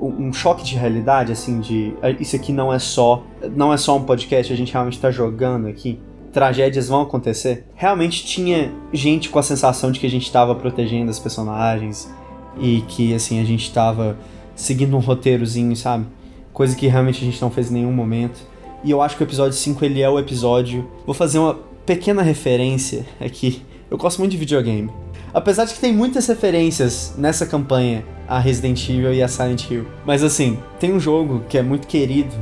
um, 0.00 0.32
choque 0.32 0.64
de 0.64 0.76
realidade, 0.76 1.32
assim, 1.32 1.60
de 1.60 1.94
"Ah, 2.02 2.10
isso 2.10 2.36
aqui 2.36 2.52
não 2.52 2.72
é 2.72 2.78
só 2.78 3.24
não 3.54 3.72
é 3.72 3.76
só 3.76 3.96
um 3.96 4.04
podcast, 4.04 4.52
a 4.52 4.56
gente 4.56 4.72
realmente 4.72 4.98
tá 4.98 5.10
jogando 5.10 5.66
aqui. 5.66 6.00
Tragédias 6.32 6.88
vão 6.88 7.02
acontecer. 7.02 7.64
Realmente 7.74 8.24
tinha 8.24 8.72
gente 8.92 9.28
com 9.28 9.38
a 9.38 9.42
sensação 9.42 9.90
de 9.90 9.98
que 9.98 10.06
a 10.06 10.10
gente 10.10 10.30
tava 10.30 10.54
protegendo 10.54 11.10
as 11.10 11.18
personagens 11.18 12.12
e 12.60 12.82
que 12.82 13.14
assim 13.14 13.40
a 13.40 13.44
gente 13.44 13.72
tava 13.72 14.16
seguindo 14.54 14.96
um 14.96 15.00
roteirozinho, 15.00 15.74
sabe? 15.74 16.06
Coisa 16.52 16.76
que 16.76 16.86
realmente 16.86 17.22
a 17.22 17.24
gente 17.24 17.40
não 17.40 17.50
fez 17.50 17.70
em 17.70 17.74
nenhum 17.74 17.92
momento. 17.92 18.40
E 18.84 18.90
eu 18.90 19.00
acho 19.02 19.16
que 19.16 19.22
o 19.22 19.26
episódio 19.26 19.54
5 19.54 19.84
ele 19.84 20.02
é 20.02 20.08
o 20.08 20.18
episódio. 20.18 20.88
Vou 21.06 21.14
fazer 21.14 21.38
uma 21.38 21.58
pequena 21.86 22.22
referência 22.22 23.06
aqui. 23.20 23.62
Eu 23.90 23.96
gosto 23.96 24.18
muito 24.18 24.32
de 24.32 24.36
videogame. 24.36 24.90
Apesar 25.32 25.64
de 25.64 25.74
que 25.74 25.80
tem 25.80 25.92
muitas 25.92 26.26
referências 26.26 27.14
nessa 27.16 27.46
campanha 27.46 28.04
a 28.28 28.38
Resident 28.38 28.86
Evil 28.88 29.14
e 29.14 29.22
a 29.22 29.28
Silent 29.28 29.70
Hill. 29.70 29.86
Mas 30.04 30.22
assim, 30.22 30.58
tem 30.78 30.92
um 30.92 31.00
jogo 31.00 31.42
que 31.48 31.56
é 31.56 31.62
muito 31.62 31.86
querido 31.86 32.34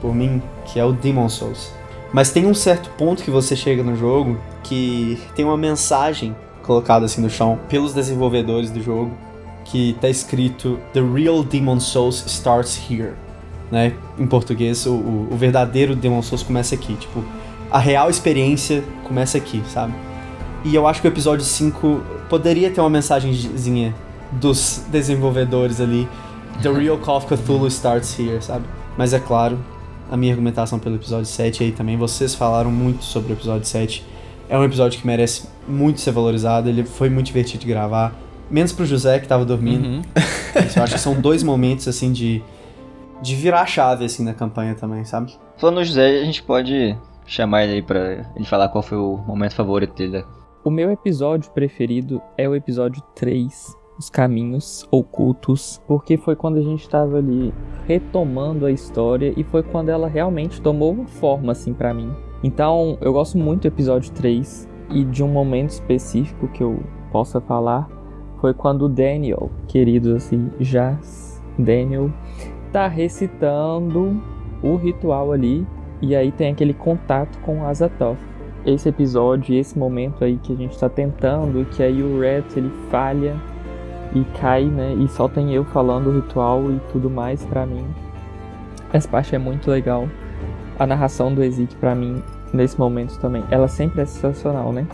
por 0.00 0.14
mim, 0.14 0.42
que 0.64 0.80
é 0.80 0.84
o 0.84 0.92
Demon 0.92 1.28
Souls. 1.28 1.70
Mas 2.12 2.30
tem 2.30 2.46
um 2.46 2.54
certo 2.54 2.88
ponto 2.90 3.22
que 3.22 3.30
você 3.30 3.54
chega 3.54 3.82
no 3.82 3.94
jogo 3.96 4.40
que 4.62 5.18
tem 5.36 5.44
uma 5.44 5.56
mensagem 5.56 6.34
colocada 6.62 7.04
assim 7.04 7.20
no 7.20 7.28
chão 7.28 7.58
pelos 7.68 7.92
desenvolvedores 7.92 8.70
do 8.70 8.82
jogo 8.82 9.12
que 9.64 9.96
tá 10.00 10.08
escrito 10.08 10.78
The 10.92 11.00
Real 11.00 11.42
Demon 11.42 11.80
Souls 11.80 12.24
Starts 12.26 12.80
Here. 12.90 13.12
Né? 13.70 13.92
Em 14.18 14.26
português, 14.26 14.86
o, 14.86 14.94
o 14.94 15.36
verdadeiro 15.36 15.96
Demon 15.96 16.22
Souls 16.22 16.42
começa 16.42 16.74
aqui. 16.74 16.94
Tipo, 16.94 17.24
a 17.70 17.78
real 17.78 18.08
experiência 18.08 18.84
começa 19.04 19.36
aqui, 19.36 19.62
sabe? 19.68 19.92
E 20.64 20.74
eu 20.74 20.86
acho 20.86 21.02
que 21.02 21.06
o 21.06 21.10
episódio 21.10 21.44
5 21.44 22.02
poderia 22.28 22.70
ter 22.70 22.80
uma 22.80 22.88
mensagenzinha 22.88 23.94
dos 24.32 24.82
desenvolvedores 24.88 25.80
ali. 25.80 26.08
The 26.62 26.72
Real 26.72 26.98
Call 26.98 27.18
of 27.18 27.26
Cthulhu 27.26 27.66
starts 27.66 28.18
here, 28.18 28.40
sabe? 28.40 28.64
Mas 28.96 29.12
é 29.12 29.18
claro, 29.18 29.58
a 30.10 30.16
minha 30.16 30.32
argumentação 30.32 30.78
pelo 30.78 30.96
episódio 30.96 31.26
7 31.26 31.64
aí 31.64 31.72
também, 31.72 31.96
vocês 31.96 32.34
falaram 32.34 32.70
muito 32.70 33.04
sobre 33.04 33.32
o 33.32 33.34
episódio 33.34 33.66
7. 33.66 34.04
É 34.48 34.58
um 34.58 34.64
episódio 34.64 34.98
que 34.98 35.06
merece 35.06 35.48
muito 35.68 36.00
ser 36.00 36.12
valorizado, 36.12 36.68
ele 36.68 36.84
foi 36.84 37.10
muito 37.10 37.26
divertido 37.26 37.60
de 37.60 37.66
gravar. 37.66 38.14
Menos 38.50 38.72
pro 38.72 38.86
José, 38.86 39.18
que 39.18 39.26
tava 39.26 39.44
dormindo. 39.44 39.86
Uhum. 39.86 40.02
eu 40.76 40.82
acho 40.82 40.94
que 40.94 41.00
são 41.00 41.20
dois 41.20 41.42
momentos, 41.42 41.88
assim, 41.88 42.12
de, 42.12 42.42
de 43.20 43.34
virar 43.34 43.62
a 43.62 43.66
chave, 43.66 44.04
assim, 44.04 44.22
na 44.22 44.32
campanha 44.32 44.74
também, 44.74 45.04
sabe? 45.04 45.34
Falando 45.58 45.76
no 45.76 45.84
José, 45.84 46.20
a 46.20 46.24
gente 46.24 46.42
pode 46.42 46.96
chamar 47.26 47.64
ele 47.64 47.74
aí 47.74 47.82
pra 47.82 48.30
ele 48.36 48.44
falar 48.44 48.68
qual 48.68 48.82
foi 48.82 48.98
o 48.98 49.16
momento 49.26 49.54
favorito 49.54 49.94
dele. 49.94 50.24
O 50.64 50.70
meu 50.70 50.90
episódio 50.90 51.52
preferido 51.52 52.22
é 52.38 52.48
o 52.48 52.54
episódio 52.54 53.02
3, 53.14 53.76
Os 53.98 54.08
Caminhos 54.08 54.88
Ocultos, 54.90 55.78
porque 55.86 56.16
foi 56.16 56.34
quando 56.34 56.56
a 56.56 56.62
gente 56.62 56.80
estava 56.80 57.18
ali 57.18 57.52
retomando 57.86 58.64
a 58.64 58.70
história 58.70 59.34
e 59.36 59.44
foi 59.44 59.62
quando 59.62 59.90
ela 59.90 60.08
realmente 60.08 60.62
tomou 60.62 61.04
forma, 61.04 61.52
assim, 61.52 61.74
para 61.74 61.92
mim. 61.92 62.10
Então, 62.42 62.96
eu 63.02 63.12
gosto 63.12 63.36
muito 63.36 63.60
do 63.60 63.68
episódio 63.68 64.10
3 64.12 64.66
e 64.88 65.04
de 65.04 65.22
um 65.22 65.28
momento 65.28 65.68
específico 65.68 66.48
que 66.48 66.62
eu 66.62 66.82
possa 67.12 67.42
falar 67.42 67.86
foi 68.40 68.54
quando 68.54 68.86
o 68.86 68.88
Daniel, 68.88 69.50
querido 69.68 70.16
assim, 70.16 70.50
já 70.60 70.98
Daniel, 71.58 72.10
tá 72.72 72.88
recitando 72.88 74.18
o 74.62 74.76
ritual 74.76 75.30
ali 75.30 75.66
e 76.00 76.16
aí 76.16 76.32
tem 76.32 76.52
aquele 76.52 76.72
contato 76.72 77.38
com 77.40 77.66
Azathoth. 77.66 78.33
Esse 78.66 78.88
episódio, 78.88 79.54
esse 79.54 79.78
momento 79.78 80.24
aí 80.24 80.38
que 80.42 80.52
a 80.52 80.56
gente 80.56 80.78
tá 80.78 80.88
tentando, 80.88 81.66
que 81.66 81.82
aí 81.82 82.02
o 82.02 82.20
Red 82.20 82.44
ele 82.56 82.70
falha 82.90 83.36
e 84.14 84.24
cai, 84.40 84.64
né? 84.64 84.94
E 84.98 85.08
só 85.08 85.28
tem 85.28 85.52
eu 85.52 85.64
falando 85.64 86.08
o 86.08 86.14
ritual 86.14 86.70
e 86.70 86.80
tudo 86.90 87.10
mais 87.10 87.44
para 87.44 87.66
mim. 87.66 87.84
Essa 88.92 89.08
parte 89.08 89.34
é 89.34 89.38
muito 89.38 89.70
legal. 89.70 90.08
A 90.78 90.86
narração 90.86 91.34
do 91.34 91.42
Ezik 91.42 91.74
para 91.76 91.94
mim 91.94 92.22
nesse 92.54 92.78
momento 92.78 93.18
também, 93.18 93.44
ela 93.50 93.68
sempre 93.68 94.00
é 94.00 94.06
sensacional, 94.06 94.72
né? 94.72 94.86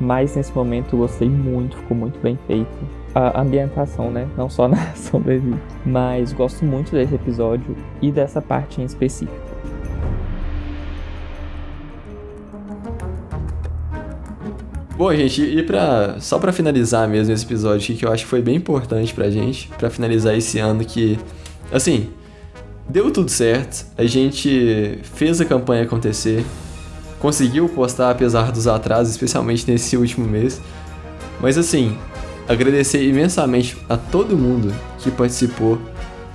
Mas 0.00 0.36
nesse 0.36 0.54
momento 0.54 0.94
eu 0.94 1.00
gostei 1.00 1.28
muito, 1.28 1.78
ficou 1.78 1.96
muito 1.96 2.20
bem 2.20 2.38
feito. 2.46 2.68
A 3.14 3.40
ambientação, 3.40 4.10
né? 4.10 4.28
Não 4.36 4.50
só 4.50 4.64
a 4.64 4.68
narração 4.76 5.20
do 5.20 5.32
Ezik. 5.32 5.56
Mas 5.84 6.32
gosto 6.32 6.64
muito 6.64 6.92
desse 6.92 7.14
episódio 7.14 7.74
e 8.00 8.12
dessa 8.12 8.40
parte 8.40 8.80
em 8.80 8.84
específico. 8.84 9.34
Bom, 14.96 15.14
gente, 15.14 15.42
e 15.42 15.62
pra, 15.62 16.16
só 16.20 16.38
para 16.38 16.50
finalizar 16.54 17.06
mesmo 17.06 17.30
esse 17.30 17.44
episódio 17.44 17.84
aqui, 17.84 17.98
que 17.98 18.06
eu 18.06 18.10
acho 18.10 18.24
que 18.24 18.30
foi 18.30 18.40
bem 18.40 18.56
importante 18.56 19.12
pra 19.12 19.28
gente, 19.28 19.68
para 19.76 19.90
finalizar 19.90 20.34
esse 20.34 20.58
ano 20.58 20.82
que, 20.86 21.18
assim, 21.70 22.08
deu 22.88 23.10
tudo 23.10 23.30
certo, 23.30 23.84
a 23.98 24.06
gente 24.06 24.98
fez 25.02 25.38
a 25.38 25.44
campanha 25.44 25.82
acontecer, 25.82 26.42
conseguiu 27.18 27.68
postar 27.68 28.10
apesar 28.10 28.50
dos 28.50 28.66
atrasos, 28.66 29.10
especialmente 29.10 29.70
nesse 29.70 29.98
último 29.98 30.26
mês, 30.26 30.62
mas 31.42 31.58
assim, 31.58 31.94
agradecer 32.48 33.06
imensamente 33.06 33.76
a 33.90 33.98
todo 33.98 34.34
mundo 34.34 34.72
que 35.00 35.10
participou 35.10 35.78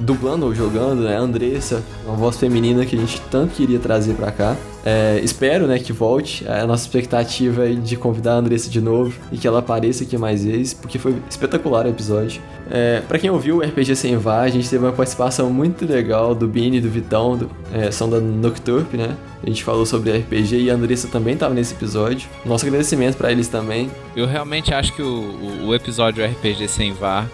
dublando 0.02 0.46
ou 0.46 0.54
jogando, 0.54 1.04
né? 1.04 1.18
A 1.18 1.20
Andressa, 1.20 1.84
uma 2.06 2.16
voz 2.16 2.38
feminina 2.38 2.86
que 2.86 2.96
a 2.96 3.00
gente 3.00 3.22
tanto 3.30 3.54
queria 3.54 3.80
trazer 3.80 4.14
para 4.16 4.32
cá. 4.32 4.56
É, 4.84 5.22
espero, 5.24 5.68
né, 5.68 5.78
que 5.78 5.94
volte. 5.94 6.48
A 6.48 6.66
nossa 6.66 6.84
expectativa 6.84 7.70
é 7.70 7.74
de 7.74 7.96
convidar 7.96 8.34
a 8.34 8.38
Andressa 8.38 8.70
de 8.70 8.82
novo 8.82 9.14
e 9.32 9.38
que 9.38 9.48
ela 9.48 9.60
apareça 9.60 10.04
aqui 10.04 10.18
mais 10.18 10.44
vezes, 10.44 10.74
porque 10.74 10.98
foi 10.98 11.16
espetacular 11.30 11.86
o 11.86 11.90
episódio. 11.90 12.42
É, 12.70 13.02
para 13.08 13.20
quem 13.20 13.30
ouviu 13.30 13.58
o 13.58 13.62
RPG 13.62 13.96
Sem 13.96 14.18
Vá, 14.18 14.42
a 14.42 14.50
gente 14.50 14.70
teve 14.70 14.84
uma 14.84 14.94
participação 14.94 15.50
muito 15.50 15.86
legal 15.86 16.34
do 16.34 16.48
Bini 16.48 16.80
do 16.80 16.90
Vitão, 16.90 17.38
do, 17.38 17.50
é, 17.72 17.92
são 17.92 18.10
da 18.10 18.20
Nocturp, 18.20 18.94
né? 18.96 19.16
A 19.44 19.48
gente 19.48 19.64
falou 19.64 19.86
sobre 19.86 20.12
RPG 20.18 20.58
e 20.58 20.72
a 20.72 20.76
Andressa 20.76 21.08
também 21.08 21.34
estava 21.34 21.54
nesse 21.54 21.74
episódio. 21.74 22.30
Nosso 22.46 22.66
agradecimento 22.66 23.18
para 23.18 23.32
eles 23.32 23.48
também. 23.48 23.90
Eu 24.16 24.26
realmente 24.26 24.74
acho 24.74 24.94
que 24.94 25.02
o, 25.02 25.06
o, 25.06 25.68
o 25.68 25.76
episódio 25.76 26.26
RPG 26.26 26.68
Sem 26.68 26.94
Vá 26.94 27.28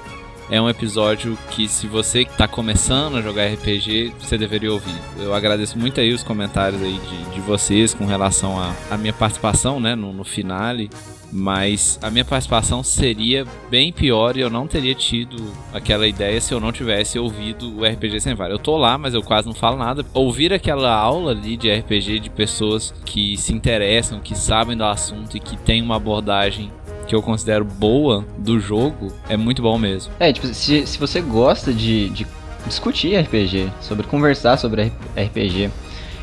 é 0.49 0.61
um 0.61 0.69
episódio 0.69 1.37
que 1.51 1.67
se 1.67 1.87
você 1.87 2.21
está 2.21 2.47
começando 2.47 3.17
a 3.17 3.21
jogar 3.21 3.47
RPG, 3.47 4.13
você 4.19 4.37
deveria 4.37 4.71
ouvir. 4.71 4.95
Eu 5.19 5.33
agradeço 5.33 5.77
muito 5.77 5.99
aí 5.99 6.13
os 6.13 6.23
comentários 6.23 6.81
aí 6.81 6.97
de, 6.97 7.35
de 7.35 7.41
vocês 7.41 7.93
com 7.93 8.05
relação 8.05 8.55
à 8.89 8.97
minha 8.97 9.13
participação, 9.13 9.79
né, 9.79 9.95
no, 9.95 10.13
no 10.13 10.23
finale. 10.23 10.89
Mas 11.31 11.99
a 12.01 12.09
minha 12.09 12.23
participação 12.23 12.81
seria 12.81 13.45
bem 13.69 13.91
pior 13.91 14.37
e 14.37 14.39
eu 14.39 14.49
não 14.49 14.65
teria 14.65 14.95
tido 14.95 15.51
aquela 15.73 16.07
ideia 16.07 16.39
se 16.39 16.53
eu 16.53 16.59
não 16.59 16.71
tivesse 16.71 17.19
ouvido 17.19 17.77
o 17.77 17.85
RPG 17.85 18.21
Sem 18.21 18.33
Vara. 18.33 18.53
Eu 18.53 18.59
tô 18.59 18.77
lá, 18.77 18.97
mas 18.97 19.13
eu 19.13 19.21
quase 19.21 19.45
não 19.45 19.53
falo 19.53 19.77
nada. 19.77 20.05
Ouvir 20.13 20.53
aquela 20.53 20.93
aula 20.93 21.31
ali 21.31 21.57
de 21.57 21.69
RPG 21.69 22.19
de 22.19 22.29
pessoas 22.29 22.93
que 23.05 23.35
se 23.35 23.53
interessam, 23.53 24.21
que 24.21 24.37
sabem 24.37 24.77
do 24.77 24.85
assunto 24.85 25.35
e 25.35 25.39
que 25.39 25.57
tem 25.57 25.81
uma 25.81 25.97
abordagem 25.97 26.71
que 27.07 27.15
eu 27.15 27.21
considero 27.21 27.63
boa 27.63 28.25
do 28.37 28.59
jogo, 28.59 29.11
é 29.29 29.37
muito 29.37 29.61
bom 29.61 29.77
mesmo. 29.77 30.13
É, 30.19 30.31
tipo, 30.31 30.47
se, 30.47 30.85
se 30.85 30.97
você 30.99 31.21
gosta 31.21 31.73
de, 31.73 32.09
de 32.09 32.27
discutir 32.65 33.17
RPG, 33.17 33.71
sobre 33.81 34.05
conversar 34.05 34.57
sobre 34.57 34.91
RPG, 35.15 35.71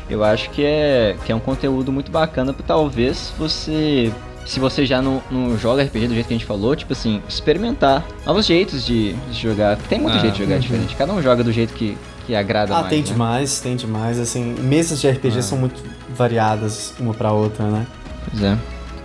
eu 0.09 0.23
acho 0.23 0.49
que 0.51 0.63
é, 0.63 1.15
que 1.25 1.31
é 1.31 1.35
um 1.35 1.39
conteúdo 1.39 1.91
muito 1.91 2.11
bacana 2.11 2.53
para 2.53 2.65
talvez 2.65 3.33
você 3.37 4.13
se 4.45 4.59
você 4.59 4.85
já 4.85 5.01
não, 5.01 5.23
não, 5.31 5.57
joga 5.57 5.83
RPG 5.83 6.07
do 6.07 6.13
jeito 6.13 6.27
que 6.27 6.33
a 6.35 6.37
gente 6.37 6.45
falou, 6.45 6.75
tipo 6.75 6.93
assim, 6.93 7.19
experimentar 7.27 8.05
novos 8.23 8.45
jeitos 8.45 8.85
de, 8.85 9.13
de 9.13 9.41
jogar. 9.41 9.75
Tem 9.89 9.99
muito 9.99 10.17
ah, 10.17 10.19
jeito 10.19 10.33
de 10.33 10.39
jogar 10.43 10.55
uhum. 10.55 10.61
diferente. 10.61 10.95
Cada 10.95 11.13
um 11.13 11.19
joga 11.19 11.43
do 11.43 11.51
jeito 11.51 11.73
que, 11.73 11.97
que 12.27 12.35
agrada 12.35 12.71
ah, 12.71 12.81
mais. 12.81 12.89
tem 12.89 12.99
né? 12.99 13.05
demais, 13.05 13.59
tem 13.59 13.75
demais. 13.75 14.19
Assim, 14.19 14.53
mesas 14.59 15.01
de 15.01 15.09
RPG 15.09 15.39
ah. 15.39 15.41
são 15.41 15.57
muito 15.57 15.81
variadas 16.15 16.93
uma 16.99 17.11
pra 17.11 17.31
outra, 17.31 17.65
né? 17.65 17.87
Pois 18.29 18.43
é. 18.43 18.55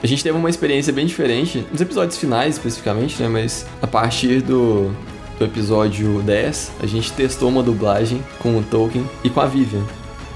A 0.02 0.06
gente 0.06 0.22
teve 0.22 0.36
uma 0.36 0.48
experiência 0.48 0.92
bem 0.92 1.04
diferente, 1.04 1.66
nos 1.70 1.80
episódios 1.80 2.16
finais 2.16 2.54
especificamente, 2.56 3.22
né? 3.22 3.28
Mas 3.28 3.66
a 3.82 3.86
partir 3.86 4.40
do, 4.40 4.90
do 5.38 5.44
episódio 5.44 6.22
10, 6.22 6.72
a 6.82 6.86
gente 6.86 7.12
testou 7.12 7.50
uma 7.50 7.62
dublagem 7.62 8.22
com 8.38 8.56
o 8.56 8.62
Tolkien 8.62 9.04
e 9.22 9.28
com 9.28 9.40
a 9.40 9.46
Vivian. 9.46 9.82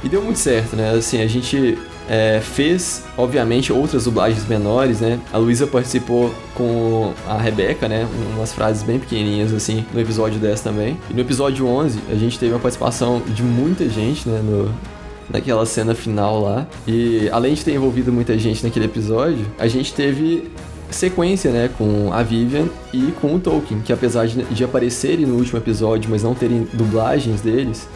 E 0.03 0.09
deu 0.09 0.21
muito 0.21 0.39
certo, 0.39 0.77
né? 0.77 0.91
Assim, 0.91 1.23
a 1.23 1.27
gente 1.27 1.79
é, 2.09 2.41
fez, 2.43 3.05
obviamente, 3.17 3.73
outras 3.73 4.05
dublagens 4.05 4.47
menores, 4.47 5.01
né? 5.01 5.19
A 5.33 5.39
Luísa 5.39 5.67
participou 5.67 6.35
com 6.55 7.15
a 7.27 7.39
Rebeca, 7.39 7.89
né? 7.89 8.07
Umas 8.37 8.53
frases 8.53 8.83
bem 8.83 8.99
pequenininhas, 8.99 9.53
assim, 9.55 9.85
no 9.95 10.01
episódio 10.01 10.39
10 10.39 10.61
também. 10.61 10.99
E 11.11 11.15
no 11.15 11.21
episódio 11.21 11.67
11, 11.67 12.01
a 12.11 12.15
gente 12.15 12.39
teve 12.39 12.53
uma 12.53 12.61
participação 12.61 13.23
de 13.27 13.43
muita 13.43 13.89
gente, 13.89 14.29
né? 14.29 14.41
No, 14.43 14.71
naquela 15.31 15.65
cena 15.67 15.95
final 15.95 16.41
lá. 16.41 16.67
E 16.87 17.29
além 17.31 17.55
de 17.55 17.65
ter 17.65 17.75
envolvido 17.75 18.13
muita 18.13 18.39
gente 18.39 18.65
naquele 18.65 18.87
episódio, 18.87 19.47
a 19.59 19.67
gente 19.67 19.93
teve 19.93 20.51
sequência, 20.91 21.51
né, 21.51 21.69
com 21.77 22.13
a 22.13 22.23
Vivian 22.23 22.69
e 22.93 23.13
com 23.21 23.35
o 23.35 23.41
Tolkien, 23.41 23.81
que 23.81 23.93
apesar 23.93 24.27
de, 24.27 24.65
aparecerem 24.65 25.27
no 25.27 25.35
último 25.37 25.59
episódio, 25.59 26.09
mas 26.11 26.23
não 26.23 26.35
terem 26.35 26.69
dublagens 26.73 27.41
deles, 27.41 27.89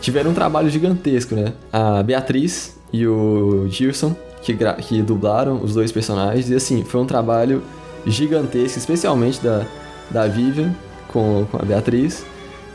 tiveram 0.00 0.30
um 0.30 0.34
trabalho 0.34 0.70
gigantesco, 0.70 1.34
né? 1.34 1.52
A 1.72 2.02
Beatriz 2.02 2.78
e 2.92 3.06
o 3.06 3.66
Gilson, 3.68 4.14
que, 4.42 4.54
que 4.54 5.02
dublaram 5.02 5.60
os 5.62 5.74
dois 5.74 5.90
personagens, 5.90 6.48
e 6.48 6.54
assim, 6.54 6.84
foi 6.84 7.00
um 7.00 7.06
trabalho 7.06 7.62
gigantesco, 8.06 8.78
especialmente 8.78 9.42
da, 9.42 9.66
da 10.10 10.26
Vivian 10.28 10.72
com, 11.08 11.46
com 11.50 11.58
a 11.60 11.64
Beatriz. 11.64 12.24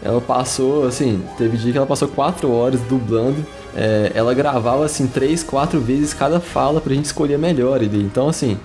Ela 0.04 0.20
passou, 0.20 0.86
assim, 0.86 1.24
teve 1.38 1.58
dia 1.58 1.72
que 1.72 1.78
ela 1.78 1.88
passou 1.88 2.08
quatro 2.08 2.51
horas 2.51 2.82
dublando 2.82 3.43
é, 3.76 4.12
ela 4.14 4.34
gravava 4.34 4.86
assim 4.86 5.08
três, 5.08 5.43
quatro 5.43 5.80
vezes 5.80 6.14
cada 6.14 6.39
fala 6.39 6.80
pra 6.80 6.93
gente 6.93 7.06
escolher 7.06 7.36
a 7.36 7.38
melhor 7.38 7.82
ali. 7.82 8.01
Então, 8.01 8.30
assim, 8.30 8.58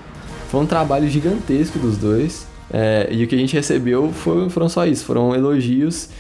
foi 0.49 0.61
um 0.61 0.67
trabalho 0.67 1.09
gigantesco 1.09 1.79
dos 1.79 1.97
dois. 1.97 2.47
É, 2.71 3.09
e 3.11 3.25
o 3.25 3.27
que 3.27 3.35
a 3.35 3.39
gente 3.39 3.55
recebeu 3.55 4.13
foi, 4.13 4.51
foram 4.51 4.69
só 4.69 4.87
isso, 4.87 5.05
foram 5.05 5.35
elogios 5.35 6.11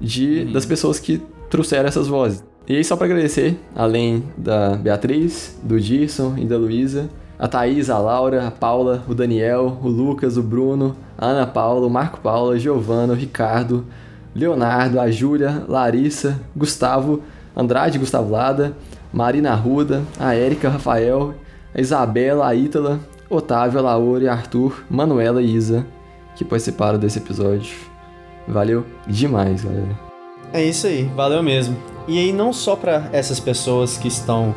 de, 0.00 0.44
uhum. 0.46 0.52
das 0.52 0.64
pessoas 0.64 0.98
que 0.98 1.20
trouxeram 1.50 1.86
essas 1.86 2.08
vozes. 2.08 2.42
E 2.66 2.76
aí, 2.76 2.84
só 2.84 2.96
para 2.96 3.06
agradecer, 3.06 3.58
além 3.74 4.24
da 4.36 4.76
Beatriz, 4.76 5.58
do 5.62 5.78
Dirson 5.78 6.34
e 6.38 6.44
da 6.44 6.56
Luísa, 6.56 7.08
a 7.38 7.46
Thaís, 7.46 7.88
a 7.88 7.98
Laura, 7.98 8.46
a 8.46 8.50
Paula, 8.50 9.04
o 9.08 9.14
Daniel, 9.14 9.78
o 9.82 9.88
Lucas, 9.88 10.36
o 10.36 10.42
Bruno, 10.42 10.96
a 11.16 11.26
Ana 11.26 11.46
Paula, 11.46 11.86
o 11.86 11.90
Marco 11.90 12.20
Paula, 12.20 12.58
Giovana, 12.58 13.12
o 13.12 13.16
Ricardo, 13.16 13.86
Leonardo, 14.34 15.00
a 15.00 15.10
Júlia, 15.10 15.64
Larissa, 15.68 16.40
Gustavo, 16.54 17.22
Andrade 17.56 17.98
Gustavo 17.98 18.30
Lada, 18.30 18.72
Marina 19.12 19.52
Arruda, 19.52 20.02
a 20.18 20.34
Érica 20.34 20.68
Rafael, 20.68 21.34
a 21.74 21.80
Isabela, 21.80 22.46
a 22.46 22.54
Ítala, 22.54 23.00
Otávio, 23.28 23.78
a 23.78 23.82
Laura, 23.82 24.32
Arthur, 24.32 24.84
Manuela 24.88 25.42
e 25.42 25.54
Isa, 25.54 25.84
que 26.36 26.44
participaram 26.44 26.98
desse 26.98 27.18
episódio. 27.18 27.74
Valeu 28.46 28.84
demais, 29.06 29.64
galera. 29.64 29.98
É 30.52 30.64
isso 30.64 30.86
aí, 30.86 31.04
valeu 31.14 31.42
mesmo. 31.42 31.76
E 32.06 32.18
aí 32.18 32.32
não 32.32 32.52
só 32.52 32.74
para 32.74 33.08
essas 33.12 33.38
pessoas 33.38 33.98
que 33.98 34.08
estão 34.08 34.54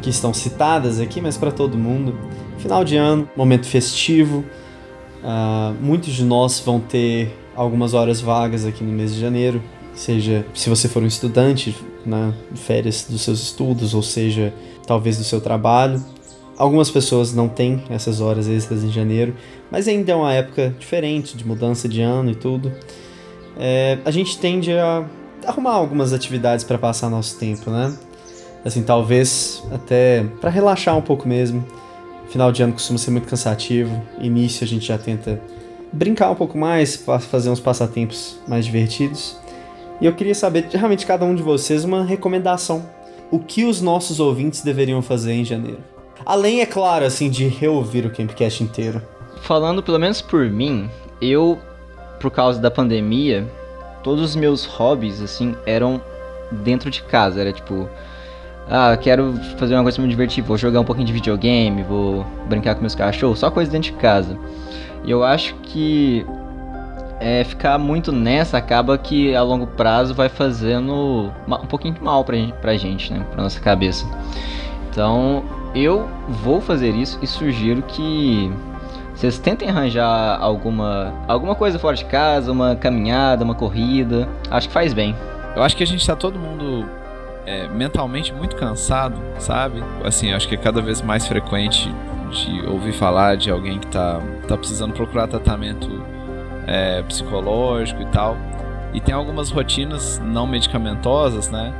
que 0.00 0.08
estão 0.08 0.32
citadas 0.32 0.98
aqui, 0.98 1.20
mas 1.20 1.36
para 1.36 1.50
todo 1.52 1.76
mundo. 1.76 2.14
Final 2.56 2.84
de 2.84 2.96
ano, 2.96 3.28
momento 3.36 3.66
festivo. 3.66 4.44
Uh, 5.22 5.74
muitos 5.78 6.14
de 6.14 6.24
nós 6.24 6.58
vão 6.60 6.80
ter 6.80 7.36
algumas 7.60 7.92
horas 7.92 8.22
vagas 8.22 8.64
aqui 8.64 8.82
no 8.82 8.90
mês 8.90 9.14
de 9.14 9.20
janeiro, 9.20 9.62
seja 9.94 10.46
se 10.54 10.70
você 10.70 10.88
for 10.88 11.02
um 11.02 11.06
estudante, 11.06 11.76
né, 12.06 12.32
férias 12.54 13.06
dos 13.06 13.20
seus 13.20 13.42
estudos, 13.42 13.92
ou 13.92 14.02
seja, 14.02 14.54
talvez 14.86 15.18
do 15.18 15.24
seu 15.24 15.42
trabalho. 15.42 16.02
Algumas 16.56 16.90
pessoas 16.90 17.34
não 17.34 17.48
têm 17.48 17.84
essas 17.90 18.18
horas 18.22 18.48
extras 18.48 18.82
em 18.82 18.90
janeiro, 18.90 19.34
mas 19.70 19.86
ainda 19.86 20.12
é 20.12 20.14
uma 20.14 20.32
época 20.32 20.74
diferente 20.78 21.36
de 21.36 21.46
mudança 21.46 21.86
de 21.86 22.00
ano 22.00 22.30
e 22.30 22.34
tudo. 22.34 22.72
É, 23.58 23.98
a 24.06 24.10
gente 24.10 24.38
tende 24.38 24.72
a 24.72 25.04
arrumar 25.46 25.72
algumas 25.72 26.14
atividades 26.14 26.64
para 26.64 26.78
passar 26.78 27.10
nosso 27.10 27.38
tempo, 27.38 27.70
né? 27.70 27.94
Assim, 28.64 28.82
talvez 28.82 29.62
até 29.70 30.24
para 30.40 30.48
relaxar 30.48 30.96
um 30.96 31.02
pouco 31.02 31.28
mesmo. 31.28 31.62
Final 32.30 32.52
de 32.52 32.62
ano 32.62 32.72
costuma 32.72 32.98
ser 32.98 33.10
muito 33.10 33.28
cansativo. 33.28 34.02
Início 34.18 34.64
a 34.64 34.66
gente 34.66 34.86
já 34.86 34.96
tenta 34.96 35.42
brincar 35.92 36.30
um 36.30 36.34
pouco 36.34 36.56
mais, 36.56 36.96
fazer 36.96 37.50
uns 37.50 37.60
passatempos 37.60 38.38
mais 38.46 38.64
divertidos. 38.64 39.36
E 40.00 40.06
eu 40.06 40.14
queria 40.14 40.34
saber, 40.34 40.66
realmente, 40.72 41.06
cada 41.06 41.24
um 41.24 41.34
de 41.34 41.42
vocês, 41.42 41.84
uma 41.84 42.04
recomendação. 42.04 42.88
O 43.30 43.38
que 43.38 43.64
os 43.64 43.80
nossos 43.80 44.18
ouvintes 44.18 44.62
deveriam 44.62 45.02
fazer 45.02 45.32
em 45.32 45.44
janeiro? 45.44 45.78
Além, 46.24 46.60
é 46.60 46.66
claro, 46.66 47.04
assim, 47.04 47.28
de 47.30 47.46
reouvir 47.46 48.06
o 48.06 48.10
Campcast 48.10 48.62
inteiro. 48.62 49.02
Falando 49.42 49.82
pelo 49.82 49.98
menos 49.98 50.20
por 50.20 50.48
mim, 50.50 50.88
eu, 51.20 51.58
por 52.18 52.30
causa 52.30 52.60
da 52.60 52.70
pandemia, 52.70 53.46
todos 54.02 54.22
os 54.22 54.36
meus 54.36 54.64
hobbies, 54.64 55.20
assim, 55.22 55.54
eram 55.66 56.00
dentro 56.50 56.90
de 56.90 57.02
casa. 57.02 57.40
Era 57.40 57.52
tipo, 57.52 57.88
ah, 58.68 58.96
quero 58.96 59.34
fazer 59.58 59.74
uma 59.74 59.82
coisa 59.82 59.96
pra 59.96 60.04
me 60.04 60.10
divertir, 60.10 60.42
vou 60.42 60.56
jogar 60.56 60.80
um 60.80 60.84
pouquinho 60.84 61.06
de 61.06 61.12
videogame, 61.12 61.82
vou 61.82 62.24
brincar 62.48 62.74
com 62.74 62.80
meus 62.80 62.94
cachorros, 62.94 63.38
só 63.38 63.50
coisa 63.50 63.70
dentro 63.70 63.92
de 63.92 63.96
casa. 63.98 64.38
E 65.04 65.10
eu 65.10 65.24
acho 65.24 65.54
que 65.62 66.26
é, 67.20 67.44
ficar 67.44 67.78
muito 67.78 68.10
nessa 68.10 68.58
acaba 68.58 68.96
que 68.96 69.34
a 69.34 69.42
longo 69.42 69.66
prazo 69.66 70.14
vai 70.14 70.28
fazendo 70.28 71.30
um 71.46 71.66
pouquinho 71.66 71.94
de 71.94 72.02
mal 72.02 72.24
pra, 72.24 72.36
pra 72.60 72.76
gente, 72.76 73.12
né? 73.12 73.24
Pra 73.30 73.42
nossa 73.42 73.60
cabeça. 73.60 74.06
Então, 74.90 75.44
eu 75.74 76.08
vou 76.28 76.60
fazer 76.60 76.94
isso 76.94 77.18
e 77.22 77.26
sugiro 77.26 77.82
que 77.82 78.50
vocês 79.14 79.38
tentem 79.38 79.68
arranjar 79.68 80.38
alguma, 80.40 81.12
alguma 81.28 81.54
coisa 81.54 81.78
fora 81.78 81.94
de 81.94 82.06
casa, 82.06 82.50
uma 82.50 82.74
caminhada, 82.74 83.44
uma 83.44 83.54
corrida. 83.54 84.26
Acho 84.50 84.68
que 84.68 84.72
faz 84.72 84.94
bem. 84.94 85.14
Eu 85.54 85.62
acho 85.62 85.76
que 85.76 85.82
a 85.82 85.86
gente 85.86 86.06
tá 86.06 86.16
todo 86.16 86.38
mundo 86.38 86.88
é, 87.44 87.68
mentalmente 87.68 88.32
muito 88.32 88.56
cansado, 88.56 89.16
sabe? 89.38 89.84
Assim, 90.02 90.32
acho 90.32 90.48
que 90.48 90.54
é 90.54 90.58
cada 90.58 90.80
vez 90.80 91.02
mais 91.02 91.26
frequente 91.26 91.94
de 92.30 92.64
ouvir 92.66 92.92
falar 92.92 93.36
de 93.36 93.50
alguém 93.50 93.78
que 93.78 93.86
tá, 93.88 94.20
tá 94.46 94.56
precisando 94.56 94.92
procurar 94.92 95.26
tratamento 95.26 96.02
é, 96.66 97.02
psicológico 97.02 98.02
e 98.02 98.06
tal. 98.06 98.36
E 98.92 99.00
tem 99.00 99.14
algumas 99.14 99.50
rotinas 99.50 100.20
não 100.24 100.46
medicamentosas, 100.46 101.50
né? 101.50 101.72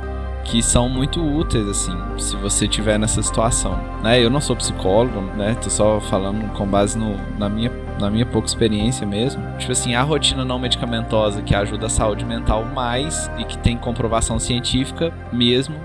Que 0.43 0.61
são 0.61 0.89
muito 0.89 1.21
úteis, 1.21 1.67
assim, 1.67 1.95
se 2.17 2.35
você 2.35 2.67
tiver 2.67 2.97
nessa 2.97 3.21
situação. 3.21 3.77
Né? 4.01 4.23
Eu 4.23 4.29
não 4.29 4.41
sou 4.41 4.55
psicólogo, 4.55 5.21
né? 5.37 5.55
Tô 5.61 5.69
só 5.69 5.99
falando 5.99 6.51
com 6.53 6.65
base 6.65 6.97
no, 6.97 7.15
na, 7.37 7.47
minha, 7.47 7.71
na 7.99 8.09
minha 8.09 8.25
pouca 8.25 8.47
experiência 8.47 9.05
mesmo. 9.05 9.41
Tipo 9.57 9.71
assim, 9.71 9.93
a 9.93 10.01
rotina 10.01 10.43
não 10.43 10.57
medicamentosa 10.57 11.41
que 11.41 11.53
ajuda 11.53 11.85
a 11.85 11.89
saúde 11.89 12.25
mental 12.25 12.65
mais 12.65 13.29
e 13.37 13.43
que 13.43 13.57
tem 13.57 13.77
comprovação 13.77 14.39
científica 14.39 15.13
mesmo 15.31 15.75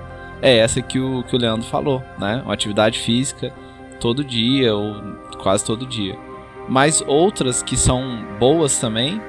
é 0.42 0.58
essa 0.58 0.82
que 0.82 0.98
o, 0.98 1.22
que 1.24 1.34
o 1.34 1.38
Leandro 1.38 1.66
falou, 1.66 2.02
né? 2.18 2.40
Uma 2.44 2.54
atividade 2.54 2.98
física 2.98 3.52
todo 3.96 4.24
dia 4.24 4.74
ou 4.74 4.94
quase 5.42 5.64
todo 5.64 5.86
dia. 5.86 6.16
Mas 6.68 7.02
outras 7.06 7.62
que 7.62 7.76
são 7.76 8.24
boas 8.38 8.78
também 8.78 9.20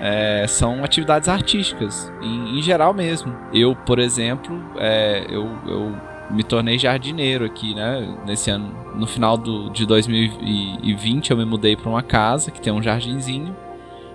é, 0.00 0.46
são 0.46 0.84
atividades 0.84 1.28
artísticas, 1.28 2.12
em, 2.22 2.58
em, 2.58 2.62
geral 2.62 2.92
mesmo. 2.92 3.34
Eu, 3.52 3.74
por 3.74 3.98
exemplo, 3.98 4.62
é, 4.78 5.26
eu, 5.28 5.48
eu 5.66 5.94
me 6.30 6.42
tornei 6.42 6.78
jardineiro 6.78 7.44
aqui, 7.44 7.74
né? 7.74 8.16
Nesse 8.26 8.50
ano, 8.50 8.74
no 8.94 9.06
final 9.06 9.36
do, 9.36 9.70
de 9.70 9.86
2020, 9.86 11.30
eu 11.30 11.36
me 11.36 11.44
mudei 11.44 11.76
para 11.76 11.88
uma 11.88 12.02
casa 12.02 12.50
que 12.50 12.60
tem 12.60 12.72
um 12.72 12.82
jardinzinho 12.82 13.54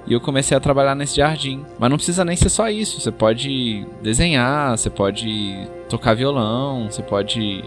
e 0.05 0.14
eu 0.14 0.20
comecei 0.20 0.55
a 0.55 0.59
trabalhar 0.59 0.95
nesse 0.95 1.18
jardim. 1.18 1.66
Mas 1.80 1.89
não 1.89 1.97
precisa 1.97 2.26
nem 2.26 2.36
ser 2.36 2.49
só 2.49 2.70
isso. 2.70 2.99
Você 2.99 3.12
pode 3.12 3.86
desenhar, 4.01 4.78
você 4.78 4.89
pode 4.89 5.68
tocar 5.89 6.16
violão, 6.16 6.89
você 6.89 7.01
pode 7.01 7.64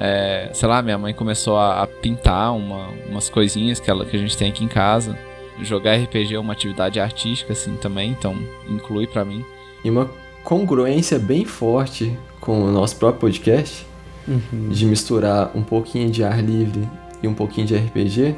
é, 0.00 0.48
sei 0.54 0.66
lá, 0.66 0.80
minha 0.80 0.96
mãe 0.96 1.12
começou 1.12 1.58
a, 1.58 1.82
a 1.82 1.86
pintar 1.86 2.56
uma, 2.56 2.88
umas 3.06 3.28
coisinhas 3.28 3.78
que, 3.78 3.90
ela, 3.90 4.06
que 4.06 4.16
a 4.16 4.18
gente 4.18 4.34
tem 4.34 4.48
aqui 4.48 4.64
em 4.64 4.68
casa. 4.68 5.16
Jogar 5.62 5.94
RPG 5.96 6.34
é 6.34 6.38
uma 6.38 6.54
atividade 6.54 6.98
artística, 6.98 7.52
assim, 7.52 7.76
também, 7.76 8.10
então 8.10 8.34
inclui 8.66 9.06
para 9.06 9.26
mim. 9.26 9.44
E 9.84 9.90
uma 9.90 10.08
congruência 10.42 11.18
bem 11.18 11.44
forte 11.44 12.16
com 12.40 12.62
o 12.62 12.72
nosso 12.72 12.96
próprio 12.96 13.20
podcast, 13.20 13.86
uhum. 14.26 14.70
de 14.70 14.86
misturar 14.86 15.50
um 15.54 15.62
pouquinho 15.62 16.10
de 16.10 16.24
ar 16.24 16.42
livre 16.42 16.88
e 17.22 17.28
um 17.28 17.34
pouquinho 17.34 17.66
de 17.66 17.76
RPG, 17.76 18.34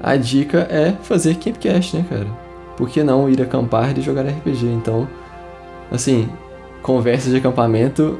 a 0.00 0.14
dica 0.14 0.58
é 0.70 0.92
fazer 1.02 1.34
campcast, 1.38 1.96
né, 1.96 2.06
cara? 2.08 2.26
Por 2.76 2.88
que 2.88 3.02
não 3.02 3.28
ir 3.28 3.42
acampar 3.42 3.98
e 3.98 4.00
jogar 4.00 4.22
RPG? 4.22 4.66
Então, 4.66 5.08
assim, 5.90 6.28
conversa 6.82 7.30
de 7.30 7.36
acampamento 7.38 8.16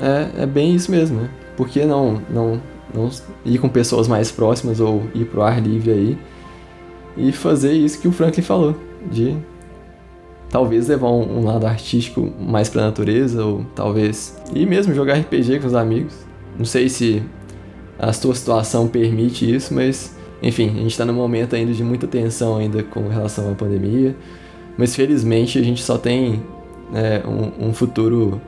é, 0.00 0.42
é 0.42 0.46
bem 0.46 0.72
isso 0.72 0.92
mesmo, 0.92 1.20
né? 1.20 1.30
Por 1.56 1.68
que 1.68 1.84
não, 1.84 2.20
não, 2.30 2.60
não 2.92 3.10
ir 3.44 3.58
com 3.58 3.68
pessoas 3.68 4.08
mais 4.08 4.30
próximas 4.30 4.80
ou 4.80 5.04
ir 5.14 5.24
pro 5.26 5.42
ar 5.42 5.60
livre 5.60 5.90
aí 5.90 6.18
e 7.16 7.32
fazer 7.32 7.72
isso 7.72 8.00
que 8.00 8.08
o 8.08 8.12
Franklin 8.12 8.42
falou, 8.42 8.76
de 9.10 9.36
talvez 10.50 10.88
levar 10.88 11.10
um, 11.10 11.40
um 11.40 11.44
lado 11.44 11.66
artístico 11.66 12.32
mais 12.40 12.68
pra 12.68 12.82
natureza 12.82 13.44
ou 13.44 13.64
talvez 13.74 14.40
e 14.54 14.64
mesmo 14.66 14.94
jogar 14.94 15.14
RPG 15.14 15.60
com 15.60 15.66
os 15.66 15.74
amigos. 15.74 16.14
Não 16.56 16.64
sei 16.64 16.88
se 16.88 17.22
a 17.98 18.12
sua 18.12 18.34
situação 18.34 18.86
permite 18.86 19.52
isso, 19.52 19.74
mas 19.74 20.16
enfim, 20.42 20.68
a 20.68 20.80
gente 20.80 20.90
está 20.90 21.04
num 21.04 21.14
momento 21.14 21.56
ainda 21.56 21.72
de 21.72 21.82
muita 21.82 22.06
tensão 22.06 22.56
ainda 22.56 22.82
com 22.82 23.08
relação 23.08 23.50
à 23.50 23.54
pandemia, 23.54 24.14
mas 24.76 24.94
felizmente 24.94 25.58
a 25.58 25.62
gente 25.62 25.82
só 25.82 25.96
tem 25.96 26.42
é, 26.92 27.22
um, 27.26 27.68
um 27.68 27.72
futuro 27.72 28.40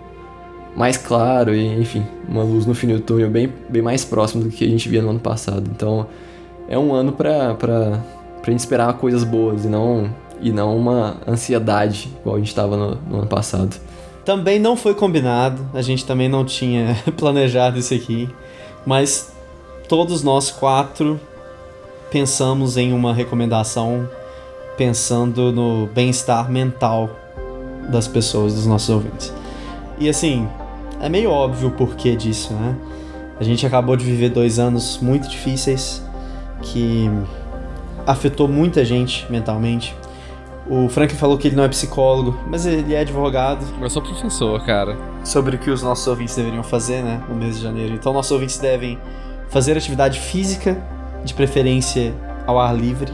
mais 0.77 0.99
claro 0.99 1.55
e, 1.55 1.81
enfim, 1.81 2.07
uma 2.29 2.43
luz 2.43 2.67
no 2.67 2.75
fim 2.75 2.89
do 2.89 3.01
túnel 3.01 3.31
bem, 3.31 3.51
bem 3.69 3.81
mais 3.81 4.05
próximo 4.05 4.45
do 4.45 4.51
que 4.51 4.63
a 4.63 4.69
gente 4.69 4.89
via 4.89 5.01
no 5.01 5.09
ano 5.09 5.19
passado. 5.19 5.65
Então, 5.75 6.07
é 6.69 6.79
um 6.79 6.93
ano 6.93 7.13
pra, 7.13 7.55
pra, 7.55 7.99
pra 8.43 8.51
gente 8.51 8.61
esperar 8.61 8.93
coisas 8.95 9.25
boas 9.25 9.65
e 9.65 9.69
não, 9.69 10.11
e 10.41 10.53
não 10.53 10.77
uma 10.77 11.17
ansiedade 11.27 12.11
igual 12.21 12.37
a 12.37 12.39
gente 12.39 12.49
estava 12.49 12.77
no, 12.77 12.95
no 13.09 13.19
ano 13.19 13.27
passado. 13.27 13.75
Também 14.23 14.59
não 14.59 14.77
foi 14.77 14.93
combinado, 14.93 15.67
a 15.73 15.81
gente 15.81 16.05
também 16.05 16.29
não 16.29 16.45
tinha 16.45 16.95
planejado 17.17 17.79
isso 17.79 17.95
aqui, 17.95 18.29
mas 18.85 19.33
todos 19.89 20.23
nós 20.23 20.51
quatro 20.51 21.19
pensamos 22.11 22.77
em 22.77 22.93
uma 22.93 23.15
recomendação 23.15 24.09
pensando 24.77 25.51
no 25.53 25.87
bem-estar 25.87 26.51
mental 26.51 27.09
das 27.89 28.07
pessoas, 28.07 28.53
dos 28.55 28.67
nossos 28.67 28.91
ouvintes. 28.91 29.33
E 29.99 30.09
assim, 30.09 30.47
é 31.01 31.09
meio 31.09 31.31
óbvio 31.31 31.69
o 31.69 31.73
porquê 31.73 32.17
disso, 32.17 32.53
né? 32.55 32.75
A 33.39 33.45
gente 33.45 33.67
acabou 33.67 33.97
de 33.97 34.05
viver 34.05 34.31
dois 34.31 34.59
anos 34.59 34.99
muito 35.01 35.29
difíceis 35.29 36.03
que 36.63 37.11
afetou 38.07 38.49
muita 38.49 38.85
gente 38.85 39.31
mentalmente. 39.31 39.95
O 40.69 40.89
Franklin 40.89 41.17
falou 41.17 41.39
que 41.39 41.49
ele 41.49 41.57
não 41.57 41.65
é 41.65 41.69
psicólogo, 41.69 42.37
mas 42.47 42.67
ele 42.67 42.95
é 42.95 43.01
advogado. 43.01 43.65
Eu 43.81 43.91
sou 43.91 44.03
professor, 44.03 44.61
cara. 44.65 44.97
Sobre 45.23 45.57
o 45.57 45.59
que 45.59 45.71
os 45.71 45.83
nossos 45.83 46.07
ouvintes 46.07 46.35
deveriam 46.35 46.63
fazer, 46.63 47.03
né, 47.03 47.23
no 47.29 47.37
mês 47.37 47.57
de 47.57 47.63
janeiro. 47.63 47.95
Então, 47.95 48.13
nossos 48.13 48.33
ouvintes 48.33 48.59
devem 48.59 48.99
fazer 49.49 49.77
atividade 49.77 50.19
física, 50.19 50.83
de 51.25 51.35
preferência 51.35 52.13
ao 52.47 52.59
ar 52.59 52.75
livre. 52.75 53.13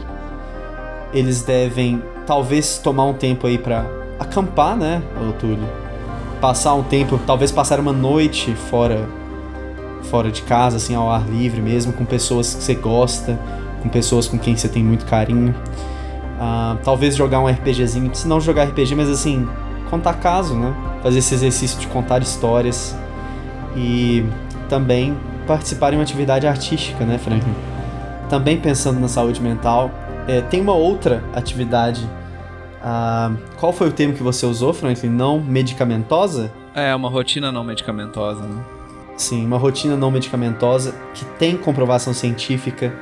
Eles 1.13 1.43
devem, 1.43 2.01
talvez, 2.25 2.79
tomar 2.79 3.05
um 3.05 3.13
tempo 3.13 3.45
aí 3.45 3.57
para 3.57 3.85
acampar, 4.19 4.75
né, 4.75 5.01
Túlio? 5.39 5.82
Passar 6.43 6.73
um 6.73 6.83
tempo, 6.83 7.17
talvez 7.25 7.53
passar 7.53 7.79
uma 7.79 7.93
noite 7.93 8.53
fora 8.69 9.07
fora 10.11 10.29
de 10.29 10.41
casa, 10.41 10.75
assim, 10.75 10.93
ao 10.93 11.09
ar 11.09 11.25
livre 11.25 11.61
mesmo, 11.61 11.93
com 11.93 12.03
pessoas 12.03 12.53
que 12.53 12.61
você 12.61 12.75
gosta, 12.75 13.39
com 13.81 13.87
pessoas 13.87 14.27
com 14.27 14.37
quem 14.37 14.53
você 14.53 14.67
tem 14.67 14.83
muito 14.83 15.05
carinho. 15.05 15.55
Uh, 16.35 16.77
talvez 16.83 17.15
jogar 17.15 17.39
um 17.39 17.47
RPGzinho, 17.47 18.13
se 18.13 18.27
não 18.27 18.41
jogar 18.41 18.65
RPG, 18.65 18.93
mas 18.93 19.09
assim, 19.09 19.47
contar 19.89 20.15
caso, 20.15 20.53
né? 20.53 20.75
Fazer 21.01 21.19
esse 21.19 21.33
exercício 21.33 21.79
de 21.79 21.87
contar 21.87 22.21
histórias. 22.21 22.93
e 23.73 24.25
também 24.67 25.15
participar 25.47 25.93
em 25.93 25.95
uma 25.95 26.03
atividade 26.03 26.45
artística, 26.45 27.05
né, 27.05 27.17
Franklin? 27.17 27.55
Também 28.29 28.59
pensando 28.59 28.99
na 28.99 29.07
saúde 29.07 29.41
mental. 29.41 29.89
É, 30.27 30.41
tem 30.41 30.59
uma 30.59 30.73
outra 30.73 31.23
atividade. 31.33 32.05
Ah, 32.83 33.31
qual 33.57 33.71
foi 33.71 33.87
o 33.87 33.91
termo 33.93 34.13
que 34.13 34.21
você 34.21 34.45
usou, 34.45 34.73
Franklin? 34.73 35.09
Não 35.09 35.39
medicamentosa? 35.39 36.51
É, 36.75 36.93
uma 36.93 37.09
rotina 37.09 37.51
não 37.51 37.63
medicamentosa, 37.63 38.41
né? 38.41 38.61
Sim, 39.15 39.45
uma 39.45 39.57
rotina 39.57 39.95
não 39.95 40.11
medicamentosa 40.11 40.93
que 41.13 41.23
tem 41.37 41.55
comprovação 41.55 42.13
científica, 42.13 42.93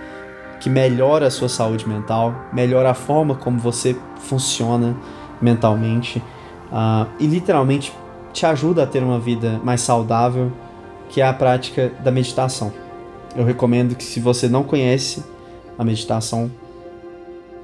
que 0.60 0.70
melhora 0.70 1.28
a 1.28 1.32
sua 1.32 1.50
saúde 1.50 1.88
mental, 1.90 2.36
melhora 2.54 2.92
a 2.92 2.94
forma 2.94 3.34
como 3.34 3.58
você 3.58 3.96
funciona 4.18 4.96
mentalmente 5.42 6.20
uh, 6.72 7.10
e 7.20 7.26
literalmente 7.26 7.92
te 8.32 8.46
ajuda 8.46 8.84
a 8.84 8.86
ter 8.86 9.02
uma 9.02 9.20
vida 9.20 9.60
mais 9.64 9.82
saudável, 9.82 10.52
que 11.10 11.22
é 11.22 11.26
a 11.26 11.34
prática 11.34 11.92
da 12.04 12.12
meditação. 12.12 12.72
Eu 13.36 13.46
recomendo 13.46 13.96
que 13.96 14.04
se 14.04 14.20
você 14.20 14.48
não 14.48 14.64
conhece 14.64 15.24
a 15.80 15.84
meditação, 15.84 16.52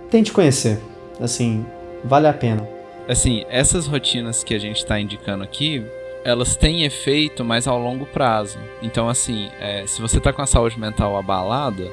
tente 0.10 0.32
conhecer. 0.32 0.82
Assim, 1.20 1.66
vale 2.04 2.28
a 2.28 2.34
pena. 2.34 2.68
Assim, 3.08 3.46
essas 3.50 3.88
rotinas 3.88 4.44
que 4.44 4.54
a 4.54 4.60
gente 4.60 4.78
está 4.78 5.00
indicando 5.00 5.44
aqui, 5.44 5.86
elas 6.24 6.56
têm 6.58 6.84
efeito, 6.84 7.44
mas 7.46 7.68
ao 7.68 7.80
longo 7.80 8.06
prazo. 8.06 8.60
Então, 8.82 9.08
assim, 9.08 9.50
é, 9.60 9.86
se 9.88 10.02
você 10.02 10.18
está 10.18 10.34
com 10.34 10.42
a 10.42 10.46
saúde 10.46 10.78
mental 10.78 11.16
abalada 11.16 11.90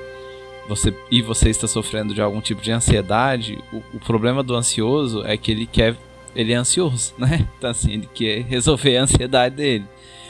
você, 0.68 0.94
e 1.10 1.22
você 1.22 1.50
está 1.50 1.66
sofrendo 1.66 2.14
de 2.14 2.20
algum 2.20 2.40
tipo 2.40 2.60
de 2.60 2.72
ansiedade, 2.72 3.62
o, 3.72 3.82
o 3.94 4.00
problema 4.00 4.42
do 4.42 4.54
ansioso 4.54 5.24
é 5.24 5.36
que 5.36 5.50
ele 5.50 5.66
quer. 5.66 5.94
Ele 6.34 6.52
é 6.52 6.56
ansioso, 6.56 7.14
né? 7.18 7.46
Então, 7.56 7.70
assim, 7.70 7.92
ele 7.92 8.08
quer 8.12 8.42
resolver 8.42 8.96
a 8.96 9.02
ansiedade 9.02 9.54
dele. 9.54 9.84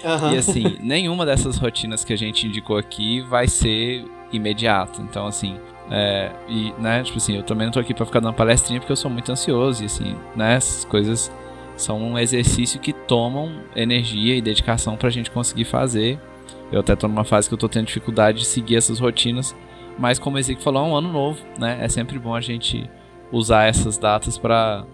Uhum. 0.04 0.34
E, 0.34 0.36
assim, 0.36 0.76
nenhuma 0.80 1.24
dessas 1.24 1.56
rotinas 1.56 2.04
que 2.04 2.12
a 2.12 2.16
gente 2.16 2.46
indicou 2.46 2.76
aqui 2.76 3.22
vai 3.22 3.48
ser 3.48 4.04
imediata. 4.30 5.00
Então, 5.00 5.26
assim, 5.26 5.56
é, 5.90 6.30
e, 6.48 6.72
né, 6.78 7.02
tipo 7.02 7.18
assim, 7.18 7.36
eu 7.36 7.42
também 7.42 7.66
não 7.66 7.72
tô 7.72 7.80
aqui 7.80 7.92
pra 7.92 8.06
ficar 8.06 8.20
dando 8.20 8.34
palestrinha 8.34 8.80
porque 8.80 8.92
eu 8.92 8.96
sou 8.96 9.10
muito 9.10 9.30
ansioso 9.30 9.82
e, 9.82 9.86
assim, 9.86 10.16
né, 10.34 10.54
essas 10.54 10.84
coisas 10.84 11.30
são 11.76 12.00
um 12.00 12.18
exercício 12.18 12.80
que 12.80 12.92
tomam 12.92 13.52
energia 13.74 14.36
e 14.36 14.40
dedicação 14.40 14.96
para 14.96 15.08
a 15.08 15.10
gente 15.10 15.30
conseguir 15.30 15.64
fazer. 15.64 16.18
Eu 16.72 16.80
até 16.80 16.94
estou 16.94 17.08
numa 17.08 17.24
fase 17.24 17.48
que 17.48 17.54
eu 17.54 17.56
estou 17.56 17.68
tendo 17.68 17.86
dificuldade 17.86 18.38
de 18.38 18.46
seguir 18.46 18.76
essas 18.76 18.98
rotinas, 18.98 19.54
mas 19.98 20.18
como 20.18 20.36
o 20.36 20.38
Ezequiel 20.38 20.62
falou, 20.62 20.84
é 20.84 20.88
um 20.88 20.96
ano 20.96 21.12
novo, 21.12 21.40
né? 21.58 21.78
É 21.80 21.88
sempre 21.88 22.18
bom 22.18 22.34
a 22.34 22.40
gente 22.40 22.88
usar 23.30 23.64
essas 23.64 23.98
datas 23.98 24.38
para 24.38 24.84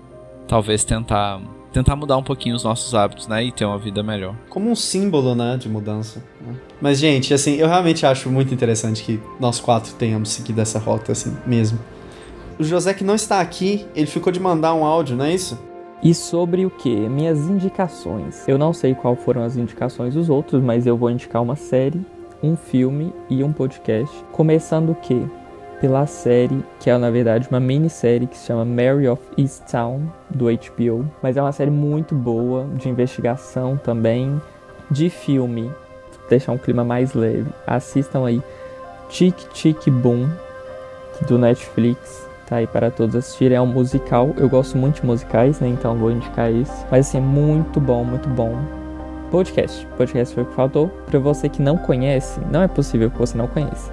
talvez 0.48 0.84
tentar 0.84 1.40
tentar 1.72 1.96
mudar 1.96 2.16
um 2.16 2.22
pouquinho 2.22 2.56
os 2.56 2.64
nossos 2.64 2.94
hábitos, 2.94 3.28
né, 3.28 3.44
e 3.44 3.52
ter 3.52 3.64
uma 3.64 3.78
vida 3.78 4.02
melhor. 4.02 4.34
Como 4.48 4.70
um 4.70 4.74
símbolo, 4.74 5.34
né, 5.34 5.56
de 5.56 5.68
mudança. 5.68 6.22
Né? 6.40 6.54
Mas 6.80 6.98
gente, 6.98 7.32
assim, 7.32 7.56
eu 7.56 7.68
realmente 7.68 8.04
acho 8.04 8.28
muito 8.30 8.52
interessante 8.52 9.02
que 9.02 9.20
nós 9.38 9.60
quatro 9.60 9.94
tenhamos 9.94 10.30
seguido 10.30 10.60
essa 10.60 10.78
rota 10.78 11.12
assim 11.12 11.36
mesmo. 11.46 11.78
O 12.58 12.64
José 12.64 12.92
que 12.92 13.04
não 13.04 13.14
está 13.14 13.40
aqui, 13.40 13.86
ele 13.94 14.06
ficou 14.06 14.32
de 14.32 14.40
mandar 14.40 14.74
um 14.74 14.84
áudio, 14.84 15.16
não 15.16 15.24
é 15.24 15.34
isso? 15.34 15.58
E 16.02 16.14
sobre 16.14 16.64
o 16.64 16.70
que? 16.70 16.94
Minhas 16.94 17.38
indicações. 17.40 18.46
Eu 18.48 18.56
não 18.56 18.72
sei 18.72 18.94
qual 18.94 19.14
foram 19.14 19.42
as 19.42 19.56
indicações 19.56 20.14
dos 20.14 20.30
outros, 20.30 20.62
mas 20.62 20.86
eu 20.86 20.96
vou 20.96 21.10
indicar 21.10 21.42
uma 21.42 21.56
série, 21.56 22.00
um 22.42 22.56
filme 22.56 23.12
e 23.28 23.44
um 23.44 23.52
podcast. 23.52 24.14
Começando 24.32 24.90
o 24.90 24.94
quê? 24.94 25.22
Pela 25.80 26.06
série, 26.06 26.62
que 26.78 26.90
é 26.90 26.98
na 26.98 27.10
verdade 27.10 27.48
uma 27.50 27.58
minissérie 27.58 28.26
que 28.26 28.36
se 28.36 28.46
chama 28.46 28.64
Mary 28.64 29.08
of 29.08 29.22
Easttown, 29.38 30.02
do 30.28 30.46
HBO. 30.46 31.10
Mas 31.22 31.36
é 31.36 31.42
uma 31.42 31.52
série 31.52 31.70
muito 31.70 32.14
boa, 32.14 32.66
de 32.74 32.88
investigação 32.88 33.78
também, 33.78 34.40
de 34.90 35.08
filme, 35.08 35.70
deixar 36.28 36.52
um 36.52 36.58
clima 36.58 36.84
mais 36.84 37.14
leve. 37.14 37.46
Assistam 37.66 38.26
aí 38.26 38.42
Tic 39.08 39.36
Tic 39.54 39.88
Boom, 39.88 40.28
do 41.26 41.38
Netflix 41.38 42.28
tá 42.50 42.56
aí 42.56 42.66
para 42.66 42.90
todos 42.90 43.14
assistirem. 43.14 43.56
É 43.56 43.60
um 43.60 43.66
musical, 43.66 44.30
eu 44.36 44.48
gosto 44.48 44.76
muito 44.76 45.00
de 45.00 45.06
musicais, 45.06 45.60
né? 45.60 45.68
Então 45.68 45.96
vou 45.96 46.10
indicar 46.10 46.52
esse. 46.52 46.84
Mas 46.90 47.06
assim, 47.06 47.18
é 47.18 47.20
muito 47.20 47.80
bom, 47.80 48.04
muito 48.04 48.28
bom. 48.28 48.58
Podcast. 49.30 49.86
Podcast 49.96 50.34
foi 50.34 50.42
o 50.42 50.46
que 50.46 50.54
faltou. 50.54 50.88
Para 51.06 51.20
você 51.20 51.48
que 51.48 51.62
não 51.62 51.78
conhece, 51.78 52.40
não 52.50 52.62
é 52.62 52.68
possível 52.68 53.08
que 53.08 53.16
você 53.16 53.38
não 53.38 53.46
conheça. 53.46 53.92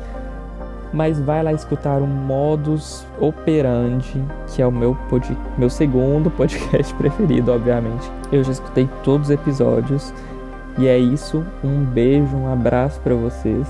Mas 0.94 1.20
vai 1.20 1.44
lá 1.44 1.52
escutar 1.52 1.98
o 2.02 2.08
Modus 2.08 3.06
Operandi, 3.20 4.24
que 4.48 4.62
é 4.62 4.68
o 4.68 4.72
meu, 4.72 4.96
pod... 5.10 5.38
meu 5.58 5.70
segundo 5.70 6.30
podcast 6.32 6.94
preferido, 6.96 7.52
obviamente. 7.52 8.10
Eu 8.32 8.44
já 8.44 8.52
escutei 8.52 8.90
todos 9.04 9.28
os 9.28 9.32
episódios. 9.34 10.14
E 10.78 10.88
é 10.88 10.98
isso. 10.98 11.44
Um 11.64 11.84
beijo, 11.84 12.36
um 12.36 12.52
abraço 12.52 13.00
para 13.02 13.16
vocês. 13.16 13.68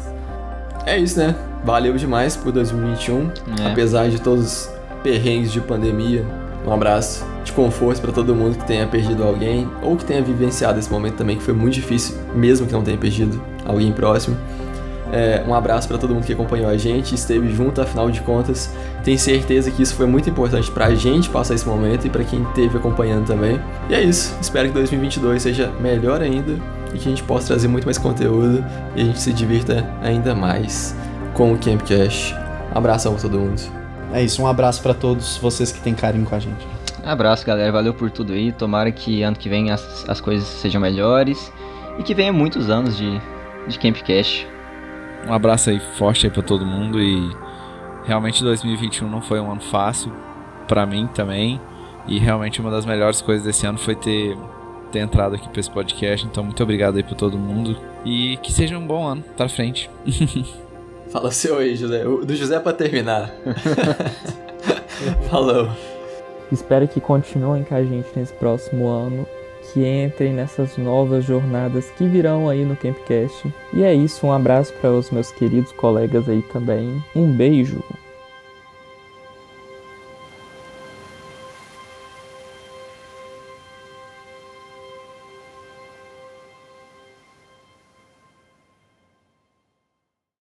É 0.86 0.98
isso, 0.98 1.20
né? 1.20 1.36
Valeu 1.64 1.96
demais 1.96 2.36
por 2.36 2.52
2021. 2.52 3.32
É. 3.62 3.72
Apesar 3.72 4.10
de 4.10 4.22
todos 4.22 4.70
perrengues 5.04 5.52
de 5.52 5.62
pandemia. 5.62 6.26
Um 6.66 6.72
abraço 6.74 7.26
de 7.46 7.54
conforto 7.54 8.02
para 8.02 8.12
todo 8.12 8.36
mundo 8.36 8.58
que 8.58 8.66
tenha 8.66 8.86
perdido 8.86 9.24
alguém 9.24 9.70
ou 9.82 9.96
que 9.96 10.04
tenha 10.04 10.22
vivenciado 10.22 10.78
esse 10.78 10.92
momento 10.92 11.16
também, 11.16 11.38
que 11.38 11.44
foi 11.44 11.54
muito 11.54 11.76
difícil, 11.76 12.18
mesmo 12.36 12.68
que 12.68 12.74
não 12.74 12.84
tenha 12.84 12.98
perdido 12.98 13.42
alguém 13.66 13.92
próximo. 13.94 14.36
É, 15.12 15.44
um 15.48 15.54
abraço 15.54 15.88
para 15.88 15.98
todo 15.98 16.14
mundo 16.14 16.26
que 16.26 16.34
acompanhou 16.34 16.70
a 16.70 16.78
gente, 16.78 17.16
esteve 17.16 17.50
junto, 17.54 17.82
afinal 17.82 18.12
de 18.12 18.22
contas. 18.22 18.74
Tenho 19.04 19.18
certeza 19.18 19.72
que 19.72 19.82
isso 19.82 19.96
foi 19.96 20.06
muito 20.06 20.30
importante 20.30 20.70
para 20.70 20.88
a 20.88 20.96
gente 20.96 21.30
passar 21.30 21.56
esse 21.56 21.68
momento 21.68 22.06
e 22.06 22.10
para 22.10 22.24
quem 22.24 22.44
esteve 22.44 22.78
acompanhando 22.78 23.26
também. 23.26 23.60
E 23.90 23.96
é 23.96 24.02
isso. 24.02 24.36
Espero 24.42 24.68
que 24.68 24.74
2022 24.74 25.42
seja 25.42 25.72
melhor 25.80 26.22
ainda 26.22 26.54
e 26.94 26.98
que 26.98 27.08
a 27.08 27.10
gente 27.10 27.24
possa 27.24 27.48
trazer 27.48 27.68
muito 27.68 27.86
mais 27.86 27.98
conteúdo 27.98 28.64
e 28.96 29.02
a 29.02 29.06
gente 29.06 29.20
se 29.20 29.32
divirta 29.32 29.86
ainda 30.02 30.36
mais 30.36 30.96
com 31.34 31.54
o 31.54 31.58
Campcast. 31.58 32.36
Um 32.74 32.78
abração 32.78 33.14
para 33.14 33.22
todo 33.22 33.40
mundo. 33.40 33.62
É 34.14 34.24
isso, 34.24 34.42
um 34.42 34.48
abraço 34.48 34.82
para 34.82 34.94
todos 34.94 35.38
vocês 35.38 35.72
que 35.72 35.80
têm 35.82 35.94
carinho 35.94 36.26
com 36.26 36.36
a 36.36 36.40
gente. 36.40 36.78
Abraço, 37.04 37.46
galera. 37.46 37.72
Valeu 37.72 37.94
por 37.94 38.12
tudo 38.12 38.34
aí. 38.34 38.52
Tomara 38.52 38.92
que 38.92 39.24
ano 39.24 39.38
que 39.38 39.48
vem 39.48 39.72
as, 39.72 40.04
as 40.10 40.20
coisas 40.20 40.46
sejam 40.46 40.82
melhores 40.82 41.52
e 41.98 42.04
que 42.04 42.14
venha 42.14 42.34
muitos 42.34 42.70
anos 42.70 42.98
de, 42.98 43.22
de 43.66 43.80
Campcast. 43.80 44.57
Um 45.28 45.34
abraço 45.34 45.70
aí 45.70 45.80
forte 45.80 46.26
aí 46.26 46.32
para 46.32 46.42
todo 46.42 46.66
mundo 46.66 47.02
e 47.02 47.30
realmente 48.06 48.42
2021 48.44 49.10
não 49.10 49.22
foi 49.22 49.40
um 49.40 49.52
ano 49.52 49.62
fácil 49.62 50.12
para 50.68 50.86
mim 50.86 51.08
também. 51.14 51.60
E 52.08 52.18
realmente 52.18 52.62
uma 52.62 52.72
das 52.72 52.86
melhores 52.86 53.22
coisas 53.22 53.46
desse 53.46 53.66
ano 53.66 53.78
foi 53.78 53.94
ter, 53.94 54.38
ter 54.92 55.00
entrado 55.00 55.36
aqui 55.36 55.50
para 55.50 55.60
esse 55.60 55.70
podcast. 55.70 56.26
Então, 56.26 56.44
muito 56.44 56.64
obrigado 56.64 56.96
aí 56.96 57.04
para 57.04 57.16
todo 57.16 57.38
mundo. 57.38 57.78
E 58.06 58.38
que 58.38 58.52
seja 58.52 58.78
um 58.78 58.88
bom 58.88 59.06
ano 59.06 59.24
pra 59.36 59.50
frente. 59.50 59.90
Fala 61.12 61.32
seu 61.32 61.58
aí, 61.58 61.76
José. 61.76 62.06
O 62.08 62.26
do 62.26 62.36
José 62.36 62.56
é 62.56 62.60
pra 62.60 62.74
terminar. 62.74 63.32
Falou. 65.30 65.70
Espero 66.50 66.88
que 66.88 67.02
continuem 67.02 67.64
com 67.64 67.76
a 67.76 67.84
gente 67.84 68.08
nesse 68.16 68.34
próximo 68.34 68.88
ano. 68.88 69.28
Que 69.74 69.86
entrem 69.86 70.34
nessas 70.34 70.78
novas 70.78 71.26
jornadas 71.26 71.90
que 71.92 72.08
virão 72.08 72.50
aí 72.50 72.64
no 72.64 72.76
Campcast. 72.76 73.54
E 73.74 73.84
é 73.84 73.94
isso, 73.94 74.26
um 74.26 74.32
abraço 74.32 74.74
para 74.74 74.92
os 74.92 75.12
meus 75.12 75.32
queridos 75.32 75.72
colegas 75.74 76.28
aí 76.30 76.42
também. 76.54 77.04
Um 77.16 77.32
beijo. 77.32 77.84